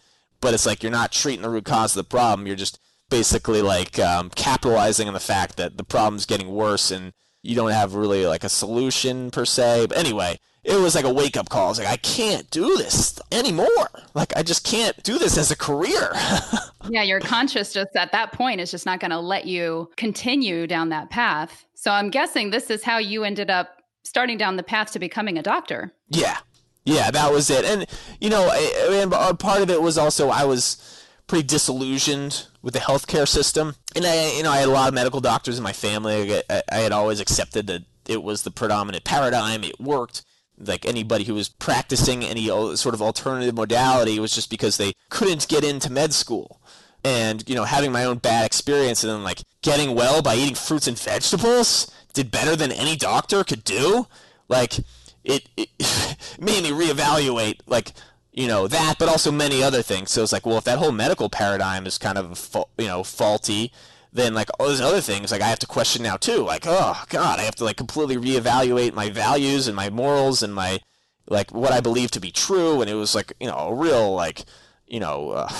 But 0.41 0.55
it's 0.55 0.67
like 0.67 0.83
you're 0.83 0.93
not 0.93 1.13
treating 1.13 1.43
the 1.43 1.51
root 1.51 1.65
cause 1.65 1.97
of 1.97 2.05
the 2.05 2.11
problem. 2.11 2.47
You're 2.47 2.57
just 2.57 2.79
basically 3.09 3.63
like 3.63 3.99
um, 3.99 4.31
capitalizing 4.31 5.09
on 5.09 5.15
the 5.15 5.21
fact 5.21 5.57
that 5.57 5.77
the 5.77 5.85
problem's 5.85 6.27
getting 6.27 6.49
worse 6.49 6.91
and 6.91 7.13
you 7.43 7.55
don't 7.55 7.71
have 7.71 7.95
really 7.95 8.27
like 8.27 8.45
a 8.45 8.49
solution 8.49 9.31
per 9.31 9.45
se. 9.45 9.87
But 9.89 9.99
anyway, 9.99 10.39
it 10.67 10.81
was 10.81 10.97
like 10.97 11.05
a 11.05 11.13
wake 11.13 11.37
up 11.37 11.49
call. 11.49 11.67
I 11.67 11.69
was 11.69 11.79
like, 11.79 11.89
I 11.89 11.97
can't 11.97 12.51
do 12.51 12.77
this 12.77 13.21
anymore. 13.31 13.89
Like, 14.15 14.37
I 14.37 14.43
just 14.43 14.65
can't 14.65 15.01
do 15.05 15.17
this 15.17 15.39
as 15.39 15.53
a 15.53 15.57
career. 15.57 16.11
yeah, 16.89 17.03
your 17.03 17.21
conscious 17.21 17.73
just 17.73 17.95
at 17.95 18.11
that 18.11 18.33
point 18.33 18.61
is 18.61 18.73
just 18.73 18.85
not 18.85 18.99
going 18.99 19.13
to 19.13 19.21
let 19.21 19.47
you 19.47 19.91
continue 19.97 20.67
down 20.67 20.89
that 20.89 21.09
path. 21.09 21.67
So 21.75 21.93
I'm 21.93 22.11
guessing 22.11 22.51
this 22.51 22.69
is 22.69 22.83
how 22.83 22.99
you 22.99 23.23
ended 23.23 23.49
up 23.49 23.81
starting 24.03 24.39
down 24.39 24.57
the 24.57 24.65
path 24.65 24.93
to 24.93 24.99
becoming 24.99 25.39
a 25.39 25.43
doctor. 25.43 25.93
Yeah. 26.09 26.39
Yeah, 26.85 27.11
that 27.13 27.33
was 27.33 27.49
it. 27.49 27.65
And, 27.65 27.87
you 28.21 28.31
know, 28.31 28.51
and 28.51 29.39
part 29.39 29.63
of 29.63 29.71
it 29.71 29.81
was 29.81 29.97
also 29.97 30.31
I 30.31 30.45
was 30.45 31.05
pretty 31.29 31.47
disillusioned 31.47 32.47
with 32.63 32.75
the 32.75 32.81
healthcare 32.81 33.27
system. 33.27 33.77
And 33.95 34.05
I, 34.05 34.37
you 34.37 34.43
know, 34.43 34.51
I 34.51 34.59
had 34.59 34.69
a 34.69 34.73
lot 34.73 34.89
of 34.89 34.95
medical 34.95 35.21
doctors 35.21 35.59
in 35.59 35.65
my 35.65 35.73
family. 35.73 36.43
I, 36.51 36.63
I 36.71 36.79
had 36.79 36.93
always 36.93 37.21
accepted 37.21 37.69
that 37.69 37.83
it 38.09 38.23
was 38.23 38.43
the 38.43 38.51
predominant 38.51 39.05
paradigm. 39.05 39.65
It 39.65 39.81
worked 39.81 40.23
like 40.59 40.87
anybody 40.87 41.25
who 41.25 41.35
was 41.35 41.49
practicing 41.49 42.25
any 42.25 42.47
sort 42.77 42.95
of 42.95 43.03
alternative 43.03 43.55
modality 43.55 44.19
was 44.19 44.35
just 44.35 44.51
because 44.51 44.77
they 44.77 44.93
couldn't 45.11 45.49
get 45.49 45.65
into 45.65 45.91
med 45.91 46.13
school. 46.13 46.61
And 47.05 47.49
you 47.49 47.55
know 47.55 47.65
having 47.65 47.93
my 47.93 48.05
own 48.05 48.19
bad 48.19 48.45
experience 48.45 49.05
and 49.05 49.13
then 49.13 49.23
like 49.23 49.43
getting 49.63 49.95
well 49.95 50.23
by 50.23 50.35
eating 50.35 50.55
fruits 50.55 50.89
and 50.89 50.99
vegetables 50.99 51.91
did 52.15 52.31
better 52.31 52.57
than 52.57 52.73
any 52.73 52.97
doctor 52.97 53.45
could 53.45 53.63
do. 53.63 54.07
Like 54.49 54.79
it, 55.23 55.49
it 55.57 55.69
made 56.41 56.65
me 56.65 56.71
reevaluate 56.71 57.61
like 57.67 57.93
you 58.33 58.49
know 58.49 58.67
that 58.67 58.97
but 58.99 59.09
also 59.09 59.31
many 59.31 59.63
other 59.63 59.83
things. 59.83 60.11
So 60.11 60.23
it's 60.23 60.33
like 60.33 60.47
well 60.47 60.59
if 60.59 60.65
that 60.65 60.79
whole 60.79 60.93
medical 60.93 61.29
paradigm 61.29 61.87
is 61.87 61.99
kind 61.99 62.19
of 62.19 62.67
you 62.79 62.87
know 62.87 63.05
faulty 63.05 63.73
then 64.17 64.35
like 64.35 64.49
all 64.59 64.67
those 64.67 64.81
other 64.81 65.01
things 65.01 65.31
like 65.31 65.43
I 65.43 65.49
have 65.49 65.59
to 65.61 65.67
question 65.67 66.03
now 66.03 66.17
too. 66.17 66.43
Like, 66.43 66.65
oh 66.67 67.05
god, 67.09 67.39
I 67.39 67.43
have 67.43 67.55
to 67.57 67.65
like 67.65 67.77
completely 67.77 68.17
reevaluate 68.17 68.95
my 68.95 69.11
values 69.11 69.67
and 69.67 69.77
my 69.77 69.91
morals 69.91 70.43
and 70.43 70.55
my 70.55 70.81
like 71.29 71.53
what 71.53 71.73
I 71.73 71.81
believe 71.81 72.11
to 72.13 72.21
be 72.21 72.31
true. 72.31 72.81
And 72.81 72.91
it 72.91 72.95
was 72.95 73.15
like 73.15 73.33
you 73.41 73.47
know 73.47 73.57
a 73.57 73.75
real 73.75 74.15
like 74.15 74.45
you 74.87 75.01
know 75.01 75.31
uh, 75.31 75.53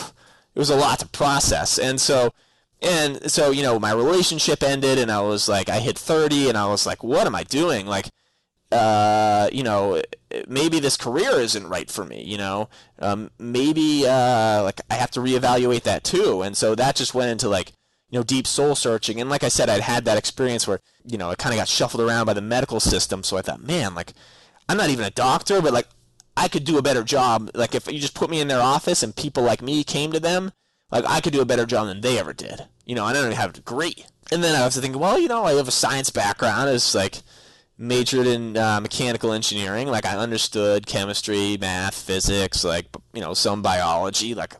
it 0.55 0.59
was 0.59 0.71
a 0.71 0.77
lot 0.77 0.99
to 1.01 1.09
process. 1.09 1.79
And 1.79 2.01
so 2.01 2.33
and 2.83 3.31
so 3.31 3.51
you 3.51 3.63
know 3.63 3.79
my 3.79 3.93
relationship 3.93 4.63
ended 4.63 4.99
and 4.99 5.11
I 5.11 5.21
was 5.21 5.49
like 5.49 5.69
I 5.69 5.81
hit 5.81 5.99
30 5.99 6.49
and 6.49 6.59
I 6.59 6.67
was 6.67 6.87
like 6.87 7.03
what 7.03 7.27
am 7.27 7.35
I 7.35 7.45
doing 7.45 7.87
like 7.87 8.11
uh, 8.73 9.49
you 9.53 9.63
know, 9.63 10.03
maybe 10.49 10.81
this 10.81 10.97
career 10.97 11.39
isn't 11.39 11.69
right 11.69 11.91
for 11.91 12.05
me. 12.05 12.23
You 12.25 12.39
know, 12.39 12.69
um, 12.99 13.31
maybe 13.39 14.07
uh, 14.07 14.63
like 14.63 14.81
I 14.91 14.95
have 14.95 15.11
to 15.13 15.21
reevaluate 15.21 15.83
that 15.83 16.05
too. 16.05 16.43
And 16.43 16.57
so 16.57 16.75
that 16.75 16.97
just 16.97 17.15
went 17.15 17.31
into 17.31 17.49
like 17.49 17.73
you 18.09 18.19
know, 18.19 18.23
deep 18.23 18.47
soul 18.47 18.75
searching. 18.75 19.21
And 19.21 19.29
like 19.29 19.43
I 19.43 19.49
said, 19.49 19.69
I'd 19.69 19.81
had 19.81 20.05
that 20.05 20.19
experience 20.19 20.67
where, 20.67 20.81
you 21.05 21.19
know, 21.19 21.31
I 21.31 21.35
kind 21.35 21.53
of 21.53 21.59
got 21.59 21.69
shuffled 21.69 22.03
around 22.03 22.27
by 22.27 22.35
the 22.35 22.41
medical 22.41 22.81
system. 22.81 23.23
So 23.23 23.37
I 23.37 23.43
thought, 23.43 23.63
man, 23.63 23.95
like, 23.95 24.13
I'm 24.69 24.77
not 24.77 24.91
even 24.91 25.05
a 25.05 25.11
doctor, 25.11 25.61
but 25.61 25.73
like, 25.73 25.89
I 26.37 26.49
could 26.49 26.65
do 26.65 26.79
a 26.79 26.83
better 26.83 27.03
job. 27.03 27.51
Like, 27.55 27.75
if 27.75 27.91
you 27.91 27.99
just 27.99 28.15
put 28.15 28.31
me 28.31 28.41
in 28.41 28.49
their 28.49 28.61
office 28.61 29.03
and 29.03 29.17
people 29.17 29.43
like 29.43 29.63
me 29.63 29.83
came 29.85 30.13
to 30.13 30.21
them, 30.21 30.53
like, 30.91 31.05
I 31.07 31.21
could 31.21 31.33
do 31.33 31.41
a 31.41 31.47
better 31.47 31.67
job 31.67 31.89
than 31.89 32.01
they 32.01 32.19
ever 32.19 32.33
did. 32.33 32.67
You 32.85 32.95
know, 32.95 33.05
I 33.05 33.13
don't 33.13 33.25
even 33.25 33.37
have 33.37 33.51
a 33.51 33.55
degree. 33.55 34.05
And 34.31 34.43
then 34.45 34.55
I 34.55 34.65
was 34.65 34.77
thinking, 34.77 35.01
well, 35.01 35.19
you 35.19 35.29
know, 35.29 35.45
I 35.45 35.55
have 35.55 35.69
a 35.69 35.73
science 35.73 36.11
background. 36.11 36.71
It's 36.71 36.95
like, 36.95 37.23
majored 37.79 38.27
in 38.27 38.57
uh, 38.57 38.81
mechanical 38.81 39.33
engineering. 39.33 39.89
Like, 39.89 40.07
I 40.07 40.17
understood 40.17 40.87
chemistry, 40.87 41.57
math, 41.61 41.95
physics, 41.95 42.65
like, 42.65 42.87
you 43.13 43.21
know, 43.21 43.35
some 43.35 43.63
biology. 43.63 44.35
Like, 44.35 44.55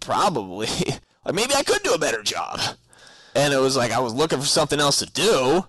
probably 0.00 0.68
Like 1.24 1.34
maybe 1.34 1.54
I 1.54 1.62
could 1.62 1.82
do 1.82 1.94
a 1.94 1.98
better 1.98 2.22
job. 2.22 2.60
And 3.34 3.52
it 3.52 3.58
was 3.58 3.76
like 3.76 3.92
I 3.92 4.00
was 4.00 4.14
looking 4.14 4.40
for 4.40 4.46
something 4.46 4.80
else 4.80 4.98
to 4.98 5.06
do. 5.06 5.66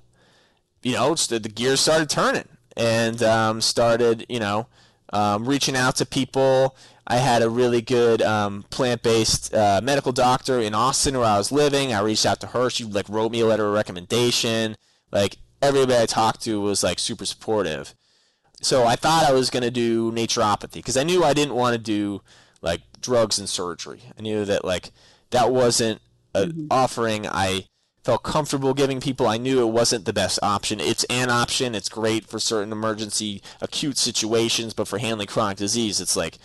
You 0.84 0.94
know, 0.94 1.15
the 1.15 1.39
gears 1.39 1.80
started 1.80 2.10
turning 2.10 2.48
and 2.78 3.24
um, 3.24 3.62
started, 3.62 4.26
you 4.30 4.39
know, 4.39 4.68
um, 5.13 5.48
reaching 5.48 5.76
out 5.76 5.96
to 5.98 6.06
people. 6.06 6.76
I 7.08 7.18
had 7.18 7.41
a 7.41 7.50
really 7.50 7.82
good 7.82 8.22
um, 8.22 8.65
plant-based 8.70 9.54
uh, 9.54 9.82
medical 9.84 10.12
doctor 10.12 10.60
in 10.60 10.74
Austin 10.74 11.18
where 11.18 11.28
I 11.28 11.38
was 11.38 11.52
living. 11.52 11.94
I 11.94 12.02
reached 12.02 12.26
out 12.26 12.39
to 12.41 12.48
her. 12.48 12.70
She 12.70 12.84
like 12.84 13.08
wrote 13.10 13.32
me 13.32 13.41
a 13.41 13.46
letter 13.46 13.68
of 13.68 13.74
recommendation. 13.74 14.76
Like 15.12 15.38
everybody 15.62 16.02
I 16.02 16.06
talked 16.06 16.41
to 16.44 16.60
was 16.62 16.84
like 16.84 17.00
super 17.00 17.26
supportive. 17.26 17.94
So 18.62 18.86
I 18.86 18.96
thought 18.96 19.26
I 19.26 19.34
was 19.34 19.50
to 19.50 19.72
do 19.72 20.12
naturopathy 20.12 20.74
because 20.74 20.98
I 20.98 21.04
knew 21.04 21.24
I 21.24 21.34
didn't 21.34 21.56
want 21.56 21.74
to 21.74 21.82
do 21.82 22.22
like 22.62 22.82
drugs 23.02 23.38
and 23.38 23.48
surgery. 23.48 24.02
I 24.18 24.22
knew 24.22 24.46
that 24.46 24.65
like 24.65 24.91
that 25.32 25.52
wasn't 25.52 26.02
an 26.34 26.52
mm-hmm. 26.52 26.68
offering 26.70 27.28
I 27.28 27.68
felt 28.04 28.24
comfortable 28.24 28.76
giving 28.76 29.02
people. 29.02 29.28
I 29.28 29.38
knew 29.38 29.62
it 29.62 29.72
wasn't 29.72 30.06
the 30.06 30.14
best 30.14 30.38
option. 30.44 30.80
It's 30.80 31.04
an 31.06 31.32
option. 31.32 31.74
It's 31.74 31.90
great 31.90 32.28
for 32.28 32.40
certain 32.40 32.72
emergency 32.72 33.42
acute 33.62 33.98
situations, 33.98 34.76
but 34.76 34.88
for 34.88 35.00
handling 35.00 35.28
chronic 35.28 35.58
disease, 35.58 36.00
it's 36.00 36.16
like 36.16 36.38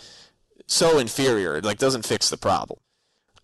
so 0.65 0.97
inferior. 0.97 1.57
It 1.57 1.65
like 1.65 1.77
doesn't 1.77 2.05
fix 2.05 2.29
the 2.29 2.37
problem. 2.37 2.79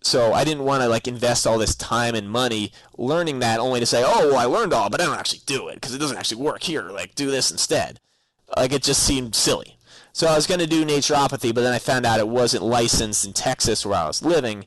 So 0.00 0.32
I 0.32 0.44
didn't 0.44 0.64
want 0.64 0.82
to 0.82 0.88
like 0.88 1.06
invest 1.06 1.46
all 1.46 1.58
this 1.58 1.76
time 1.76 2.14
and 2.14 2.28
money 2.28 2.72
learning 2.96 3.38
that 3.38 3.60
only 3.60 3.78
to 3.80 3.86
say, 3.86 4.02
"Oh, 4.04 4.28
well, 4.28 4.38
I 4.38 4.44
learned 4.44 4.72
all, 4.72 4.90
but 4.90 5.00
I 5.00 5.06
don't 5.06 5.18
actually 5.18 5.42
do 5.46 5.68
it 5.68 5.74
because 5.74 5.94
it 5.94 5.98
doesn't 5.98 6.16
actually 6.16 6.42
work 6.42 6.64
here. 6.64 6.82
Like 6.90 7.14
do 7.14 7.30
this 7.30 7.50
instead." 7.50 8.00
Like 8.56 8.72
it 8.72 8.82
just 8.82 9.02
seemed 9.02 9.34
silly. 9.34 9.78
So 10.12 10.26
I 10.26 10.34
was 10.34 10.46
going 10.46 10.60
to 10.60 10.66
do 10.66 10.84
naturopathy, 10.84 11.54
but 11.54 11.60
then 11.60 11.72
I 11.72 11.78
found 11.78 12.04
out 12.04 12.18
it 12.18 12.28
wasn't 12.28 12.64
licensed 12.64 13.24
in 13.24 13.32
Texas 13.32 13.86
where 13.86 13.98
I 13.98 14.06
was 14.06 14.22
living. 14.22 14.66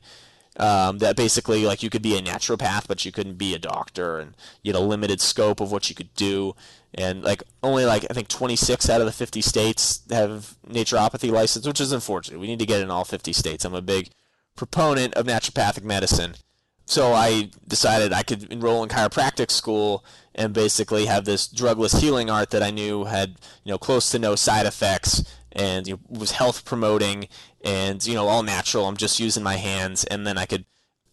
Um, 0.58 0.98
that 0.98 1.16
basically 1.16 1.66
like 1.66 1.82
you 1.82 1.90
could 1.90 2.02
be 2.02 2.18
a 2.18 2.22
naturopath, 2.22 2.86
but 2.88 3.06
you 3.06 3.12
couldn't 3.12 3.38
be 3.38 3.56
a 3.56 3.60
doctor, 3.60 4.20
and 4.20 4.36
you 4.62 4.74
had 4.74 4.82
a 4.82 4.84
limited 4.84 5.22
scope 5.22 5.62
of 5.62 5.72
what 5.72 5.90
you 5.90 5.96
could 5.96 6.14
do. 6.16 6.56
And 6.94 7.24
like 7.24 7.42
only 7.64 7.86
like 7.86 8.06
I 8.10 8.14
think 8.14 8.28
26 8.28 8.90
out 8.90 9.00
of 9.00 9.06
the 9.08 9.14
50 9.14 9.42
states 9.42 10.02
have 10.12 10.58
naturopathy 10.68 11.32
license, 11.32 11.66
which 11.66 11.80
is 11.80 11.94
unfortunate. 11.94 12.40
We 12.40 12.48
need 12.48 12.60
to 12.60 12.66
get 12.66 12.82
in 12.82 12.92
all 12.92 13.06
50 13.06 13.32
states. 13.32 13.64
I'm 13.64 13.74
a 13.74 13.82
big 13.82 14.10
proponent 14.56 15.14
of 15.14 15.26
naturopathic 15.26 15.84
medicine. 15.84 16.36
So 16.86 17.14
I 17.14 17.52
decided 17.66 18.12
I 18.12 18.24
could 18.24 18.52
enroll 18.52 18.84
in 18.84 18.90
chiropractic 18.90 19.50
school 19.50 20.04
and 20.36 20.54
basically 20.54 21.06
have 21.06 21.24
this 21.24 21.48
drugless 21.48 22.00
healing 22.00 22.30
art 22.30 22.50
that 22.50 22.62
I 22.62 22.72
knew 22.72 23.06
had 23.06 23.36
you 23.64 23.72
know 23.72 23.78
close 23.78 24.10
to 24.12 24.20
no 24.20 24.36
side 24.36 24.66
effects 24.66 25.24
and 25.54 25.88
you 25.88 25.94
know, 25.94 26.20
was 26.20 26.32
health 26.32 26.66
promoting 26.66 27.28
and 27.64 28.06
you 28.06 28.14
know 28.14 28.28
all 28.28 28.44
natural. 28.44 28.88
I'm 28.88 28.98
just 28.98 29.20
using 29.20 29.44
my 29.44 29.56
hands, 29.56 30.04
and 30.06 30.26
then 30.26 30.38
I 30.38 30.46
could 30.46 30.66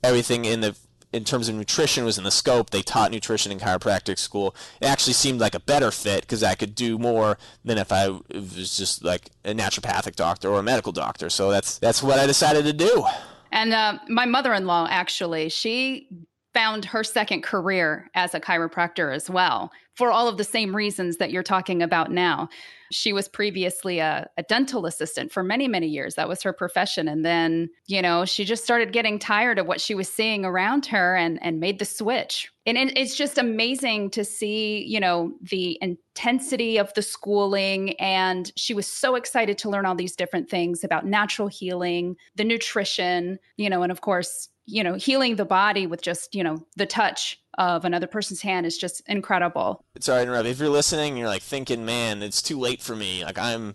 everything 0.03 0.45
in 0.45 0.61
the 0.61 0.77
in 1.13 1.25
terms 1.25 1.49
of 1.49 1.55
nutrition 1.55 2.05
was 2.05 2.19
in 2.19 2.25
the 2.25 2.31
scope. 2.31 2.71
They 2.71 2.83
taught 2.83 3.11
nutrition 3.11 3.51
in 3.51 3.59
chiropractic 3.59 4.19
school. 4.19 4.55
It 4.81 4.87
actually 4.87 5.15
seemed 5.15 5.41
like 5.41 5.55
a 5.55 5.61
better 5.61 5.91
fit 5.91 6.23
because 6.23 6.43
I 6.43 6.55
could 6.55 6.75
do 6.75 6.99
more 6.99 7.39
than 7.65 7.79
if 7.79 7.93
I 7.93 8.09
was 8.09 8.77
just 8.77 9.03
like 9.05 9.31
a 9.45 9.55
naturopathic 9.55 10.17
doctor 10.17 10.51
or 10.51 10.61
a 10.61 10.63
medical 10.63 10.93
doctor. 10.93 11.31
So 11.31 11.51
that's 11.51 11.79
that's 11.79 12.03
what 12.03 12.19
I 12.19 12.27
decided 12.27 12.65
to 12.65 12.73
do. 12.73 13.05
And 13.51 13.73
uh, 13.73 13.99
my 14.09 14.27
mother-in-law 14.27 14.89
actually, 14.91 15.49
she 15.49 16.09
found 16.53 16.85
her 16.85 17.05
second 17.05 17.43
career 17.43 18.11
as 18.15 18.35
a 18.35 18.41
chiropractor 18.41 19.15
as 19.15 19.31
well 19.31 19.71
for 19.95 20.11
all 20.11 20.29
of 20.29 20.37
the 20.37 20.45
same 20.45 20.75
reasons 20.75 21.17
that 21.17 21.31
you're 21.31 21.43
talking 21.43 21.83
about 21.83 22.11
now. 22.11 22.49
She 22.91 23.13
was 23.13 23.29
previously 23.29 23.99
a, 23.99 24.29
a, 24.37 24.43
dental 24.45 24.87
assistant 24.87 25.31
for 25.33 25.43
many, 25.43 25.69
many 25.69 25.87
years. 25.87 26.15
That 26.15 26.29
was 26.29 26.43
her 26.43 26.53
profession. 26.53 27.09
And 27.09 27.25
then, 27.25 27.69
you 27.87 28.01
know, 28.01 28.25
she 28.25 28.45
just 28.45 28.65
started 28.65 28.93
getting 28.93 29.19
tired 29.19 29.59
of 29.59 29.67
what 29.67 29.81
she 29.81 29.95
was 29.95 30.09
seeing 30.11 30.45
around 30.45 30.87
her 30.87 31.17
and, 31.17 31.39
and 31.43 31.61
made 31.61 31.79
the 31.79 31.85
switch. 31.85 32.51
And 32.67 32.79
it, 32.79 32.97
it's 32.97 33.17
just 33.17 33.39
amazing 33.39 34.11
to 34.11 34.25
see, 34.25 34.85
you 34.87 35.01
know, 35.01 35.33
the 35.43 35.79
intensity 35.83 36.79
of 36.79 36.93
the 36.95 37.03
schooling. 37.03 37.95
And 38.01 38.51
she 38.57 38.75
was 38.75 38.87
so 38.87 39.15
excited 39.15 39.59
to 39.59 39.71
learn 39.71 39.87
all 39.87 39.95
these 39.95 40.17
different 40.17 40.49
things 40.49 40.85
about 40.85 41.07
natural 41.07 41.49
healing, 41.49 42.17
the 42.37 42.45
nutrition, 42.45 43.39
you 43.57 43.69
know, 43.71 43.83
and 43.83 43.93
of 43.93 44.01
course, 44.01 44.49
you 44.67 44.85
know, 44.85 44.95
healing 44.95 45.37
the 45.37 45.47
body 45.47 45.87
with 45.87 46.03
just, 46.03 46.35
you 46.35 46.45
know, 46.45 46.59
the 46.77 46.87
touch 46.87 47.41
of 47.59 47.85
another 47.85 48.07
person's 48.07 48.41
hand 48.41 48.65
is 48.65 48.79
just 48.79 49.03
incredible. 49.09 49.85
Sorry 49.99 50.21
to 50.21 50.23
interrupt. 50.23 50.47
If 50.47 50.61
you're 50.61 50.69
listening 50.69 51.11
and 51.11 51.19
you're 51.19 51.29
like 51.29 51.43
thinking, 51.43 51.85
man, 51.85 52.23
it's 52.23 52.41
too 52.41 52.59
late 52.59 52.81
for 52.81 52.95
me. 52.95 53.25
Like 53.25 53.37
I'm, 53.37 53.75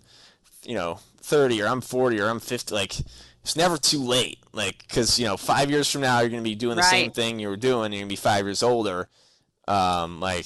you 0.64 0.74
know, 0.74 1.00
30 1.22 1.62
or 1.62 1.68
I'm 1.68 1.82
40 1.82 2.20
or 2.22 2.30
I'm 2.30 2.40
50. 2.40 2.74
Like 2.74 2.98
it's 3.44 3.58
never 3.58 3.78
too 3.78 4.00
late. 4.00 4.40
Like, 4.54 4.88
cause 4.88 5.20
you 5.20 5.26
know, 5.26 5.36
five 5.36 5.70
years 5.70 5.92
from 5.92 6.02
now, 6.02 6.22
you're 6.22 6.30
going 6.30 6.42
to 6.42 6.50
be 6.50 6.56
doing 6.56 6.78
the 6.78 6.82
right. 6.82 6.90
same 6.90 7.12
thing 7.12 7.40
you 7.40 7.50
were 7.50 7.58
doing. 7.58 7.92
You're 7.92 8.00
going 8.00 8.10
to 8.10 8.14
be 8.14 8.16
five 8.16 8.46
years 8.46 8.64
older. 8.64 9.10
Um, 9.68 10.20
like, 10.22 10.46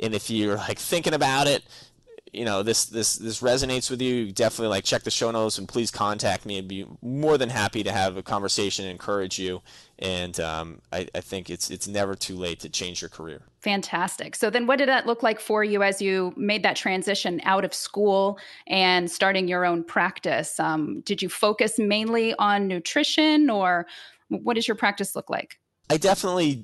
and 0.00 0.14
if 0.14 0.28
you're 0.28 0.56
like 0.56 0.78
thinking 0.78 1.14
about 1.14 1.46
it, 1.46 1.64
you 2.38 2.44
know 2.44 2.62
this 2.62 2.84
this 2.84 3.16
this 3.16 3.40
resonates 3.40 3.90
with 3.90 4.00
you, 4.00 4.30
definitely 4.30 4.68
like 4.68 4.84
check 4.84 5.02
the 5.02 5.10
show 5.10 5.30
notes 5.32 5.58
and 5.58 5.68
please 5.68 5.90
contact 5.90 6.46
me. 6.46 6.58
I'd 6.58 6.68
be 6.68 6.86
more 7.02 7.36
than 7.36 7.48
happy 7.48 7.82
to 7.82 7.90
have 7.90 8.16
a 8.16 8.22
conversation 8.22 8.84
and 8.84 8.92
encourage 8.92 9.38
you. 9.40 9.60
And 9.98 10.38
um, 10.38 10.80
I, 10.92 11.08
I 11.14 11.20
think 11.20 11.50
it's 11.50 11.68
it's 11.68 11.88
never 11.88 12.14
too 12.14 12.36
late 12.36 12.60
to 12.60 12.68
change 12.68 13.02
your 13.02 13.08
career. 13.08 13.42
Fantastic. 13.60 14.36
So 14.36 14.50
then, 14.50 14.68
what 14.68 14.78
did 14.78 14.88
that 14.88 15.06
look 15.06 15.24
like 15.24 15.40
for 15.40 15.64
you 15.64 15.82
as 15.82 16.00
you 16.00 16.32
made 16.36 16.62
that 16.62 16.76
transition 16.76 17.40
out 17.42 17.64
of 17.64 17.74
school 17.74 18.38
and 18.68 19.10
starting 19.10 19.48
your 19.48 19.64
own 19.64 19.82
practice? 19.82 20.60
Um, 20.60 21.00
did 21.00 21.20
you 21.20 21.28
focus 21.28 21.76
mainly 21.78 22.34
on 22.38 22.68
nutrition, 22.68 23.50
or 23.50 23.86
what 24.28 24.54
does 24.54 24.68
your 24.68 24.76
practice 24.76 25.16
look 25.16 25.28
like? 25.28 25.58
I 25.90 25.96
definitely 25.96 26.62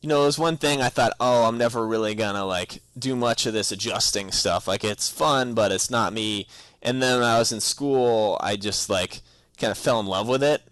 you 0.00 0.08
know, 0.08 0.22
it 0.22 0.26
was 0.26 0.38
one 0.38 0.56
thing 0.56 0.80
I 0.80 0.88
thought, 0.88 1.12
oh, 1.18 1.44
I'm 1.44 1.58
never 1.58 1.86
really 1.86 2.14
gonna 2.14 2.44
like 2.44 2.82
do 2.98 3.16
much 3.16 3.46
of 3.46 3.52
this 3.52 3.72
adjusting 3.72 4.30
stuff. 4.30 4.68
Like 4.68 4.84
it's 4.84 5.08
fun, 5.08 5.54
but 5.54 5.72
it's 5.72 5.90
not 5.90 6.12
me. 6.12 6.46
And 6.82 7.02
then 7.02 7.20
when 7.20 7.28
I 7.28 7.38
was 7.38 7.52
in 7.52 7.60
school, 7.60 8.38
I 8.40 8.56
just 8.56 8.88
like 8.90 9.22
kind 9.58 9.70
of 9.70 9.78
fell 9.78 9.98
in 10.00 10.06
love 10.06 10.28
with 10.28 10.42
it, 10.42 10.62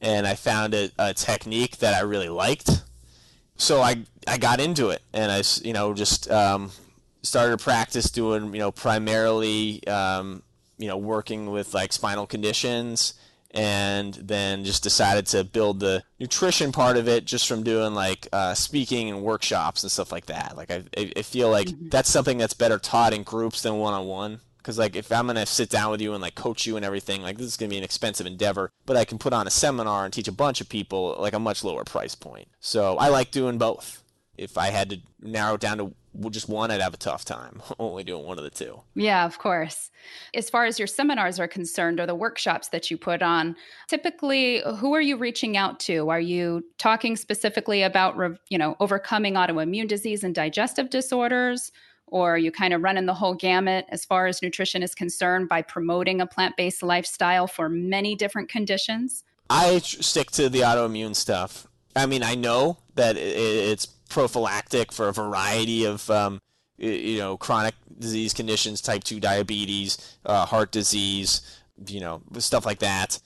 and 0.00 0.26
I 0.26 0.34
found 0.34 0.74
it 0.74 0.92
a 0.98 1.14
technique 1.14 1.78
that 1.78 1.94
I 1.94 2.00
really 2.00 2.28
liked. 2.28 2.82
So 3.56 3.80
I 3.80 4.04
I 4.26 4.38
got 4.38 4.60
into 4.60 4.90
it, 4.90 5.02
and 5.12 5.32
I 5.32 5.42
you 5.62 5.72
know 5.72 5.94
just 5.94 6.30
um, 6.30 6.70
started 7.22 7.58
to 7.58 7.64
practice 7.64 8.10
doing 8.10 8.52
you 8.52 8.60
know 8.60 8.70
primarily 8.70 9.86
um, 9.88 10.42
you 10.76 10.88
know 10.88 10.96
working 10.96 11.50
with 11.50 11.74
like 11.74 11.92
spinal 11.92 12.26
conditions 12.26 13.14
and 13.52 14.14
then 14.14 14.64
just 14.64 14.82
decided 14.82 15.26
to 15.26 15.44
build 15.44 15.80
the 15.80 16.02
nutrition 16.20 16.72
part 16.72 16.96
of 16.96 17.08
it 17.08 17.24
just 17.24 17.46
from 17.46 17.62
doing 17.62 17.94
like 17.94 18.28
uh, 18.32 18.54
speaking 18.54 19.08
and 19.08 19.22
workshops 19.22 19.82
and 19.82 19.90
stuff 19.90 20.12
like 20.12 20.26
that. 20.26 20.56
Like 20.56 20.70
I, 20.70 20.84
I 20.96 21.22
feel 21.22 21.50
like 21.50 21.68
mm-hmm. 21.68 21.88
that's 21.88 22.10
something 22.10 22.38
that's 22.38 22.54
better 22.54 22.78
taught 22.78 23.14
in 23.14 23.22
groups 23.22 23.62
than 23.62 23.78
one 23.78 23.94
on 23.94 24.06
one. 24.06 24.40
Because 24.58 24.78
like 24.78 24.96
if 24.96 25.10
I'm 25.10 25.26
gonna 25.26 25.46
sit 25.46 25.70
down 25.70 25.90
with 25.90 26.02
you 26.02 26.12
and 26.12 26.20
like 26.20 26.34
coach 26.34 26.66
you 26.66 26.76
and 26.76 26.84
everything, 26.84 27.22
like 27.22 27.38
this 27.38 27.46
is 27.46 27.56
gonna 27.56 27.70
be 27.70 27.78
an 27.78 27.84
expensive 27.84 28.26
endeavor. 28.26 28.70
But 28.84 28.98
I 28.98 29.06
can 29.06 29.18
put 29.18 29.32
on 29.32 29.46
a 29.46 29.50
seminar 29.50 30.04
and 30.04 30.12
teach 30.12 30.28
a 30.28 30.32
bunch 30.32 30.60
of 30.60 30.68
people 30.68 31.16
like 31.18 31.32
a 31.32 31.38
much 31.38 31.64
lower 31.64 31.84
price 31.84 32.14
point. 32.14 32.48
So 32.60 32.98
I 32.98 33.08
like 33.08 33.30
doing 33.30 33.56
both. 33.56 34.02
If 34.38 34.56
I 34.56 34.68
had 34.68 34.90
to 34.90 35.00
narrow 35.20 35.54
it 35.54 35.60
down 35.60 35.78
to 35.78 35.94
just 36.30 36.48
one, 36.48 36.70
I'd 36.70 36.80
have 36.80 36.94
a 36.94 36.98
tough 36.98 37.24
time 37.24 37.62
only 37.78 38.04
doing 38.04 38.24
one 38.24 38.38
of 38.38 38.44
the 38.44 38.50
two. 38.50 38.80
Yeah, 38.94 39.24
of 39.24 39.38
course. 39.38 39.90
As 40.34 40.48
far 40.50 40.64
as 40.64 40.78
your 40.78 40.88
seminars 40.88 41.38
are 41.38 41.48
concerned 41.48 42.00
or 42.00 42.06
the 42.06 42.14
workshops 42.14 42.68
that 42.68 42.90
you 42.90 42.96
put 42.96 43.22
on, 43.22 43.56
typically 43.88 44.62
who 44.78 44.94
are 44.94 45.00
you 45.00 45.16
reaching 45.16 45.56
out 45.56 45.80
to? 45.80 46.08
Are 46.08 46.20
you 46.20 46.64
talking 46.78 47.16
specifically 47.16 47.82
about, 47.82 48.16
you 48.48 48.58
know, 48.58 48.76
overcoming 48.80 49.34
autoimmune 49.34 49.88
disease 49.88 50.24
and 50.24 50.34
digestive 50.34 50.90
disorders? 50.90 51.72
Or 52.06 52.34
are 52.34 52.38
you 52.38 52.50
kind 52.50 52.72
of 52.72 52.82
running 52.82 53.06
the 53.06 53.14
whole 53.14 53.34
gamut 53.34 53.84
as 53.90 54.04
far 54.04 54.26
as 54.26 54.42
nutrition 54.42 54.82
is 54.82 54.94
concerned 54.94 55.48
by 55.48 55.62
promoting 55.62 56.20
a 56.20 56.26
plant 56.26 56.56
based 56.56 56.82
lifestyle 56.82 57.46
for 57.46 57.68
many 57.68 58.14
different 58.14 58.48
conditions? 58.48 59.24
I 59.50 59.78
stick 59.78 60.30
to 60.32 60.48
the 60.48 60.60
autoimmune 60.60 61.14
stuff. 61.14 61.66
I 61.94 62.06
mean, 62.06 62.22
I 62.22 62.34
know 62.34 62.78
that 62.94 63.16
it's 63.16 63.86
prophylactic 64.08 64.92
for 64.92 65.08
a 65.08 65.12
variety 65.12 65.84
of 65.84 66.08
um, 66.10 66.40
you 66.76 67.18
know 67.18 67.36
chronic 67.36 67.74
disease 67.98 68.32
conditions, 68.32 68.80
type 68.80 69.04
two 69.04 69.20
diabetes, 69.20 70.16
uh, 70.24 70.46
heart 70.46 70.70
disease, 70.72 71.60
you 71.86 72.00
know 72.00 72.22
stuff 72.38 72.66
like 72.66 72.78
that, 72.80 73.20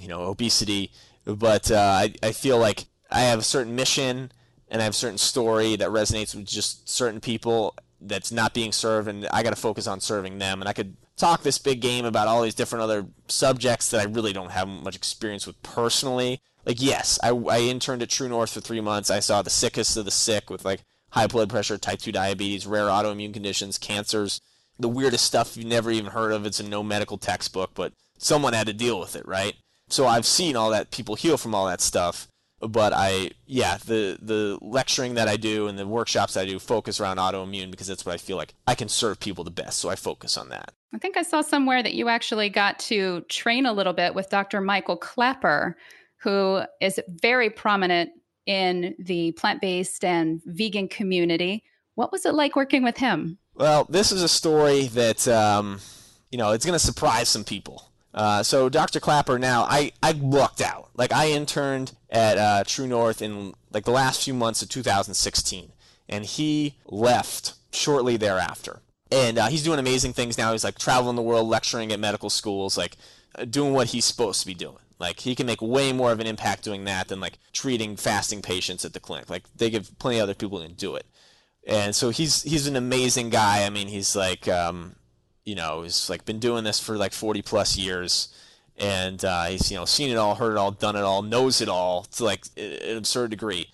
you 0.00 0.08
know 0.08 0.22
obesity. 0.22 0.92
But 1.24 1.70
uh, 1.70 1.76
I 1.76 2.14
I 2.22 2.32
feel 2.32 2.58
like 2.58 2.86
I 3.10 3.20
have 3.20 3.38
a 3.38 3.44
certain 3.44 3.74
mission 3.74 4.32
and 4.70 4.80
I 4.80 4.84
have 4.84 4.92
a 4.92 4.96
certain 4.96 5.18
story 5.18 5.76
that 5.76 5.88
resonates 5.88 6.34
with 6.34 6.44
just 6.44 6.88
certain 6.88 7.20
people 7.20 7.74
that's 8.00 8.30
not 8.30 8.54
being 8.54 8.72
served, 8.72 9.08
and 9.08 9.26
I 9.32 9.42
got 9.42 9.50
to 9.50 9.56
focus 9.56 9.86
on 9.86 10.00
serving 10.00 10.38
them. 10.38 10.60
And 10.60 10.68
I 10.68 10.72
could 10.72 10.96
talk 11.16 11.42
this 11.42 11.58
big 11.58 11.80
game 11.80 12.04
about 12.04 12.28
all 12.28 12.42
these 12.42 12.54
different 12.54 12.82
other 12.82 13.06
subjects 13.26 13.90
that 13.90 14.00
I 14.00 14.04
really 14.04 14.32
don't 14.32 14.52
have 14.52 14.68
much 14.68 14.94
experience 14.94 15.46
with 15.46 15.60
personally 15.62 16.42
like 16.64 16.80
yes, 16.80 17.18
I, 17.22 17.30
I 17.30 17.60
interned 17.60 18.02
at 18.02 18.10
True 18.10 18.28
North 18.28 18.52
for 18.52 18.60
three 18.60 18.80
months. 18.80 19.10
I 19.10 19.20
saw 19.20 19.42
the 19.42 19.50
sickest 19.50 19.96
of 19.96 20.04
the 20.04 20.10
sick 20.10 20.50
with 20.50 20.64
like 20.64 20.80
high 21.10 21.26
blood 21.26 21.48
pressure, 21.48 21.78
type 21.78 22.00
two 22.00 22.12
diabetes, 22.12 22.66
rare 22.66 22.86
autoimmune 22.86 23.32
conditions, 23.32 23.78
cancers, 23.78 24.40
the 24.78 24.88
weirdest 24.88 25.24
stuff 25.24 25.56
you've 25.56 25.66
never 25.66 25.90
even 25.90 26.12
heard 26.12 26.32
of. 26.32 26.46
It's 26.46 26.60
in 26.60 26.70
no 26.70 26.82
medical 26.82 27.18
textbook, 27.18 27.70
but 27.74 27.92
someone 28.18 28.52
had 28.52 28.66
to 28.66 28.72
deal 28.72 29.00
with 29.00 29.16
it, 29.16 29.26
right? 29.26 29.54
So 29.88 30.06
I've 30.06 30.26
seen 30.26 30.56
all 30.56 30.70
that 30.70 30.90
people 30.90 31.14
heal 31.14 31.38
from 31.38 31.54
all 31.54 31.66
that 31.66 31.80
stuff. 31.80 32.28
But 32.60 32.92
I, 32.92 33.30
yeah, 33.46 33.76
the 33.76 34.18
the 34.20 34.58
lecturing 34.60 35.14
that 35.14 35.28
I 35.28 35.36
do 35.36 35.68
and 35.68 35.78
the 35.78 35.86
workshops 35.86 36.36
I 36.36 36.44
do 36.44 36.58
focus 36.58 37.00
around 37.00 37.18
autoimmune 37.18 37.70
because 37.70 37.86
that's 37.86 38.04
what 38.04 38.14
I 38.14 38.18
feel 38.18 38.36
like 38.36 38.52
I 38.66 38.74
can 38.74 38.88
serve 38.88 39.20
people 39.20 39.44
the 39.44 39.50
best. 39.52 39.78
So 39.78 39.88
I 39.88 39.94
focus 39.94 40.36
on 40.36 40.48
that. 40.48 40.72
I 40.92 40.98
think 40.98 41.16
I 41.16 41.22
saw 41.22 41.40
somewhere 41.40 41.82
that 41.82 41.94
you 41.94 42.08
actually 42.08 42.48
got 42.48 42.78
to 42.80 43.20
train 43.28 43.64
a 43.64 43.72
little 43.72 43.92
bit 43.92 44.14
with 44.14 44.28
Dr. 44.28 44.60
Michael 44.60 44.96
Klaper, 44.96 45.76
who 46.18 46.62
is 46.80 47.00
very 47.08 47.50
prominent 47.50 48.10
in 48.46 48.94
the 48.98 49.32
plant 49.32 49.60
based 49.60 50.04
and 50.04 50.40
vegan 50.44 50.88
community. 50.88 51.62
What 51.94 52.12
was 52.12 52.24
it 52.24 52.34
like 52.34 52.56
working 52.56 52.82
with 52.82 52.96
him? 52.96 53.38
Well, 53.54 53.86
this 53.88 54.12
is 54.12 54.22
a 54.22 54.28
story 54.28 54.86
that, 54.88 55.26
um, 55.28 55.80
you 56.30 56.38
know, 56.38 56.52
it's 56.52 56.64
going 56.64 56.78
to 56.78 56.84
surprise 56.84 57.28
some 57.28 57.44
people. 57.44 57.90
Uh, 58.14 58.42
so 58.42 58.68
Dr. 58.68 59.00
Klaper, 59.00 59.38
now, 59.38 59.64
I, 59.64 59.92
I 60.02 60.12
lucked 60.12 60.60
out. 60.60 60.90
Like 60.94 61.12
I 61.12 61.30
interned 61.30 61.92
at 62.08 62.38
uh, 62.38 62.64
True 62.66 62.86
North 62.86 63.20
in 63.20 63.54
like 63.70 63.84
the 63.84 63.90
last 63.90 64.24
few 64.24 64.34
months 64.34 64.62
of 64.62 64.68
2016, 64.68 65.72
and 66.08 66.24
he 66.24 66.78
left 66.86 67.54
shortly 67.72 68.16
thereafter. 68.16 68.80
And 69.10 69.38
uh, 69.38 69.46
he's 69.46 69.62
doing 69.62 69.78
amazing 69.78 70.14
things 70.14 70.38
now. 70.38 70.52
He's 70.52 70.64
like 70.64 70.78
traveling 70.78 71.16
the 71.16 71.22
world, 71.22 71.48
lecturing 71.48 71.92
at 71.92 72.00
medical 72.00 72.30
schools, 72.30 72.76
like 72.76 72.96
uh, 73.34 73.44
doing 73.44 73.72
what 73.72 73.88
he's 73.88 74.04
supposed 74.04 74.40
to 74.40 74.46
be 74.46 74.54
doing. 74.54 74.78
Like 74.98 75.20
he 75.20 75.34
can 75.34 75.46
make 75.46 75.62
way 75.62 75.92
more 75.92 76.10
of 76.10 76.20
an 76.20 76.26
impact 76.26 76.64
doing 76.64 76.84
that 76.84 77.08
than 77.08 77.20
like 77.20 77.38
treating 77.52 77.96
fasting 77.96 78.42
patients 78.42 78.84
at 78.84 78.92
the 78.92 79.00
clinic. 79.00 79.30
Like 79.30 79.44
they 79.56 79.70
give 79.70 79.96
plenty 79.98 80.18
of 80.18 80.24
other 80.24 80.34
people 80.34 80.60
to 80.60 80.68
do 80.68 80.96
it. 80.96 81.06
And 81.66 81.94
so 81.94 82.10
he's 82.10 82.42
he's 82.42 82.66
an 82.66 82.76
amazing 82.76 83.30
guy. 83.30 83.64
I 83.64 83.70
mean, 83.70 83.88
he's 83.88 84.16
like 84.16 84.48
um, 84.48 84.96
you 85.44 85.54
know, 85.54 85.82
he's 85.82 86.10
like 86.10 86.24
been 86.24 86.40
doing 86.40 86.64
this 86.64 86.80
for 86.80 86.96
like 86.96 87.12
40 87.12 87.42
plus 87.42 87.76
years 87.76 88.34
and 88.76 89.24
uh, 89.24 89.44
he's 89.44 89.70
you 89.70 89.76
know 89.76 89.84
seen 89.84 90.10
it 90.10 90.16
all, 90.16 90.34
heard 90.34 90.52
it 90.52 90.58
all, 90.58 90.70
done 90.70 90.96
it 90.96 91.02
all, 91.02 91.22
knows 91.22 91.60
it 91.60 91.68
all 91.68 92.04
to 92.04 92.24
like 92.24 92.46
an 92.56 92.96
absurd 92.96 93.30
degree. 93.30 93.70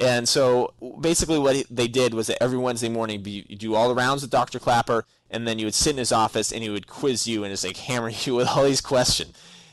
And 0.00 0.28
so 0.28 0.74
basically, 1.00 1.38
what 1.40 1.66
they 1.70 1.88
did 1.88 2.14
was 2.14 2.28
that 2.28 2.40
every 2.40 2.58
Wednesday 2.58 2.88
morning, 2.88 3.24
you 3.24 3.42
do 3.42 3.74
all 3.74 3.88
the 3.88 3.94
rounds 3.96 4.22
with 4.22 4.30
Dr. 4.30 4.60
Klaper, 4.60 5.04
and 5.28 5.46
then 5.46 5.58
you 5.58 5.66
would 5.66 5.74
sit 5.74 5.90
in 5.90 5.98
his 5.98 6.12
office 6.12 6.52
and 6.52 6.62
he 6.62 6.70
would 6.70 6.86
quiz 6.86 7.26
you 7.26 7.42
and 7.42 7.52
just 7.52 7.64
like 7.64 7.76
hammer 7.88 8.10
you 8.10 8.34
with 8.34 8.48
all 8.48 8.64
these 8.64 8.80
questions 8.80 9.32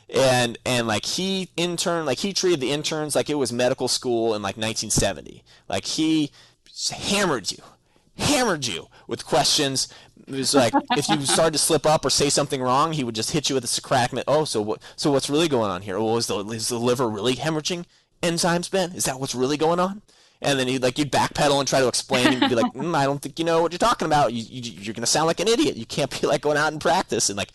and 0.09 0.57
and 0.65 0.87
like 0.87 1.05
he 1.05 1.49
intern 1.57 2.05
like 2.05 2.19
he 2.19 2.31
treated 2.31 2.59
the 2.59 2.71
interns 2.71 3.15
like 3.15 3.29
it 3.29 3.35
was 3.35 3.51
medical 3.51 3.87
school 3.87 4.35
in 4.35 4.41
like 4.41 4.55
1970 4.55 5.43
like 5.67 5.85
he 5.85 6.31
hammered 6.91 7.51
you 7.51 7.57
hammered 8.17 8.65
you 8.65 8.87
with 9.07 9.25
questions. 9.25 9.87
It 10.27 10.33
was 10.33 10.53
like 10.53 10.73
if 10.91 11.07
you 11.09 11.21
started 11.21 11.53
to 11.53 11.59
slip 11.59 11.85
up 11.85 12.05
or 12.05 12.09
say 12.09 12.29
something 12.29 12.61
wrong 12.61 12.93
he 12.93 13.03
would 13.03 13.15
just 13.15 13.31
hit 13.31 13.49
you 13.49 13.55
with 13.55 13.63
a 13.63 13.67
socratic 13.67 14.23
oh 14.27 14.45
so 14.45 14.61
what 14.61 14.81
so 14.95 15.11
what's 15.11 15.29
really 15.29 15.47
going 15.47 15.71
on 15.71 15.81
here? 15.81 15.99
Well 15.99 16.17
is 16.17 16.27
the, 16.27 16.39
is 16.49 16.69
the 16.69 16.79
liver 16.79 17.07
really 17.07 17.35
hemorrhaging 17.35 17.85
enzymes 18.21 18.69
ben? 18.69 18.93
Is 18.93 19.05
that 19.05 19.19
what's 19.19 19.35
really 19.35 19.57
going 19.57 19.79
on? 19.79 20.01
And 20.41 20.59
then 20.59 20.67
he'd 20.67 20.83
like 20.83 20.97
you'd 20.99 21.11
backpedal 21.11 21.59
and 21.59 21.67
try 21.67 21.79
to 21.79 21.87
explain 21.87 22.27
and 22.27 22.49
be 22.49 22.55
like 22.55 22.73
mm, 22.73 22.95
i 22.95 23.05
don't 23.05 23.21
think 23.21 23.39
you 23.39 23.45
know 23.45 23.61
what 23.61 23.71
you're 23.71 23.79
talking 23.79 24.05
about. 24.05 24.33
You, 24.33 24.43
you, 24.43 24.71
you're 24.81 24.93
going 24.93 25.01
to 25.01 25.07
sound 25.07 25.27
like 25.27 25.39
an 25.39 25.47
idiot. 25.47 25.77
You 25.77 25.85
can't 25.85 26.21
be 26.21 26.27
like 26.27 26.41
going 26.41 26.57
out 26.57 26.71
and 26.71 26.81
practice. 26.81 27.29
And 27.29 27.37
like 27.37 27.49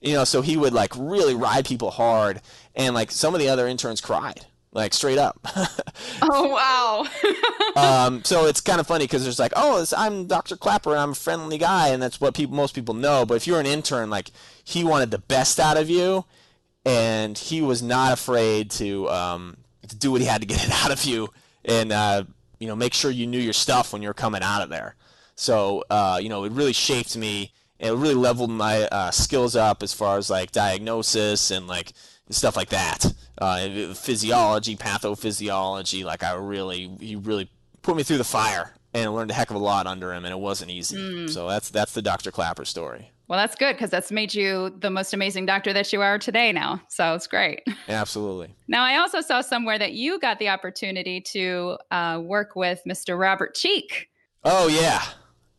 you 0.00 0.14
know 0.14 0.24
so 0.24 0.42
he 0.42 0.56
would 0.56 0.72
like 0.72 0.92
really 0.96 1.34
ride 1.34 1.64
people 1.64 1.90
hard 1.90 2.40
and 2.74 2.94
like 2.94 3.10
some 3.10 3.34
of 3.34 3.40
the 3.40 3.48
other 3.48 3.66
interns 3.66 4.00
cried 4.00 4.46
like 4.72 4.92
straight 4.92 5.18
up. 5.18 5.38
Oh 6.22 6.48
wow. 6.48 7.06
Um, 7.76 8.24
so 8.24 8.46
it's 8.46 8.62
kind 8.62 8.80
of 8.80 8.86
funny 8.86 9.04
because 9.04 9.22
there's 9.22 9.38
like 9.38 9.52
oh 9.54 9.84
i'm 9.98 10.26
dr 10.26 10.56
klaper 10.56 10.92
and 10.92 10.98
i'm 10.98 11.10
a 11.10 11.14
friendly 11.14 11.58
guy 11.58 11.88
and 11.88 12.02
that's 12.02 12.22
what 12.22 12.32
people 12.32 12.56
most 12.56 12.74
people 12.74 12.94
know 12.94 13.26
but 13.26 13.34
if 13.34 13.46
you're 13.46 13.60
an 13.60 13.66
intern 13.66 14.08
like 14.08 14.30
he 14.64 14.82
wanted 14.82 15.10
the 15.10 15.18
best 15.18 15.60
out 15.60 15.76
of 15.76 15.90
you 15.90 16.24
and 16.86 17.36
he 17.36 17.60
was 17.60 17.82
not 17.82 18.12
afraid 18.12 18.70
to 18.70 19.10
um, 19.10 19.58
to 19.88 19.96
do 19.96 20.10
what 20.10 20.22
he 20.22 20.26
had 20.26 20.40
to 20.40 20.46
get 20.46 20.64
it 20.64 20.70
out 20.84 20.90
of 20.90 21.04
you 21.04 21.28
and 21.64 21.92
uh, 21.92 22.24
you 22.58 22.66
know 22.66 22.76
make 22.76 22.94
sure 22.94 23.10
you 23.10 23.26
knew 23.26 23.38
your 23.40 23.52
stuff 23.52 23.92
when 23.92 24.00
you're 24.00 24.14
coming 24.14 24.42
out 24.42 24.62
of 24.62 24.70
there. 24.70 24.94
So 25.34 25.84
uh, 25.90 26.18
you 26.22 26.28
know 26.28 26.44
it 26.44 26.52
really 26.52 26.72
shaped 26.72 27.16
me 27.16 27.52
it 27.78 27.90
really 27.90 28.14
leveled 28.14 28.50
my 28.50 28.82
uh, 28.84 29.10
skills 29.10 29.56
up 29.56 29.82
as 29.82 29.92
far 29.92 30.18
as 30.18 30.30
like 30.30 30.52
diagnosis 30.52 31.50
and 31.50 31.66
like 31.66 31.92
stuff 32.30 32.56
like 32.56 32.70
that. 32.70 33.12
Uh, 33.38 33.92
physiology, 33.94 34.76
pathophysiology. 34.76 36.04
Like 36.04 36.22
I 36.22 36.34
really, 36.34 36.90
he 37.00 37.16
really 37.16 37.50
put 37.82 37.96
me 37.96 38.02
through 38.02 38.18
the 38.18 38.24
fire 38.24 38.74
and 38.94 39.14
learned 39.14 39.30
a 39.30 39.34
heck 39.34 39.50
of 39.50 39.56
a 39.56 39.60
lot 39.60 39.86
under 39.86 40.12
him, 40.12 40.24
and 40.24 40.32
it 40.32 40.38
wasn't 40.38 40.70
easy. 40.70 40.96
Mm. 40.96 41.30
So 41.30 41.48
that's 41.48 41.70
that's 41.70 41.92
the 41.92 42.02
Dr. 42.02 42.30
Klaper 42.30 42.64
story. 42.64 43.12
Well, 43.28 43.38
that's 43.40 43.56
good 43.56 43.74
because 43.74 43.90
that's 43.90 44.12
made 44.12 44.32
you 44.34 44.70
the 44.78 44.90
most 44.90 45.12
amazing 45.12 45.46
doctor 45.46 45.72
that 45.72 45.92
you 45.92 46.00
are 46.00 46.18
today 46.18 46.52
now. 46.52 46.80
So 46.88 47.14
it's 47.14 47.26
great. 47.26 47.62
Absolutely. 47.88 48.54
Now, 48.68 48.84
I 48.84 48.98
also 48.98 49.20
saw 49.20 49.40
somewhere 49.40 49.78
that 49.78 49.94
you 49.94 50.20
got 50.20 50.38
the 50.38 50.48
opportunity 50.48 51.20
to 51.32 51.76
uh, 51.90 52.20
work 52.22 52.54
with 52.54 52.80
Mr. 52.88 53.18
Robert 53.18 53.54
Cheeke. 53.54 54.08
Oh, 54.44 54.68
yeah. 54.68 55.02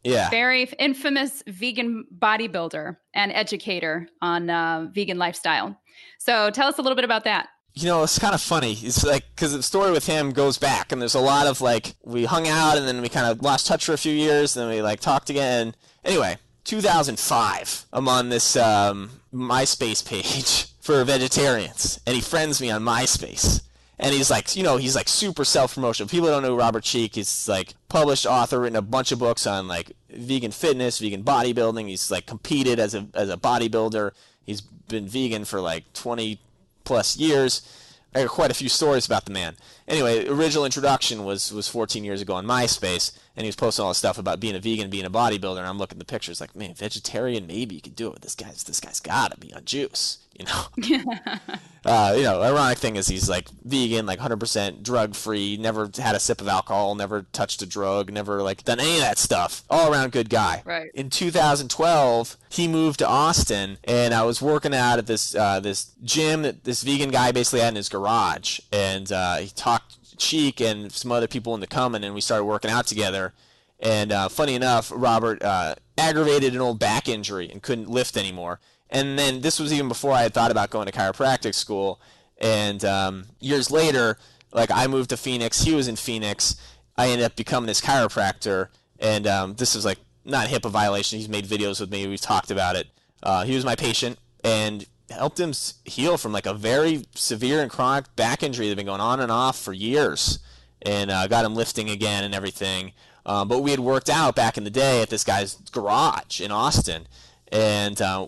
Yeah. 0.07 0.29
Very 0.29 0.63
infamous 0.79 1.43
vegan 1.47 2.05
bodybuilder 2.17 2.97
and 3.13 3.31
educator 3.31 4.07
on 4.21 4.49
uh, 4.49 4.87
vegan 4.91 5.17
lifestyle. 5.17 5.79
So 6.17 6.49
tell 6.49 6.67
us 6.67 6.77
a 6.77 6.81
little 6.81 6.95
bit 6.95 7.05
about 7.05 7.25
that. 7.25 7.49
You 7.73 7.87
know, 7.87 8.03
it's 8.03 8.17
kind 8.17 8.33
of 8.33 8.41
funny. 8.41 8.73
It's 8.73 9.03
like 9.03 9.25
because 9.35 9.53
the 9.53 9.61
story 9.61 9.91
with 9.91 10.07
him 10.07 10.31
goes 10.31 10.57
back, 10.57 10.91
and 10.91 10.99
there's 10.99 11.13
a 11.13 11.19
lot 11.19 11.45
of 11.45 11.61
like 11.61 11.93
we 12.03 12.25
hung 12.25 12.47
out, 12.47 12.77
and 12.77 12.87
then 12.87 13.01
we 13.01 13.09
kind 13.09 13.27
of 13.27 13.41
lost 13.43 13.67
touch 13.67 13.85
for 13.85 13.93
a 13.93 13.97
few 13.97 14.13
years, 14.13 14.55
and 14.55 14.63
then 14.63 14.75
we 14.75 14.81
like 14.81 14.99
talked 14.99 15.29
again. 15.29 15.75
Anyway, 16.03 16.37
2005, 16.63 17.85
I'm 17.93 18.07
on 18.07 18.29
this 18.29 18.55
um, 18.55 19.11
MySpace 19.31 20.03
page 20.07 20.65
for 20.81 21.03
vegetarians, 21.03 21.99
and 22.07 22.15
he 22.15 22.21
friends 22.21 22.59
me 22.59 22.71
on 22.71 22.81
MySpace 22.81 23.61
and 23.99 24.13
he's 24.13 24.29
like, 24.29 24.55
you 24.55 24.63
know, 24.63 24.77
he's 24.77 24.95
like 24.95 25.07
super 25.07 25.43
self-promotional. 25.43 26.09
People 26.09 26.27
don't 26.27 26.43
know 26.43 26.55
Robert 26.55 26.83
Cheeke. 26.83 27.15
He's 27.15 27.47
like 27.47 27.73
published 27.89 28.25
author, 28.25 28.59
written 28.59 28.75
a 28.75 28.81
bunch 28.81 29.11
of 29.11 29.19
books 29.19 29.47
on 29.47 29.67
like 29.67 29.93
vegan 30.09 30.51
fitness, 30.51 30.99
vegan 30.99 31.23
bodybuilding. 31.23 31.87
He's 31.87 32.11
like 32.11 32.25
competed 32.25 32.79
as 32.79 32.93
a 32.93 33.07
as 33.13 33.29
a 33.29 33.37
bodybuilder. 33.37 34.11
He's 34.45 34.61
been 34.61 35.07
vegan 35.07 35.45
for 35.45 35.59
like 35.59 35.91
20 35.93 36.39
plus 36.83 37.17
years. 37.17 37.67
I 38.15 38.21
got 38.21 38.29
quite 38.29 38.51
a 38.51 38.55
few 38.55 38.69
stories 38.69 39.05
about 39.05 39.25
the 39.25 39.31
man. 39.31 39.57
Anyway, 39.87 40.27
original 40.27 40.63
introduction 40.63 41.25
was 41.25 41.51
was 41.51 41.67
14 41.67 42.03
years 42.03 42.21
ago 42.21 42.35
on 42.35 42.45
MySpace, 42.45 43.17
and 43.35 43.43
he 43.43 43.47
was 43.47 43.55
posting 43.55 43.83
all 43.83 43.89
this 43.89 43.97
stuff 43.97 44.17
about 44.17 44.39
being 44.39 44.55
a 44.55 44.59
vegan, 44.59 44.89
being 44.89 45.05
a 45.05 45.09
bodybuilder. 45.09 45.57
And 45.57 45.67
I'm 45.67 45.77
looking 45.77 45.97
at 45.97 45.99
the 45.99 46.11
pictures, 46.11 46.39
like, 46.39 46.55
man, 46.55 46.73
vegetarian, 46.73 47.47
maybe 47.47 47.75
you 47.75 47.81
could 47.81 47.95
do 47.95 48.13
it. 48.13 48.21
This 48.21 48.35
guy's 48.35 48.63
this 48.63 48.79
guy's 48.79 48.99
got 48.99 49.31
to 49.31 49.37
be 49.37 49.53
on 49.53 49.65
juice 49.65 50.19
you 50.37 50.45
know. 50.45 51.13
uh, 51.85 52.13
you 52.15 52.23
know, 52.23 52.41
ironic 52.41 52.77
thing 52.77 52.95
is 52.95 53.07
he's 53.07 53.29
like 53.29 53.49
vegan, 53.63 54.05
like 54.05 54.19
100% 54.19 54.83
drug 54.83 55.15
free, 55.15 55.57
never 55.57 55.89
had 55.97 56.15
a 56.15 56.19
sip 56.19 56.41
of 56.41 56.47
alcohol, 56.47 56.95
never 56.95 57.23
touched 57.33 57.61
a 57.61 57.65
drug, 57.65 58.11
never 58.11 58.41
like 58.43 58.63
done 58.63 58.79
any 58.79 58.95
of 58.95 59.01
that 59.01 59.17
stuff. 59.17 59.63
All 59.69 59.91
around 59.91 60.11
good 60.11 60.29
guy. 60.29 60.61
Right. 60.65 60.91
In 60.93 61.09
2012, 61.09 62.37
he 62.49 62.67
moved 62.67 62.99
to 62.99 63.07
Austin, 63.07 63.77
and 63.83 64.13
I 64.13 64.23
was 64.23 64.41
working 64.41 64.75
out 64.75 64.99
at 64.99 65.07
this 65.07 65.35
uh, 65.35 65.59
this 65.59 65.91
gym 66.03 66.43
that 66.43 66.63
this 66.63 66.83
vegan 66.83 67.09
guy 67.09 67.31
basically 67.31 67.61
had 67.61 67.69
in 67.69 67.75
his 67.75 67.89
garage, 67.89 68.59
and 68.71 69.11
uh, 69.11 69.37
he 69.37 69.49
talked 69.49 70.17
Cheeke 70.17 70.61
and 70.61 70.91
some 70.91 71.11
other 71.11 71.27
people 71.27 71.55
into 71.55 71.67
coming, 71.67 72.03
and 72.03 72.13
we 72.13 72.21
started 72.21 72.45
working 72.45 72.71
out 72.71 72.87
together. 72.87 73.33
And 73.79 74.11
uh, 74.11 74.29
funny 74.29 74.55
enough, 74.55 74.91
Robert 74.93 75.41
uh, 75.43 75.75
aggravated 75.97 76.55
an 76.55 76.61
old 76.61 76.79
back 76.79 77.07
injury 77.07 77.49
and 77.51 77.61
couldn't 77.61 77.89
lift 77.89 78.17
anymore 78.17 78.59
and 78.89 79.17
then 79.17 79.41
this 79.41 79.59
was 79.59 79.73
even 79.73 79.87
before 79.87 80.11
I 80.11 80.23
had 80.23 80.33
thought 80.33 80.51
about 80.51 80.69
going 80.69 80.85
to 80.85 80.91
chiropractic 80.91 81.55
school. 81.55 81.99
And 82.39 82.83
um, 82.85 83.25
years 83.39 83.71
later, 83.71 84.17
like 84.51 84.71
I 84.71 84.87
moved 84.87 85.09
to 85.09 85.17
Phoenix, 85.17 85.61
he 85.61 85.73
was 85.73 85.87
in 85.87 85.95
Phoenix. 85.95 86.55
I 86.95 87.09
ended 87.09 87.25
up 87.25 87.35
becoming 87.35 87.67
his 87.67 87.81
chiropractor, 87.81 88.69
and 88.99 89.27
um, 89.27 89.55
this 89.55 89.75
was 89.75 89.85
like 89.85 89.99
not 90.25 90.47
HIPAA 90.47 90.69
violation. 90.69 91.19
He's 91.19 91.29
made 91.29 91.45
videos 91.45 91.79
with 91.79 91.91
me. 91.91 92.07
We've 92.07 92.21
talked 92.21 92.51
about 92.51 92.75
it. 92.75 92.87
Uh, 93.21 93.43
he 93.43 93.55
was 93.55 93.65
my 93.65 93.75
patient 93.75 94.17
and 94.43 94.85
helped 95.09 95.39
him 95.39 95.53
heal 95.85 96.17
from 96.17 96.31
like 96.31 96.45
a 96.45 96.53
very 96.53 97.05
severe 97.15 97.61
and 97.61 97.71
chronic 97.71 98.13
back 98.15 98.43
injury 98.43 98.67
that 98.67 98.71
had 98.71 98.77
been 98.77 98.85
going 98.85 99.01
on 99.01 99.19
and 99.19 99.31
off 99.31 99.59
for 99.59 99.73
years, 99.73 100.39
and 100.81 101.11
uh, 101.11 101.27
got 101.27 101.45
him 101.45 101.55
lifting 101.55 101.89
again 101.89 102.23
and 102.23 102.33
everything. 102.35 102.93
Um, 103.25 103.47
but 103.47 103.59
we 103.59 103.71
had 103.71 103.79
worked 103.81 104.09
out 104.09 104.35
back 104.35 104.57
in 104.57 104.63
the 104.63 104.69
day 104.69 105.01
at 105.01 105.09
this 105.09 105.23
guy's 105.23 105.55
garage 105.71 106.39
in 106.39 106.51
Austin, 106.51 107.07
and 107.51 108.01
uh, 108.01 108.27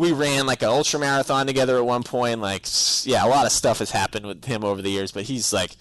we 0.00 0.12
ran 0.12 0.46
like 0.46 0.62
an 0.62 0.68
ultra 0.70 0.98
marathon 0.98 1.46
together 1.46 1.76
at 1.76 1.84
one 1.84 2.02
point. 2.02 2.40
Like, 2.40 2.64
yeah, 3.04 3.22
a 3.22 3.28
lot 3.28 3.44
of 3.44 3.52
stuff 3.52 3.80
has 3.80 3.90
happened 3.90 4.24
with 4.24 4.46
him 4.46 4.64
over 4.64 4.80
the 4.80 4.88
years, 4.88 5.12
but 5.12 5.24
he's 5.24 5.52
like 5.52 5.76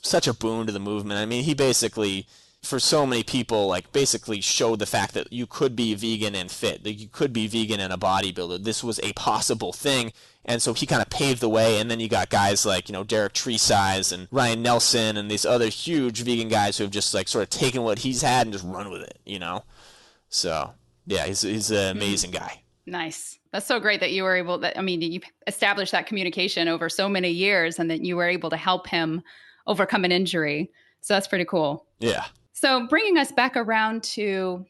such 0.00 0.28
a 0.28 0.32
boon 0.32 0.68
to 0.68 0.72
the 0.72 0.78
movement. 0.78 1.18
I 1.18 1.26
mean, 1.26 1.42
he 1.42 1.52
basically, 1.52 2.28
for 2.62 2.78
so 2.78 3.04
many 3.04 3.24
people, 3.24 3.66
like 3.66 3.90
basically 3.90 4.40
showed 4.40 4.78
the 4.78 4.86
fact 4.86 5.14
that 5.14 5.32
you 5.32 5.48
could 5.48 5.74
be 5.74 5.94
vegan 5.96 6.36
and 6.36 6.48
fit, 6.48 6.84
that 6.84 6.92
you 6.92 7.08
could 7.08 7.32
be 7.32 7.48
vegan 7.48 7.80
and 7.80 7.92
a 7.92 7.96
bodybuilder. 7.96 8.62
This 8.62 8.84
was 8.84 9.00
a 9.00 9.12
possible 9.14 9.72
thing. 9.72 10.12
And 10.44 10.62
so 10.62 10.72
he 10.72 10.86
kind 10.86 11.02
of 11.02 11.10
paved 11.10 11.40
the 11.40 11.48
way. 11.48 11.80
And 11.80 11.90
then 11.90 11.98
you 11.98 12.08
got 12.08 12.30
guys 12.30 12.64
like, 12.64 12.88
you 12.88 12.92
know, 12.92 13.02
Derek 13.02 13.32
Tresize 13.32 14.12
and 14.12 14.28
Ryan 14.30 14.62
Nelson 14.62 15.16
and 15.16 15.28
these 15.28 15.44
other 15.44 15.70
huge 15.70 16.22
vegan 16.22 16.48
guys 16.48 16.78
who 16.78 16.84
have 16.84 16.92
just 16.92 17.12
like 17.12 17.26
sort 17.26 17.42
of 17.42 17.50
taken 17.50 17.82
what 17.82 17.98
he's 17.98 18.22
had 18.22 18.46
and 18.46 18.52
just 18.52 18.64
run 18.64 18.92
with 18.92 19.02
it, 19.02 19.18
you 19.26 19.40
know? 19.40 19.64
So, 20.28 20.74
yeah, 21.04 21.26
he's, 21.26 21.42
he's 21.42 21.72
an 21.72 21.96
hmm. 21.96 22.00
amazing 22.00 22.30
guy. 22.30 22.60
Nice. 22.86 23.38
That's 23.52 23.66
so 23.66 23.80
great 23.80 24.00
that 24.00 24.12
you 24.12 24.22
were 24.22 24.36
able 24.36 24.58
that 24.58 24.78
I 24.78 24.82
mean 24.82 25.02
you 25.02 25.20
established 25.46 25.92
that 25.92 26.06
communication 26.06 26.68
over 26.68 26.88
so 26.88 27.08
many 27.08 27.30
years 27.30 27.78
and 27.78 27.90
that 27.90 28.02
you 28.02 28.16
were 28.16 28.28
able 28.28 28.50
to 28.50 28.56
help 28.56 28.86
him 28.86 29.22
overcome 29.66 30.04
an 30.04 30.12
injury. 30.12 30.70
So 31.00 31.14
that's 31.14 31.26
pretty 31.26 31.44
cool. 31.44 31.86
Yeah. 31.98 32.26
So 32.52 32.86
bringing 32.86 33.18
us 33.18 33.32
back 33.32 33.56
around 33.56 34.02
to 34.04 34.64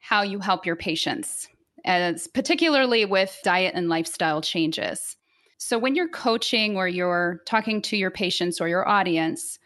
how 0.00 0.22
you 0.22 0.38
help 0.38 0.66
your 0.66 0.76
patients, 0.76 1.48
as 1.84 2.28
particularly 2.28 3.04
with 3.04 3.38
diet 3.42 3.74
and 3.74 3.88
lifestyle 3.88 4.42
changes. 4.42 5.16
So 5.56 5.78
when 5.78 5.94
you're 5.94 6.08
coaching 6.08 6.76
or 6.76 6.88
you're 6.88 7.40
talking 7.46 7.80
to 7.82 7.96
your 7.96 8.10
patients 8.10 8.60
or 8.60 8.68
your 8.68 8.86
audience, 8.86 9.58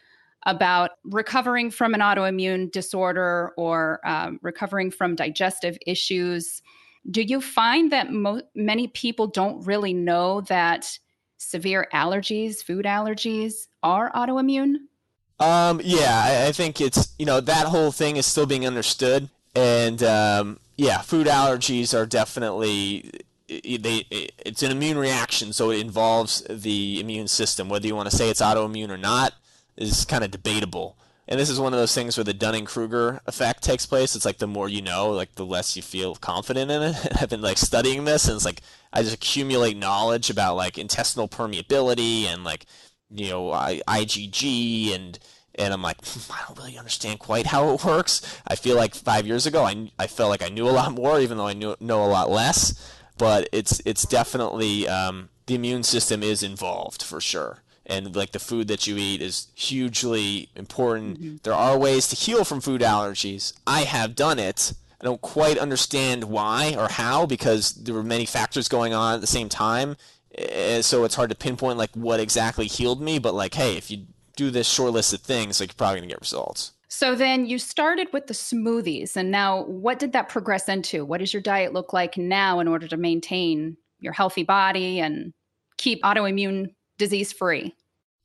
about 0.47 0.93
recovering 1.05 1.71
from 1.71 1.93
an 1.93 2.01
autoimmune 2.01 2.71
disorder 2.71 3.53
or 3.57 4.01
um, 4.07 4.39
recovering 4.43 4.93
from 4.93 5.17
digestive 5.17 5.77
issues. 5.87 6.63
Do 7.11 7.23
you 7.23 7.41
find 7.41 7.93
that 7.93 8.13
mo- 8.13 8.43
many 8.55 8.89
people 8.89 9.27
don't 9.27 9.65
really 9.65 9.95
know 9.95 10.41
that 10.43 10.99
severe 11.39 11.87
allergies, 11.93 12.63
food 12.63 12.85
allergies, 12.85 13.67
are 13.83 14.11
autoimmune? 14.13 14.77
Um, 15.39 15.81
yeah, 15.85 16.23
I, 16.25 16.49
I, 16.49 16.53
think 16.53 16.81
it's 16.81 17.15
you 17.19 17.27
know 17.27 17.41
that 17.41 17.67
whole 17.67 17.93
thing 17.93 18.17
is 18.17 18.25
still 18.25 18.47
being 18.47 18.67
understood, 18.67 19.29
and 19.55 20.03
um, 20.03 20.59
yeah, 20.77 21.03
food 21.03 21.27
allergies 21.27 21.93
are 21.93 22.07
definitely 22.07 23.11
they 23.49 24.07
it's 24.11 24.63
an 24.63 24.71
immune 24.71 24.97
reaction, 24.97 25.53
so 25.53 25.71
it 25.71 25.81
involves 25.81 26.41
the 26.49 26.99
immune 27.01 27.29
system. 27.29 27.69
Whether 27.69 27.87
you 27.87 27.95
want 27.95 28.11
to 28.11 28.17
say 28.17 28.31
it's 28.31 28.41
autoimmune 28.41 28.89
or 28.89 28.97
not 28.97 29.35
is 29.77 30.07
kind 30.07 30.25
of 30.25 30.31
debatable. 30.31 30.97
And 31.29 31.41
this 31.41 31.51
is 31.51 31.59
one 31.59 31.73
of 31.73 31.79
those 31.79 31.95
things 31.95 32.17
where 32.17 32.25
the 32.25 32.33
Dunning 32.33 32.65
Kruger 32.65 33.21
effect 33.27 33.63
takes 33.63 33.85
place. 33.85 34.15
It's 34.15 34.25
like 34.25 34.39
the 34.39 34.47
more 34.47 34.69
you 34.69 34.81
know, 34.81 35.11
like 35.11 35.35
the 35.35 35.45
less 35.45 35.77
you 35.77 35.83
feel 35.83 36.15
confident 36.15 36.71
in 36.71 36.83
it. 36.83 36.97
I've 37.21 37.31
been 37.31 37.41
like 37.41 37.59
studying 37.59 38.05
this, 38.05 38.27
and 38.27 38.37
it's 38.37 38.45
like 38.45 38.63
I 38.93 39.03
just 39.03 39.15
accumulate 39.15 39.77
knowledge 39.77 40.31
about 40.31 40.57
like 40.57 40.79
intestinal 40.79 41.29
permeability 41.29 42.25
and 42.25 42.45
like 42.45 42.67
you 43.11 43.29
know 43.29 43.51
IgG 43.51 44.95
and 44.95 45.19
and 45.59 45.73
I'm 45.73 45.83
like, 45.83 45.99
hmm, 46.05 46.33
I 46.33 46.45
don't 46.47 46.59
really 46.59 46.79
understand 46.79 47.19
quite 47.19 47.47
how 47.47 47.71
it 47.71 47.85
works. 47.85 48.41
I 48.47 48.55
feel 48.55 48.77
like 48.77 48.95
five 48.95 49.27
years 49.27 49.47
ago, 49.47 49.65
I, 49.65 49.91
I 49.99 50.07
felt 50.07 50.31
like 50.31 50.43
I 50.43 50.51
knew 50.51 50.69
a 50.69 50.71
lot 50.71 50.93
more, 50.93 51.19
even 51.19 51.39
though 51.39 51.47
I 51.47 51.55
knew 51.55 51.75
know 51.81 52.05
a 52.05 52.07
lot 52.07 52.31
less 52.31 52.93
but 53.19 53.49
it's 53.53 53.81
it's 53.85 54.05
definitely 54.05 54.89
um, 54.89 55.29
the 55.47 55.55
immune 55.55 55.83
system 55.83 56.23
is 56.23 56.43
involved 56.43 57.03
for 57.03 57.21
sure 57.21 57.63
and 57.87 58.15
like 58.15 58.33
the 58.33 58.39
food 58.39 58.69
that 58.69 58.87
you 58.87 58.97
eat 58.97 59.23
is 59.23 59.49
hugely 59.55 60.49
important 60.55 61.21
mm-hmm. 61.21 61.37
there 61.43 61.55
are 61.55 61.79
ways 61.79 62.09
to 62.09 62.17
heal 62.17 62.45
from 62.45 62.61
food 62.61 62.81
allergies 62.81 63.53
i 63.67 63.81
have 63.83 64.15
done 64.15 64.39
it 64.39 64.73
i 65.01 65.05
don't 65.05 65.21
quite 65.21 65.59
understand 65.59 66.25
why 66.25 66.75
or 66.77 66.89
how 66.89 67.25
because 67.27 67.73
there 67.75 67.95
were 67.95 68.03
many 68.03 68.27
factors 68.27 68.69
going 68.69 68.93
on 68.93 69.15
at 69.15 69.21
the 69.21 69.27
same 69.27 69.49
time 69.49 69.97
eh, 70.37 70.83
so 70.83 71.05
it's 71.05 71.15
hard 71.15 71.31
to 71.31 71.37
pinpoint 71.37 71.79
like 71.79 71.95
what 71.95 72.21
exactly 72.21 72.67
healed 72.67 73.01
me 73.01 73.19
but 73.19 73.35
like 73.35 73.55
hey 73.55 73.77
if 73.77 73.91
you 73.91 74.05
do 74.37 74.51
this 74.51 74.69
short 74.69 74.93
list 74.93 75.15
of 75.15 75.21
things 75.21 75.61
like 75.61 75.71
you're 75.71 75.77
probably 75.77 76.01
going 76.01 76.09
to 76.09 76.13
get 76.13 76.21
results 76.21 76.73
so 76.89 77.15
then 77.15 77.45
you 77.45 77.59
started 77.59 78.09
with 78.15 78.27
the 78.27 78.33
smoothies, 78.33 79.17
and 79.17 79.31
now 79.31 79.65
what 79.65 79.99
did 79.99 80.13
that 80.13 80.31
progress 80.31 80.67
into? 80.67 81.05
What 81.05 81.19
does 81.19 81.33
your 81.33 81.43
diet 81.43 81.75
look 81.75 81.93
like 81.93 82.17
now 82.17 82.59
in 82.61 82.69
order 82.69 82.89
to 82.89 82.97
maintain 82.97 83.77
your 83.99 84.13
healthy 84.13 84.45
body 84.45 85.01
and 85.01 85.33
keep 85.79 86.03
autoimmune 86.03 86.75
disease 86.99 87.33
free? 87.33 87.75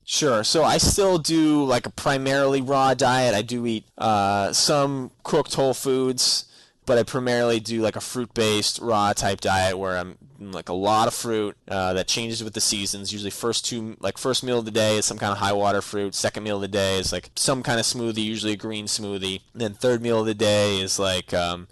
Sure. 0.04 0.42
So 0.42 0.64
I 0.64 0.78
still 0.78 1.18
do 1.18 1.64
like 1.64 1.86
a 1.86 1.90
primarily 1.90 2.60
raw 2.60 2.94
diet. 2.94 3.34
I 3.34 3.42
do 3.42 3.64
eat 3.66 3.84
uh, 3.96 4.52
some 4.52 5.12
cooked 5.22 5.54
whole 5.54 5.74
foods 5.74 6.46
but 6.84 6.98
I 6.98 7.02
primarily 7.04 7.60
do 7.60 7.80
like 7.80 7.96
a 7.96 8.00
fruit-based 8.00 8.80
raw 8.80 9.12
type 9.12 9.40
diet 9.40 9.78
where 9.78 9.96
I'm 9.96 10.18
like 10.38 10.68
a 10.68 10.74
lot 10.74 11.06
of 11.06 11.14
fruit 11.14 11.56
uh, 11.68 11.92
that 11.92 12.08
changes 12.08 12.42
with 12.42 12.54
the 12.54 12.60
seasons. 12.60 13.12
Usually, 13.12 13.30
first 13.30 13.64
two 13.64 13.96
like 14.00 14.18
first 14.18 14.42
meal 14.42 14.58
of 14.58 14.64
the 14.64 14.72
day 14.72 14.96
is 14.96 15.06
some 15.06 15.18
kind 15.18 15.32
of 15.32 15.38
high 15.38 15.52
water 15.52 15.80
fruit. 15.80 16.14
Second 16.14 16.42
meal 16.42 16.56
of 16.56 16.62
the 16.62 16.68
day 16.68 16.98
is 16.98 17.12
like 17.12 17.30
some 17.36 17.62
kind 17.62 17.78
of 17.78 17.86
smoothie, 17.86 18.24
usually 18.24 18.52
a 18.52 18.56
green 18.56 18.86
smoothie. 18.86 19.40
And 19.52 19.62
then 19.62 19.74
third 19.74 20.02
meal 20.02 20.20
of 20.20 20.26
the 20.26 20.34
day 20.34 20.80
is 20.80 20.98
like 20.98 21.32
um, 21.32 21.68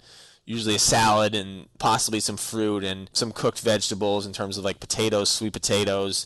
usually 0.51 0.75
a 0.75 0.79
salad 0.79 1.33
and 1.33 1.67
possibly 1.79 2.19
some 2.19 2.37
fruit 2.37 2.83
and 2.83 3.09
some 3.13 3.31
cooked 3.31 3.61
vegetables 3.61 4.25
in 4.25 4.33
terms 4.33 4.57
of 4.57 4.65
like 4.65 4.79
potatoes, 4.79 5.29
sweet 5.29 5.53
potatoes, 5.53 6.25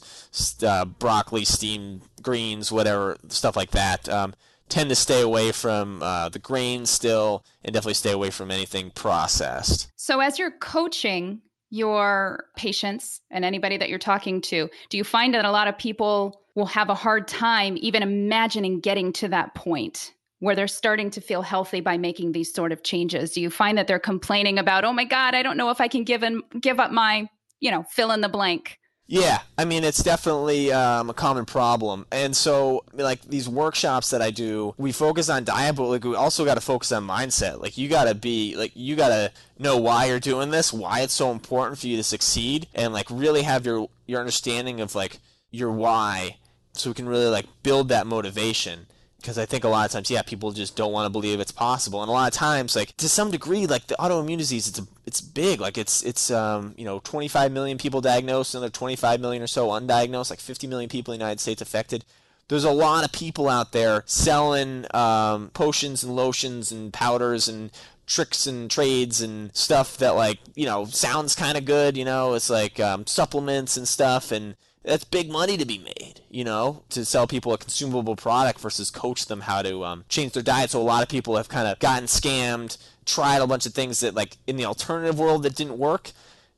uh, 0.66 0.86
broccoli, 0.86 1.46
steamed 1.46 2.02
greens, 2.22 2.72
whatever 2.72 3.18
stuff 3.30 3.56
like 3.56 3.72
that. 3.72 4.10
Um, 4.10 4.34
tend 4.68 4.90
to 4.90 4.96
stay 4.96 5.22
away 5.22 5.52
from 5.52 6.02
uh, 6.02 6.30
the 6.30 6.40
grains 6.40 6.90
still 6.90 7.46
and 7.64 7.74
definitely 7.74 7.94
stay 7.94 8.12
away 8.12 8.32
from 8.32 8.50
anything 8.52 8.90
processed. 8.92 9.92
So, 9.96 10.20
as 10.20 10.40
you're 10.40 10.52
coaching 10.52 11.42
your 11.70 12.46
patients 12.56 13.22
and 13.30 13.46
anybody 13.46 13.78
that 13.78 13.90
you're 13.90 14.00
talking 14.00 14.42
to, 14.42 14.70
do 14.90 14.98
you 14.98 15.04
find 15.04 15.34
that 15.34 15.46
a 15.46 15.52
lot 15.52 15.68
of 15.68 15.78
people 15.78 16.42
will 16.56 16.66
have 16.66 16.90
a 16.90 16.96
hard 16.96 17.28
time 17.28 17.78
even 17.80 18.02
imagining 18.02 18.80
getting 18.80 19.14
to 19.14 19.28
that 19.28 19.54
point? 19.56 20.14
Where 20.40 20.56
they're 20.56 20.68
starting 20.68 21.10
to 21.12 21.22
feel 21.22 21.42
healthy 21.42 21.82
by 21.82 21.98
making 21.98 22.34
these 22.34 22.54
sort 22.54 22.72
of 22.72 22.84
changes. 22.84 23.32
Do 23.32 23.42
you 23.42 23.50
find 23.50 23.78
that 23.78 23.88
they're 23.88 24.00
complaining 24.00 24.60
about, 24.60 24.84
oh 24.84 24.94
my 24.94 25.06
God, 25.06 25.34
I 25.34 25.42
don't 25.44 25.58
know 25.58 25.70
if 25.70 25.80
I 25.80 25.88
can 25.88 26.04
give 26.04 26.24
and 26.24 26.44
give 26.60 26.80
up 26.80 26.92
my, 26.92 27.30
you 27.60 27.72
know, 27.72 27.84
fill 27.90 28.12
in 28.12 28.22
the 28.22 28.30
blank 28.30 28.78
yeah, 29.08 29.42
I 29.56 29.66
mean 29.66 29.84
it's 29.84 30.02
definitely 30.02 30.72
um, 30.74 31.12
a 31.12 31.14
common 31.14 31.46
problem, 31.46 32.08
and 32.12 32.36
so 32.36 32.84
like 32.92 33.22
these 33.22 33.48
workshops 33.48 34.10
that 34.10 34.22
I 34.22 34.32
do, 34.32 34.74
we 34.80 34.92
focus 34.92 35.30
on 35.30 35.44
diet, 35.44 35.76
but 35.76 35.90
like 35.90 36.04
we 36.04 36.16
also 36.16 36.44
got 36.44 36.56
to 36.56 36.62
focus 36.62 36.92
on 36.92 37.06
mindset. 37.06 37.62
Like 37.62 37.78
you 37.78 37.88
got 37.88 38.06
to 38.06 38.16
be 38.16 38.56
like 38.56 38.72
you 38.74 38.96
got 38.96 39.10
to 39.10 39.32
know 39.60 39.78
why 39.78 40.06
you're 40.06 40.20
doing 40.20 40.50
this, 40.50 40.74
why 40.74 41.02
it's 41.02 41.14
so 41.14 41.32
important 41.32 41.78
for 41.78 41.86
you 41.86 41.98
to 41.98 42.04
succeed, 42.04 42.68
and 42.74 42.94
like 42.94 43.06
really 43.12 43.44
have 43.44 43.64
your 43.64 43.90
your 44.08 44.20
understanding 44.20 44.82
of 44.82 44.96
like 44.96 45.20
your 45.52 45.72
why, 45.72 46.38
so 46.74 46.90
we 46.90 46.96
can 46.96 47.08
really 47.08 47.28
like 47.28 47.46
build 47.62 47.90
that 47.90 48.08
motivation 48.08 48.88
because 49.26 49.40
I 49.40 49.48
think 49.48 49.64
a 49.64 49.70
lot 49.70 49.88
of 49.88 49.92
times, 49.92 50.12
yeah, 50.12 50.22
people 50.22 50.52
just 50.52 50.76
don't 50.76 50.92
want 50.92 51.08
to 51.08 51.10
believe 51.10 51.40
it's 51.40 51.52
possible, 51.52 52.04
and 52.04 52.10
a 52.10 52.12
lot 52.12 52.32
of 52.32 52.38
times, 52.38 52.76
like 52.76 52.96
to 52.98 53.10
some 53.10 53.32
degree, 53.32 53.66
like 53.66 53.88
the 53.88 53.96
autoimmune 53.96 54.38
disease, 54.38 54.68
it's 54.68 54.78
a, 54.78 54.84
it's 55.08 55.20
big, 55.20 55.60
like 55.60 55.80
it's 55.80 56.04
it's 56.04 56.30
um 56.30 56.76
you 56.78 56.86
know 56.86 57.00
25 57.00 57.52
million 57.52 57.80
people 57.80 58.02
diagnosed, 58.02 58.54
another 58.54 58.70
25 58.70 59.20
million 59.20 59.42
or 59.42 59.48
so 59.48 59.70
undiagnosed, 59.70 60.30
like 60.30 60.40
50 60.40 60.68
million 60.68 60.90
people 60.90 61.12
in 61.12 61.20
the 61.20 61.26
United 61.26 61.40
States 61.40 61.60
affected. 61.60 62.06
There's 62.50 62.64
a 62.64 62.72
lot 62.72 63.04
of 63.04 63.12
people 63.12 63.50
out 63.50 63.72
there 63.72 64.04
selling 64.06 64.86
um, 64.94 65.50
potions 65.56 66.04
and 66.04 66.16
lotions 66.16 66.72
and 66.72 66.94
powders 66.94 67.48
and 67.48 67.72
tricks 68.06 68.46
and 68.46 68.70
trades 68.70 69.22
and 69.22 69.56
stuff 69.56 69.98
that 69.98 70.12
like 70.12 70.38
you 70.54 70.68
know 70.68 70.86
sounds 70.86 71.34
kind 71.34 71.58
of 71.58 71.66
good. 71.66 71.98
You 71.98 72.06
know, 72.06 72.36
it's 72.36 72.52
like 72.52 72.80
um, 72.80 73.08
supplements 73.08 73.76
and 73.76 73.88
stuff 73.88 74.32
and 74.32 74.56
that's 74.86 75.04
big 75.04 75.32
money 75.32 75.58
to 75.58 75.66
be 75.66 75.78
made, 75.80 76.22
you 76.30 76.44
know, 76.44 76.84
to 76.90 77.04
sell 77.06 77.28
people 77.28 77.54
a 77.54 77.58
consumable 77.58 78.16
product 78.16 78.60
versus 78.60 78.92
coach 78.92 79.26
them 79.26 79.42
how 79.42 79.62
to 79.62 79.84
um, 79.84 80.06
change 80.10 80.34
their 80.34 80.44
diet. 80.44 80.70
So 80.70 80.82
a 80.82 80.84
lot 80.84 81.04
of 81.04 81.10
people 81.10 81.38
have 81.38 81.50
kind 81.50 81.68
of 81.68 81.80
gotten 81.80 82.06
scammed, 82.06 82.78
tried 83.06 83.42
a 83.42 83.48
bunch 83.48 83.66
of 83.66 83.74
things 83.74 84.00
that 84.02 84.14
like 84.14 84.38
in 84.48 84.58
the 84.58 84.66
alternative 84.66 85.20
world 85.20 85.44
that 85.44 85.56
didn't 85.56 85.78
work, 85.78 86.12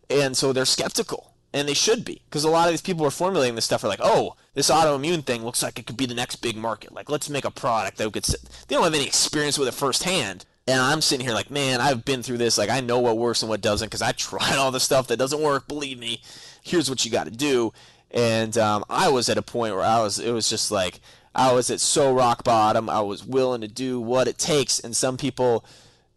and 0.09 0.35
so 0.35 0.53
they're 0.53 0.65
skeptical. 0.65 1.33
And 1.53 1.67
they 1.67 1.73
should 1.73 2.03
be, 2.03 2.21
because 2.29 2.43
a 2.43 2.49
lot 2.49 2.67
of 2.67 2.73
these 2.73 2.81
people 2.81 2.99
who 2.99 3.07
are 3.07 3.11
formulating 3.11 3.55
this 3.55 3.65
stuff 3.65 3.83
are 3.83 3.87
like, 3.87 4.01
oh, 4.03 4.35
this 4.53 4.69
autoimmune 4.69 5.23
thing 5.23 5.43
looks 5.43 5.63
like 5.63 5.79
it 5.79 5.87
could 5.87 5.97
be 5.97 6.05
the 6.05 6.13
next 6.13 6.35
big 6.35 6.57
market. 6.57 6.93
Like, 6.93 7.09
let's 7.09 7.29
make 7.29 7.45
a 7.45 7.51
product 7.51 7.97
that 7.97 8.11
could. 8.11 8.25
They 8.25 8.75
don't 8.75 8.83
have 8.83 8.93
any 8.93 9.07
experience 9.07 9.57
with 9.57 9.69
it 9.69 9.73
firsthand. 9.73 10.45
And 10.67 10.81
I'm 10.81 10.99
sitting 10.99 11.25
here 11.25 11.33
like, 11.33 11.49
man, 11.49 11.79
I've 11.79 12.03
been 12.03 12.21
through 12.21 12.39
this. 12.39 12.57
Like, 12.57 12.69
I 12.69 12.81
know 12.81 12.99
what 12.99 13.17
works 13.17 13.41
and 13.41 13.49
what 13.49 13.61
doesn't, 13.61 13.87
because 13.87 14.01
I 14.01 14.11
tried 14.13 14.57
all 14.57 14.71
the 14.71 14.81
stuff 14.81 15.07
that 15.07 15.17
doesn't 15.17 15.41
work. 15.41 15.67
Believe 15.67 15.97
me. 15.97 16.21
Here's 16.61 16.89
what 16.89 17.05
you 17.05 17.11
got 17.11 17.23
to 17.23 17.31
do 17.31 17.71
and 18.11 18.57
um, 18.57 18.83
I 18.89 19.09
was 19.09 19.29
at 19.29 19.37
a 19.37 19.41
point 19.41 19.75
where 19.75 19.83
I 19.83 20.01
was 20.01 20.19
it 20.19 20.31
was 20.31 20.49
just 20.49 20.71
like 20.71 20.99
I 21.35 21.53
was 21.53 21.69
at 21.69 21.79
so 21.79 22.13
rock 22.13 22.43
bottom. 22.43 22.89
I 22.89 23.01
was 23.01 23.23
willing 23.23 23.61
to 23.61 23.67
do 23.67 23.99
what 24.01 24.27
it 24.27 24.37
takes, 24.37 24.79
and 24.79 24.95
some 24.95 25.17
people, 25.17 25.63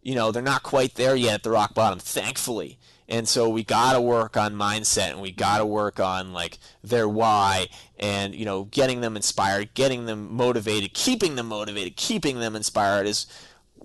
you 0.01 0.15
know, 0.15 0.31
they're 0.31 0.41
not 0.41 0.63
quite 0.63 0.95
there 0.95 1.15
yet 1.15 1.35
at 1.35 1.43
the 1.43 1.51
rock 1.51 1.75
bottom, 1.75 1.99
thankfully. 1.99 2.79
And 3.07 3.27
so 3.27 3.49
we 3.49 3.63
got 3.63 3.93
to 3.93 4.01
work 4.01 4.37
on 4.37 4.55
mindset, 4.55 5.11
and 5.11 5.21
we 5.21 5.31
got 5.31 5.57
to 5.57 5.65
work 5.65 5.99
on 5.99 6.33
like 6.33 6.57
their 6.83 7.07
why, 7.07 7.67
and 7.99 8.33
you 8.33 8.45
know, 8.45 8.63
getting 8.65 9.01
them 9.01 9.15
inspired, 9.15 9.73
getting 9.73 10.05
them 10.05 10.33
motivated, 10.33 10.93
keeping 10.93 11.35
them 11.35 11.47
motivated, 11.47 11.97
keeping 11.97 12.39
them 12.39 12.55
inspired 12.55 13.05
is 13.05 13.27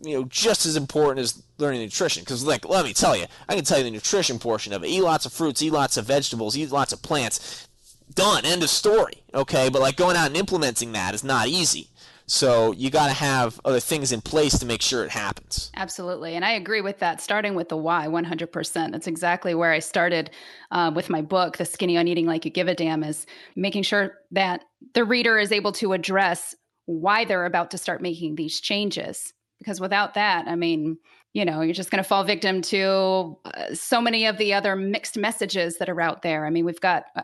you 0.05 0.15
know 0.15 0.25
just 0.25 0.67
as 0.67 0.77
important 0.77 1.21
as 1.21 1.43
learning 1.59 1.81
nutrition 1.81 2.23
because 2.23 2.45
like 2.45 2.69
let 2.69 2.85
me 2.85 2.93
tell 2.93 3.17
you 3.17 3.25
i 3.49 3.55
can 3.55 3.65
tell 3.65 3.79
you 3.79 3.85
the 3.85 3.91
nutrition 3.91 4.39
portion 4.39 4.73
of 4.73 4.85
it 4.85 4.89
eat 4.89 5.01
lots 5.01 5.25
of 5.25 5.33
fruits 5.33 5.63
eat 5.63 5.73
lots 5.73 5.97
of 5.97 6.05
vegetables 6.05 6.57
eat 6.57 6.71
lots 6.71 6.93
of 6.93 7.01
plants 7.01 7.66
done, 8.15 8.45
end 8.45 8.63
of 8.63 8.71
story. 8.71 9.23
Okay, 9.35 9.69
but 9.69 9.83
like 9.83 9.97
going 9.97 10.17
out 10.17 10.29
and 10.29 10.37
implementing 10.37 10.93
that 10.93 11.15
is 11.15 11.25
not 11.25 11.49
easy. 11.49 11.91
So 12.29 12.73
you 12.73 12.91
got 12.91 13.07
to 13.07 13.13
have 13.13 13.61
other 13.65 13.79
things 13.79 14.11
in 14.11 14.21
place 14.21 14.59
to 14.59 14.67
make 14.67 14.83
sure 14.83 15.05
it 15.05 15.11
happens. 15.11 15.71
Absolutely. 15.77 16.35
And 16.35 16.45
I 16.45 16.53
agree 16.53 16.81
with 16.81 16.99
that, 16.99 17.21
starting 17.21 17.55
with 17.55 17.69
the 17.69 17.77
why 17.77 18.09
100%. 18.09 18.93
That's 18.93 19.07
exactly 19.07 19.55
where 19.55 19.71
I 19.71 19.79
started 19.79 20.31
uh, 20.73 20.91
with 20.95 21.09
my 21.09 21.23
book, 21.23 21.57
The 21.57 21.65
Skinny 21.65 21.97
on 21.97 22.09
Eating 22.09 22.27
Like 22.27 22.45
You 22.45 22.51
Give 22.51 22.67
a 22.67 22.75
Damn, 22.75 23.05
is 23.05 23.27
making 23.55 23.85
sure 23.85 24.15
that 24.33 24.65
the 24.95 25.05
reader 25.05 25.39
is 25.39 25.53
able 25.53 25.73
to 25.73 25.93
address 25.93 26.57
why 26.87 27.25
they're 27.25 27.47
about 27.47 27.71
to 27.71 27.79
start 27.79 28.03
making 28.03 28.35
these 28.35 28.61
changes. 28.61 29.33
Because 29.59 29.81
without 29.81 30.15
that, 30.15 30.49
I 30.49 30.57
mean, 30.57 30.99
you 31.33 31.45
know, 31.45 31.61
you're 31.61 31.75
just 31.75 31.91
going 31.91 32.03
to 32.03 32.09
fall 32.09 32.25
victim 32.25 32.61
to 32.63 33.39
uh, 33.45 33.75
so 33.75 34.01
many 34.01 34.27
of 34.27 34.39
the 34.39 34.55
other 34.55 34.75
mixed 34.75 35.17
messages 35.17 35.79
that 35.79 35.89
are 35.89 36.01
out 36.01 36.23
there. 36.23 36.47
I 36.47 36.51
mean, 36.51 36.65
we've 36.65 36.81
got 36.81 37.05
uh, 37.15 37.23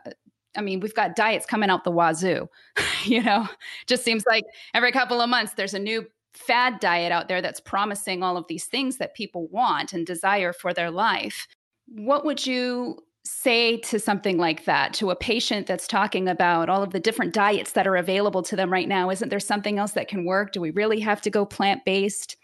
I 0.56 0.60
mean, 0.60 0.80
we've 0.80 0.94
got 0.94 1.16
diets 1.16 1.46
coming 1.46 1.70
out 1.70 1.84
the 1.84 1.90
wazoo. 1.90 2.48
you 3.04 3.22
know, 3.22 3.48
just 3.86 4.04
seems 4.04 4.24
like 4.26 4.44
every 4.74 4.92
couple 4.92 5.20
of 5.20 5.28
months 5.28 5.54
there's 5.54 5.74
a 5.74 5.78
new 5.78 6.06
fad 6.32 6.80
diet 6.80 7.12
out 7.12 7.28
there 7.28 7.42
that's 7.42 7.60
promising 7.60 8.22
all 8.22 8.36
of 8.36 8.46
these 8.48 8.64
things 8.64 8.96
that 8.98 9.14
people 9.14 9.46
want 9.48 9.92
and 9.92 10.06
desire 10.06 10.52
for 10.52 10.72
their 10.72 10.90
life. 10.90 11.46
What 11.86 12.24
would 12.24 12.46
you 12.46 12.98
say 13.24 13.76
to 13.78 13.98
something 13.98 14.36
like 14.36 14.64
that 14.64 14.92
to 14.94 15.10
a 15.10 15.16
patient 15.16 15.66
that's 15.66 15.86
talking 15.86 16.28
about 16.28 16.68
all 16.68 16.82
of 16.82 16.90
the 16.90 16.98
different 16.98 17.32
diets 17.32 17.72
that 17.72 17.86
are 17.86 17.96
available 17.96 18.42
to 18.42 18.56
them 18.56 18.72
right 18.72 18.88
now? 18.88 19.10
Isn't 19.10 19.28
there 19.28 19.40
something 19.40 19.78
else 19.78 19.92
that 19.92 20.08
can 20.08 20.24
work? 20.24 20.52
Do 20.52 20.60
we 20.60 20.70
really 20.70 21.00
have 21.00 21.20
to 21.22 21.30
go 21.30 21.44
plant 21.44 21.84
based? 21.84 22.36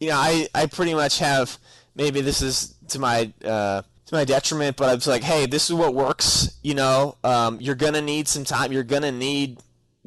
You 0.00 0.08
know, 0.08 0.16
I, 0.16 0.48
I 0.54 0.66
pretty 0.66 0.94
much 0.94 1.18
have 1.18 1.58
maybe 1.94 2.20
this 2.20 2.42
is 2.42 2.74
to 2.88 2.98
my 2.98 3.32
uh, 3.44 3.82
to 4.06 4.14
my 4.14 4.24
detriment, 4.24 4.76
but 4.76 4.88
I 4.88 4.94
was 4.94 5.06
like, 5.06 5.22
hey, 5.22 5.46
this 5.46 5.70
is 5.70 5.74
what 5.74 5.94
works. 5.94 6.58
You 6.62 6.74
know, 6.74 7.16
um, 7.24 7.60
you're 7.60 7.74
gonna 7.74 8.02
need 8.02 8.28
some 8.28 8.44
time. 8.44 8.72
You're 8.72 8.82
gonna 8.82 9.12
need 9.12 9.58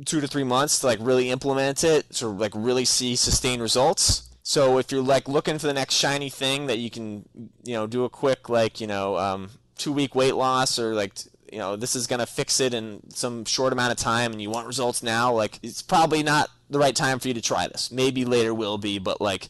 two 0.06 0.22
to 0.22 0.28
three 0.28 0.44
months 0.44 0.80
to 0.80 0.88
like 0.88 1.00
really 1.02 1.30
implement 1.30 1.84
it, 1.84 2.10
to 2.14 2.28
like 2.28 2.54
really 2.56 2.86
see 2.86 3.16
sustained 3.16 3.62
results. 3.62 4.30
So 4.44 4.78
if 4.78 4.92
you're 4.92 5.02
like 5.02 5.28
looking 5.28 5.58
for 5.60 5.68
the 5.68 5.74
next 5.74 5.96
shiny 5.96 6.30
thing 6.30 6.68
that 6.68 6.78
you 6.78 6.90
can, 6.90 7.28
you 7.64 7.74
know, 7.74 7.88
do 7.88 8.06
a 8.06 8.10
quick 8.10 8.50
like 8.50 8.80
you 8.80 8.88
know 8.88 9.18
um, 9.18 9.50
two 9.78 9.92
week 9.92 10.16
weight 10.16 10.36
loss 10.36 10.78
or 10.80 10.94
like 10.94 11.14
you 11.52 11.60
know 11.60 11.76
this 11.76 11.96
is 11.96 12.08
gonna 12.08 12.26
fix 12.26 12.60
it 12.60 12.74
in 12.74 13.02
some 13.10 13.46
short 13.46 13.74
amount 13.74 13.92
of 13.92 13.98
time 13.98 14.32
and 14.32 14.42
you 14.42 14.50
want 14.50 14.68
results 14.68 15.02
now, 15.02 15.34
like 15.34 15.60
it's 15.64 15.82
probably 15.82 16.22
not 16.22 16.50
the 16.70 16.80
right 16.80 16.96
time 16.96 17.18
for 17.20 17.28
you 17.28 17.34
to 17.34 17.42
try 17.42 17.68
this. 17.68 17.92
Maybe 17.92 18.26
later 18.26 18.54
will 18.54 18.78
be, 18.78 19.00
but 19.00 19.20
like 19.20 19.50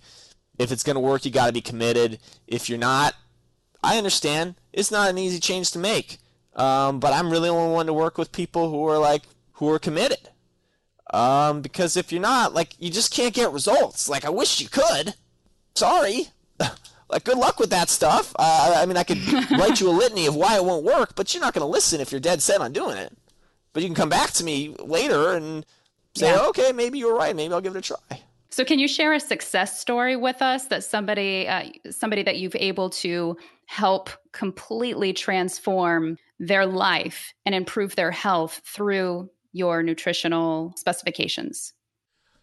if 0.58 0.72
it's 0.72 0.84
gonna 0.84 1.02
work, 1.02 1.26
you 1.26 1.32
got 1.32 1.48
to 1.48 1.54
be 1.54 1.62
committed. 1.62 2.20
If 2.48 2.70
you're 2.70 2.80
not, 2.80 3.14
I 3.84 3.98
understand 3.98 4.56
it's 4.74 4.92
not 4.92 5.10
an 5.10 5.18
easy 5.18 5.40
change 5.40 5.72
to 5.72 5.80
make. 5.80 6.18
Um, 6.56 7.00
but 7.00 7.14
I'm 7.14 7.30
really 7.30 7.50
only 7.50 7.72
one 7.72 7.86
to 7.86 7.94
work 7.94 8.18
with 8.18 8.32
people 8.32 8.72
who 8.72 8.88
are 8.88 8.98
like 8.98 9.24
who 9.54 9.70
are 9.70 9.80
committed. 9.80 10.30
Um, 11.14 11.62
because 11.62 11.96
if 11.96 12.12
you're 12.12 12.22
not, 12.22 12.54
like, 12.54 12.74
you 12.80 12.92
just 12.92 13.14
can't 13.14 13.34
get 13.34 13.52
results. 13.52 14.10
Like, 14.10 14.26
I 14.26 14.30
wish 14.30 14.60
you 14.60 14.68
could. 14.68 15.14
Sorry. 15.76 16.28
like, 17.10 17.24
good 17.24 17.38
luck 17.38 17.60
with 17.60 17.70
that 17.70 17.90
stuff. 17.90 18.36
Uh, 18.38 18.76
I 18.78 18.86
mean, 18.86 18.98
I 18.98 19.04
could 19.04 19.20
write 19.52 19.80
you 19.80 19.90
a 19.90 19.92
litany 19.92 20.26
of 20.26 20.36
why 20.36 20.56
it 20.58 20.66
won't 20.66 20.84
work, 20.84 21.16
but 21.16 21.34
you're 21.34 21.42
not 21.42 21.54
going 21.54 21.66
to 21.66 21.72
listen 21.72 22.02
if 22.02 22.12
you're 22.12 22.20
dead 22.20 22.42
set 22.42 22.62
on 22.62 22.74
doing 22.74 22.98
it. 22.98 23.16
But 23.74 23.84
you 23.84 23.90
can 23.90 23.96
come 23.96 24.10
back 24.10 24.32
to 24.32 24.44
me 24.44 24.76
later 24.80 25.34
and 25.34 25.66
say, 26.16 26.32
yeah. 26.32 26.48
okay, 26.48 26.72
maybe 26.74 26.98
you 27.00 27.08
were 27.08 27.18
right. 27.18 27.36
Maybe 27.36 27.54
I'll 27.54 27.62
give 27.62 27.76
it 27.76 27.80
a 27.80 27.82
try. 27.82 28.22
So, 28.50 28.64
can 28.64 28.80
you 28.80 28.88
share 28.88 29.14
a 29.14 29.20
success 29.20 29.80
story 29.80 30.16
with 30.16 30.42
us 30.42 30.68
that 30.68 30.84
somebody, 30.84 31.48
uh, 31.48 31.70
somebody 31.92 32.24
that 32.24 32.38
you've 32.38 32.56
able 32.56 32.90
to 32.92 33.38
help 33.66 34.10
completely 34.32 35.14
transform 35.14 36.18
their 36.40 36.66
life 36.66 37.34
and 37.46 37.54
improve 37.54 37.96
their 37.96 38.12
health 38.12 38.62
through 38.64 39.30
your 39.52 39.84
nutritional 39.84 40.74
specifications? 40.78 41.74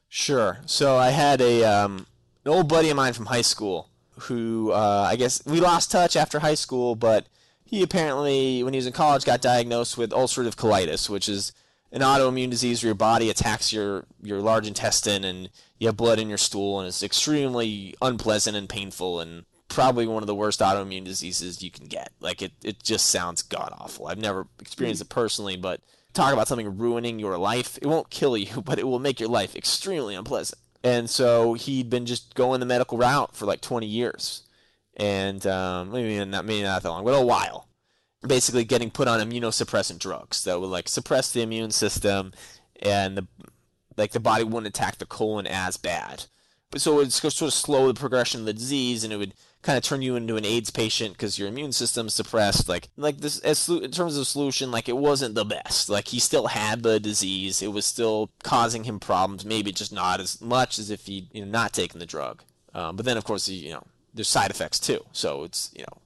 Sure. 0.08 0.58
So 0.66 0.96
I 0.96 1.10
had 1.10 1.40
a 1.40 1.64
um, 1.64 2.06
an 2.44 2.52
old 2.52 2.68
buddy 2.68 2.90
of 2.90 2.96
mine 2.96 3.14
from 3.14 3.26
high 3.26 3.42
school 3.42 3.88
who 4.20 4.70
uh, 4.72 5.06
I 5.08 5.16
guess 5.16 5.44
we 5.44 5.60
lost 5.60 5.90
touch 5.90 6.16
after 6.16 6.40
high 6.40 6.54
school, 6.54 6.94
but 6.94 7.26
he 7.64 7.82
apparently, 7.82 8.62
when 8.62 8.74
he 8.74 8.78
was 8.78 8.86
in 8.86 8.92
college, 8.92 9.24
got 9.24 9.40
diagnosed 9.40 9.98
with 9.98 10.10
ulcerative 10.10 10.54
colitis, 10.54 11.08
which 11.08 11.28
is 11.28 11.52
an 11.90 12.02
autoimmune 12.02 12.50
disease 12.50 12.82
where 12.82 12.88
your 12.88 12.94
body 12.94 13.30
attacks 13.30 13.72
your, 13.72 14.04
your 14.22 14.40
large 14.40 14.66
intestine 14.66 15.24
and 15.24 15.48
you 15.78 15.88
have 15.88 15.96
blood 15.96 16.18
in 16.18 16.28
your 16.28 16.38
stool, 16.38 16.80
and 16.80 16.88
it's 16.88 17.02
extremely 17.02 17.94
unpleasant 18.00 18.56
and 18.56 18.68
painful 18.68 19.20
and 19.20 19.44
probably 19.68 20.06
one 20.06 20.22
of 20.22 20.28
the 20.28 20.34
worst 20.34 20.60
autoimmune 20.60 21.04
diseases 21.04 21.62
you 21.62 21.70
can 21.70 21.86
get. 21.86 22.12
Like 22.20 22.42
it, 22.42 22.52
it 22.62 22.82
just 22.82 23.06
sounds 23.06 23.42
god 23.42 23.72
awful. 23.76 24.06
I've 24.06 24.18
never 24.18 24.46
experienced 24.60 25.02
it 25.02 25.08
personally, 25.08 25.56
but 25.56 25.80
talk 26.12 26.32
about 26.32 26.48
something 26.48 26.78
ruining 26.78 27.18
your 27.18 27.36
life. 27.36 27.78
It 27.82 27.86
won't 27.86 28.10
kill 28.10 28.36
you, 28.36 28.62
but 28.64 28.78
it 28.78 28.86
will 28.86 29.00
make 29.00 29.20
your 29.20 29.28
life 29.28 29.56
extremely 29.56 30.14
unpleasant. 30.14 30.60
And 30.82 31.08
so 31.08 31.54
he'd 31.54 31.90
been 31.90 32.06
just 32.06 32.34
going 32.34 32.60
the 32.60 32.66
medical 32.66 32.98
route 32.98 33.34
for 33.34 33.46
like 33.46 33.62
20 33.62 33.86
years, 33.86 34.42
and 34.96 35.44
um, 35.46 35.90
maybe 35.90 36.22
not 36.24 36.44
maybe 36.44 36.62
not 36.62 36.82
that 36.82 36.88
long, 36.90 37.04
but 37.04 37.12
a 37.12 37.24
while. 37.24 37.68
Basically, 38.26 38.64
getting 38.64 38.90
put 38.90 39.08
on 39.08 39.20
immunosuppressant 39.20 39.98
drugs 39.98 40.44
that 40.44 40.60
would 40.60 40.68
like 40.68 40.88
suppress 40.88 41.32
the 41.32 41.42
immune 41.42 41.70
system, 41.70 42.32
and 42.80 43.16
the 43.16 43.26
like 43.96 44.12
the 44.12 44.20
body 44.20 44.44
wouldn't 44.44 44.66
attack 44.66 44.98
the 44.98 45.06
colon 45.06 45.46
as 45.46 45.76
bad. 45.76 46.24
But 46.70 46.80
so 46.80 46.94
it 46.94 46.96
would 46.96 47.12
sort 47.12 47.40
of 47.42 47.52
slow 47.52 47.86
the 47.86 47.98
progression 47.98 48.40
of 48.40 48.46
the 48.46 48.52
disease, 48.52 49.04
and 49.04 49.12
it 49.12 49.16
would 49.16 49.34
kind 49.62 49.78
of 49.78 49.84
turn 49.84 50.02
you 50.02 50.16
into 50.16 50.36
an 50.36 50.44
AIDS 50.44 50.70
patient 50.70 51.12
because 51.12 51.38
your 51.38 51.48
immune 51.48 51.72
system's 51.72 52.14
suppressed. 52.14 52.68
Like 52.68 52.88
like 52.96 53.18
this 53.18 53.38
as 53.40 53.68
in 53.68 53.90
terms 53.90 54.16
of 54.16 54.26
solution, 54.26 54.70
like 54.70 54.88
it 54.88 54.96
wasn't 54.96 55.34
the 55.34 55.44
best. 55.44 55.88
Like 55.88 56.08
he 56.08 56.18
still 56.18 56.48
had 56.48 56.82
the 56.82 57.00
disease. 57.00 57.62
It 57.62 57.72
was 57.72 57.86
still 57.86 58.30
causing 58.42 58.84
him 58.84 59.00
problems. 59.00 59.44
Maybe 59.44 59.72
just 59.72 59.92
not 59.92 60.20
as 60.20 60.40
much 60.40 60.78
as 60.78 60.90
if 60.90 61.06
he 61.06 61.28
you 61.32 61.44
know 61.44 61.50
not 61.50 61.72
taken 61.72 62.00
the 62.00 62.06
drug. 62.06 62.42
Um, 62.74 62.96
but 62.96 63.06
then 63.06 63.16
of 63.16 63.24
course 63.24 63.48
you 63.48 63.72
know 63.72 63.84
there's 64.12 64.28
side 64.28 64.50
effects 64.50 64.78
too. 64.78 65.04
So 65.12 65.44
it's 65.44 65.70
you 65.74 65.82
know 65.82 65.98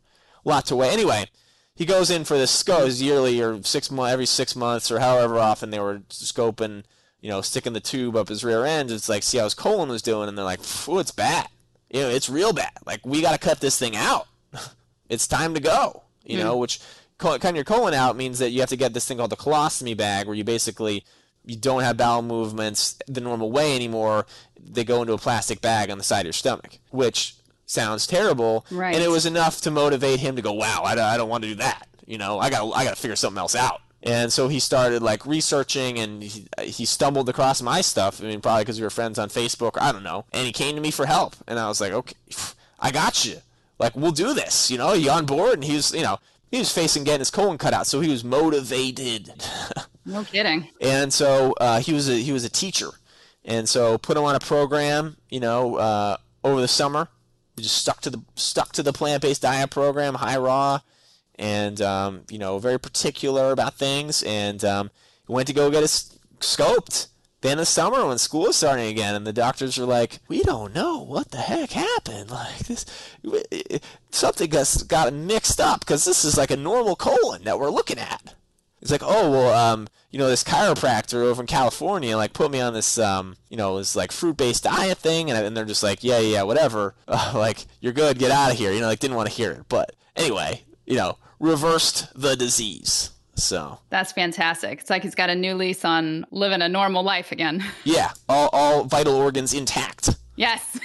a 0.44 0.48
lot 0.48 0.66
to 0.66 0.76
weigh. 0.76 0.90
Anyway. 0.90 1.26
He 1.74 1.86
goes 1.86 2.10
in 2.10 2.24
for 2.24 2.36
this 2.36 2.50
scope 2.50 2.90
yearly 2.94 3.40
or 3.40 3.62
six 3.62 3.88
months, 3.88 4.12
every 4.12 4.26
six 4.26 4.56
months 4.56 4.90
or 4.90 4.98
however 4.98 5.38
often 5.38 5.70
they 5.70 5.78
were 5.78 6.00
scoping, 6.10 6.82
you 7.20 7.28
know, 7.28 7.40
sticking 7.40 7.72
the 7.72 7.80
tube 7.80 8.16
up 8.16 8.28
his 8.28 8.44
rear 8.44 8.64
end. 8.64 8.90
It's 8.90 9.08
like 9.08 9.22
see 9.22 9.38
how 9.38 9.44
his 9.44 9.54
colon 9.54 9.88
was 9.88 10.02
doing, 10.02 10.28
and 10.28 10.36
they're 10.36 10.44
like, 10.44 10.60
"Oh, 10.86 10.98
it's 10.98 11.10
bad." 11.10 11.48
you 11.90 12.00
know, 12.00 12.08
it's 12.08 12.28
real 12.28 12.52
bad. 12.52 12.72
Like 12.86 13.04
we 13.06 13.20
got 13.20 13.32
to 13.32 13.38
cut 13.38 13.60
this 13.60 13.78
thing 13.78 13.96
out. 13.96 14.26
it's 15.08 15.26
time 15.26 15.54
to 15.54 15.60
go. 15.60 16.04
You 16.24 16.38
mm. 16.38 16.42
know, 16.42 16.56
which 16.56 16.80
cutting 17.18 17.56
your 17.56 17.64
colon 17.64 17.94
out 17.94 18.16
means 18.16 18.38
that 18.38 18.50
you 18.50 18.60
have 18.60 18.68
to 18.68 18.76
get 18.76 18.94
this 18.94 19.06
thing 19.06 19.18
called 19.18 19.30
the 19.30 19.36
colostomy 19.36 19.96
bag, 19.96 20.26
where 20.26 20.36
you 20.36 20.44
basically 20.44 21.04
you 21.44 21.56
don't 21.56 21.82
have 21.82 21.96
bowel 21.96 22.22
movements 22.22 22.98
the 23.06 23.20
normal 23.20 23.50
way 23.50 23.74
anymore. 23.74 24.26
They 24.60 24.84
go 24.84 25.00
into 25.00 25.14
a 25.14 25.18
plastic 25.18 25.60
bag 25.60 25.90
on 25.90 25.98
the 25.98 26.04
side 26.04 26.20
of 26.20 26.26
your 26.26 26.32
stomach, 26.34 26.78
which 26.90 27.36
sounds 27.64 28.06
terrible. 28.06 28.66
Right. 28.70 28.94
And 28.94 29.02
it 29.02 29.08
was 29.08 29.24
enough 29.24 29.60
to 29.62 29.70
motivate 29.70 30.20
him 30.20 30.36
to 30.36 30.42
go, 30.42 30.52
"Wow, 30.52 30.82
I, 30.84 30.92
I 30.92 31.16
don't 31.16 31.28
want 31.28 31.44
to 31.44 31.50
do 31.50 31.56
that." 31.56 31.88
You 32.06 32.18
know, 32.18 32.38
I 32.38 32.50
got 32.50 32.70
I 32.72 32.84
got 32.84 32.96
to 32.96 33.00
figure 33.00 33.16
something 33.16 33.38
else 33.38 33.54
out. 33.54 33.80
And 34.02 34.32
so 34.32 34.48
he 34.48 34.60
started 34.60 35.02
like 35.02 35.26
researching, 35.26 35.98
and 35.98 36.22
he, 36.22 36.46
he 36.62 36.84
stumbled 36.84 37.28
across 37.28 37.60
my 37.60 37.80
stuff. 37.80 38.22
I 38.22 38.26
mean, 38.26 38.40
probably 38.40 38.62
because 38.62 38.78
we 38.78 38.84
were 38.84 38.90
friends 38.90 39.18
on 39.18 39.28
Facebook, 39.28 39.76
or 39.76 39.82
I 39.82 39.90
don't 39.90 40.04
know. 40.04 40.24
And 40.32 40.46
he 40.46 40.52
came 40.52 40.76
to 40.76 40.80
me 40.80 40.90
for 40.90 41.06
help, 41.06 41.34
and 41.46 41.58
I 41.58 41.68
was 41.68 41.80
like, 41.80 41.92
okay, 41.92 42.14
I 42.78 42.90
got 42.92 43.24
you. 43.24 43.38
Like, 43.78 43.96
we'll 43.96 44.12
do 44.12 44.34
this. 44.34 44.70
You 44.70 44.78
know, 44.78 44.92
you 44.92 45.10
on 45.10 45.26
board? 45.26 45.54
And 45.54 45.64
he 45.64 45.74
was, 45.74 45.92
you 45.92 46.02
know, 46.02 46.18
he 46.50 46.58
was 46.58 46.72
facing 46.72 47.04
getting 47.04 47.20
his 47.20 47.30
colon 47.30 47.58
cut 47.58 47.74
out, 47.74 47.86
so 47.86 48.00
he 48.00 48.08
was 48.08 48.22
motivated. 48.24 49.32
no 50.06 50.24
kidding. 50.24 50.68
And 50.80 51.12
so 51.12 51.54
uh, 51.60 51.80
he 51.80 51.92
was 51.92 52.08
a 52.08 52.14
he 52.14 52.32
was 52.32 52.44
a 52.44 52.48
teacher, 52.48 52.90
and 53.44 53.68
so 53.68 53.98
put 53.98 54.16
him 54.16 54.24
on 54.24 54.36
a 54.36 54.40
program. 54.40 55.16
You 55.28 55.40
know, 55.40 55.76
uh, 55.76 56.16
over 56.44 56.60
the 56.60 56.68
summer, 56.68 57.08
we 57.56 57.64
just 57.64 57.78
stuck 57.78 58.00
to 58.02 58.10
the 58.10 58.22
stuck 58.36 58.72
to 58.72 58.82
the 58.82 58.92
plant 58.92 59.22
based 59.22 59.42
diet 59.42 59.70
program, 59.70 60.14
high 60.14 60.38
raw 60.38 60.80
and 61.38 61.80
um, 61.80 62.22
you 62.30 62.38
know 62.38 62.58
very 62.58 62.78
particular 62.78 63.52
about 63.52 63.74
things. 63.74 64.22
And 64.22 64.64
um, 64.64 64.90
went 65.26 65.46
to 65.48 65.54
go 65.54 65.70
get 65.70 65.82
it 65.82 66.04
scoped. 66.40 67.08
Then 67.40 67.58
the 67.58 67.66
summer 67.66 68.04
when 68.04 68.18
school 68.18 68.48
is 68.48 68.56
starting 68.56 68.88
again, 68.88 69.14
and 69.14 69.26
the 69.26 69.32
doctors 69.32 69.78
are 69.78 69.86
like, 69.86 70.18
"We 70.26 70.42
don't 70.42 70.74
know 70.74 70.98
what 70.98 71.30
the 71.30 71.38
heck 71.38 71.70
happened. 71.70 72.30
Like 72.38 72.58
this, 72.58 72.84
something 74.10 74.50
got 74.50 74.82
got 74.88 75.12
mixed 75.12 75.60
up 75.60 75.80
because 75.80 76.04
this 76.04 76.24
is 76.24 76.36
like 76.36 76.50
a 76.50 76.56
normal 76.56 76.96
colon 76.96 77.44
that 77.44 77.58
we're 77.58 77.70
looking 77.70 77.98
at." 77.98 78.34
It's 78.80 78.90
like, 78.92 79.02
oh 79.04 79.30
well, 79.30 79.54
um, 79.54 79.88
you 80.10 80.18
know, 80.18 80.28
this 80.28 80.44
chiropractor 80.44 81.22
over 81.22 81.42
in 81.42 81.46
California 81.46 82.16
like 82.16 82.32
put 82.32 82.50
me 82.50 82.60
on 82.60 82.72
this, 82.74 82.98
um, 82.98 83.36
you 83.48 83.56
know, 83.56 83.78
this 83.78 83.96
like 83.96 84.12
fruit-based 84.12 84.64
diet 84.64 84.98
thing, 84.98 85.30
and, 85.30 85.46
and 85.46 85.56
they're 85.56 85.64
just 85.64 85.82
like, 85.82 86.04
yeah, 86.04 86.18
yeah, 86.18 86.42
whatever, 86.42 86.94
uh, 87.08 87.32
like 87.36 87.66
you're 87.80 87.92
good, 87.92 88.18
get 88.18 88.30
out 88.30 88.52
of 88.52 88.58
here, 88.58 88.72
you 88.72 88.80
know, 88.80 88.86
like 88.86 89.00
didn't 89.00 89.16
want 89.16 89.28
to 89.28 89.34
hear 89.34 89.50
it, 89.50 89.64
but 89.68 89.94
anyway, 90.16 90.62
you 90.86 90.96
know, 90.96 91.18
reversed 91.40 92.08
the 92.14 92.36
disease. 92.36 93.10
So 93.34 93.78
that's 93.90 94.12
fantastic. 94.12 94.80
It's 94.80 94.90
like 94.90 95.02
he's 95.02 95.14
got 95.14 95.30
a 95.30 95.34
new 95.34 95.54
lease 95.54 95.84
on 95.84 96.26
living 96.30 96.60
a 96.60 96.68
normal 96.68 97.02
life 97.02 97.32
again. 97.32 97.64
Yeah, 97.84 98.10
all, 98.28 98.50
all 98.52 98.84
vital 98.84 99.14
organs 99.14 99.54
intact. 99.54 100.16
Yes. 100.36 100.78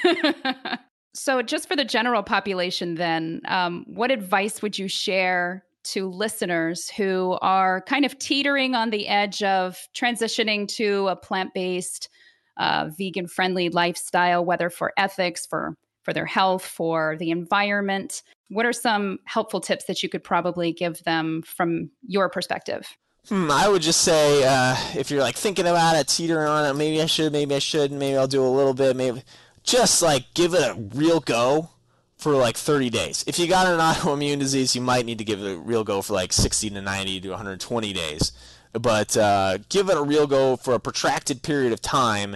so, 1.14 1.42
just 1.42 1.68
for 1.68 1.76
the 1.76 1.84
general 1.84 2.24
population, 2.24 2.96
then, 2.96 3.42
um, 3.46 3.86
what 3.88 4.12
advice 4.12 4.62
would 4.62 4.78
you 4.80 4.88
share 4.88 5.66
to 5.84 6.10
listeners 6.10 6.90
who 6.90 7.38
are 7.42 7.82
kind 7.82 8.06
of 8.06 8.18
teetering 8.20 8.74
on 8.74 8.90
the 8.90 9.08
edge 9.08 9.44
of 9.44 9.78
transitioning 9.94 10.68
to 10.70 11.08
a 11.10 11.16
plant 11.16 11.54
based, 11.54 12.10
uh, 12.58 12.90
vegan 12.98 13.28
friendly 13.28 13.70
lifestyle, 13.70 14.46
whether 14.46 14.70
for 14.70 14.94
ethics, 14.98 15.46
for 15.46 15.76
for 16.04 16.14
their 16.14 16.26
health, 16.26 16.66
for 16.66 17.16
the 17.20 17.32
environment. 17.32 18.22
What 18.50 18.66
are 18.66 18.74
some 18.74 19.20
helpful 19.26 19.62
tips 19.62 19.86
that 19.86 20.04
you 20.04 20.10
could 20.10 20.24
probably 20.24 20.72
give 20.72 21.04
them 21.04 21.42
from 21.44 21.90
your 22.06 22.30
perspective? 22.30 22.88
Hmm, 23.30 23.50
I 23.50 23.70
would 23.70 23.82
just 23.82 24.02
say 24.02 24.44
uh, 24.44 24.76
if 24.96 25.10
you're 25.10 25.22
like 25.22 25.38
thinking 25.38 25.66
about 25.66 25.96
it, 25.96 26.08
teetering 26.08 26.48
on 26.48 26.66
it, 26.66 26.74
maybe 26.74 27.02
I 27.02 27.06
should, 27.06 27.32
maybe 27.32 27.56
I 27.56 27.60
shouldn't, 27.60 28.00
maybe 28.00 28.18
I'll 28.18 28.28
do 28.28 28.46
a 28.46 28.48
little 28.48 28.74
bit, 28.74 28.98
maybe 28.98 29.24
just 29.64 30.02
like 30.02 30.34
give 30.34 30.54
it 30.54 30.62
a 30.62 30.76
real 30.76 31.22
go 31.22 31.70
for 32.18 32.34
like 32.34 32.58
30 32.58 32.90
days. 32.90 33.24
If 33.26 33.40
you 33.40 33.48
got 33.48 33.68
an 33.68 33.80
autoimmune 33.80 34.40
disease, 34.40 34.76
you 34.76 34.82
might 34.82 35.06
need 35.06 35.20
to 35.20 35.24
give 35.24 35.42
it 35.42 35.54
a 35.54 35.58
real 35.58 35.86
go 35.86 36.02
for 36.02 36.14
like 36.14 36.34
60 36.34 36.70
to 36.72 36.82
90 36.82 37.22
to 37.22 37.30
120 37.30 37.94
days. 37.94 38.34
But 38.74 39.16
uh, 39.16 39.60
give 39.70 39.90
it 39.90 39.98
a 39.98 40.04
real 40.04 40.28
go 40.28 40.58
for 40.58 40.74
a 40.74 40.80
protracted 40.80 41.44
period 41.44 41.72
of 41.72 41.82
time 41.82 42.36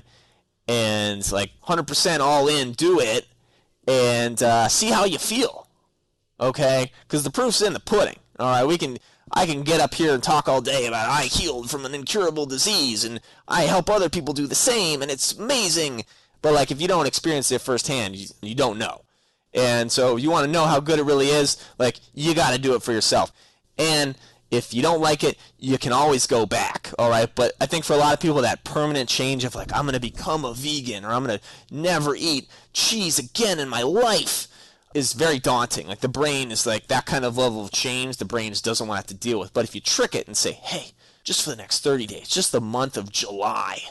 and 0.67 1.29
like 1.31 1.51
100% 1.67 2.19
all 2.19 2.47
in, 2.47 2.73
do 2.73 2.99
it 2.99 3.25
and 3.87 4.43
uh, 4.43 4.67
see 4.67 4.89
how 4.89 5.05
you 5.05 5.17
feel. 5.17 5.67
Okay? 6.39 6.91
Because 7.07 7.23
the 7.23 7.31
proof's 7.31 7.61
in 7.61 7.73
the 7.73 7.79
pudding. 7.79 8.17
All 8.39 8.49
right, 8.49 8.65
we 8.65 8.77
can. 8.77 8.97
I 9.33 9.45
can 9.45 9.63
get 9.63 9.81
up 9.81 9.93
here 9.93 10.13
and 10.13 10.23
talk 10.23 10.47
all 10.47 10.61
day 10.61 10.87
about 10.87 11.09
I 11.09 11.23
healed 11.23 11.69
from 11.69 11.85
an 11.85 11.93
incurable 11.93 12.45
disease 12.45 13.03
and 13.03 13.19
I 13.45 13.63
help 13.63 13.89
other 13.89 14.07
people 14.07 14.33
do 14.33 14.47
the 14.47 14.55
same 14.55 15.01
and 15.01 15.11
it's 15.11 15.33
amazing. 15.33 16.05
But 16.41 16.53
like 16.53 16.71
if 16.71 16.79
you 16.79 16.87
don't 16.87 17.07
experience 17.07 17.51
it 17.51 17.59
firsthand, 17.59 18.15
you, 18.15 18.27
you 18.41 18.55
don't 18.55 18.79
know. 18.79 19.01
And 19.53 19.91
so 19.91 20.15
you 20.15 20.31
want 20.31 20.45
to 20.45 20.51
know 20.51 20.65
how 20.65 20.79
good 20.79 20.97
it 20.97 21.03
really 21.03 21.27
is, 21.27 21.57
like 21.77 21.97
you 22.13 22.33
got 22.33 22.53
to 22.53 22.57
do 22.57 22.73
it 22.75 22.83
for 22.83 22.93
yourself. 22.93 23.33
And 23.77 24.15
if 24.49 24.73
you 24.73 24.81
don't 24.81 25.01
like 25.01 25.23
it, 25.23 25.37
you 25.57 25.77
can 25.77 25.91
always 25.91 26.25
go 26.27 26.45
back, 26.45 26.93
all 26.97 27.09
right? 27.09 27.29
But 27.33 27.53
I 27.59 27.65
think 27.65 27.83
for 27.83 27.93
a 27.93 27.97
lot 27.97 28.13
of 28.13 28.19
people, 28.19 28.41
that 28.41 28.63
permanent 28.63 29.09
change 29.09 29.43
of 29.43 29.55
like, 29.55 29.73
I'm 29.73 29.83
going 29.83 29.93
to 29.93 29.99
become 29.99 30.45
a 30.45 30.53
vegan 30.53 31.03
or 31.03 31.11
I'm 31.11 31.25
going 31.25 31.39
to 31.39 31.45
never 31.75 32.15
eat 32.15 32.47
cheese 32.73 33.19
again 33.19 33.59
in 33.59 33.67
my 33.67 33.81
life 33.81 34.47
is 34.93 35.13
very 35.13 35.39
daunting. 35.39 35.87
Like 35.87 35.99
the 35.99 36.07
brain 36.07 36.51
is 36.51 36.65
like 36.65 36.87
that 36.87 37.05
kind 37.05 37.25
of 37.25 37.37
level 37.37 37.63
of 37.63 37.71
change, 37.71 38.17
the 38.17 38.25
brain 38.25 38.51
just 38.51 38.65
doesn't 38.65 38.87
want 38.87 38.97
to 38.97 39.01
have 39.01 39.19
to 39.19 39.27
deal 39.27 39.39
with. 39.39 39.53
But 39.53 39.65
if 39.65 39.75
you 39.75 39.81
trick 39.81 40.15
it 40.15 40.27
and 40.27 40.37
say, 40.37 40.53
hey, 40.53 40.91
just 41.23 41.43
for 41.43 41.49
the 41.49 41.57
next 41.57 41.83
30 41.83 42.07
days, 42.07 42.29
just 42.29 42.51
the 42.51 42.61
month 42.61 42.95
of 42.95 43.11
July, 43.11 43.81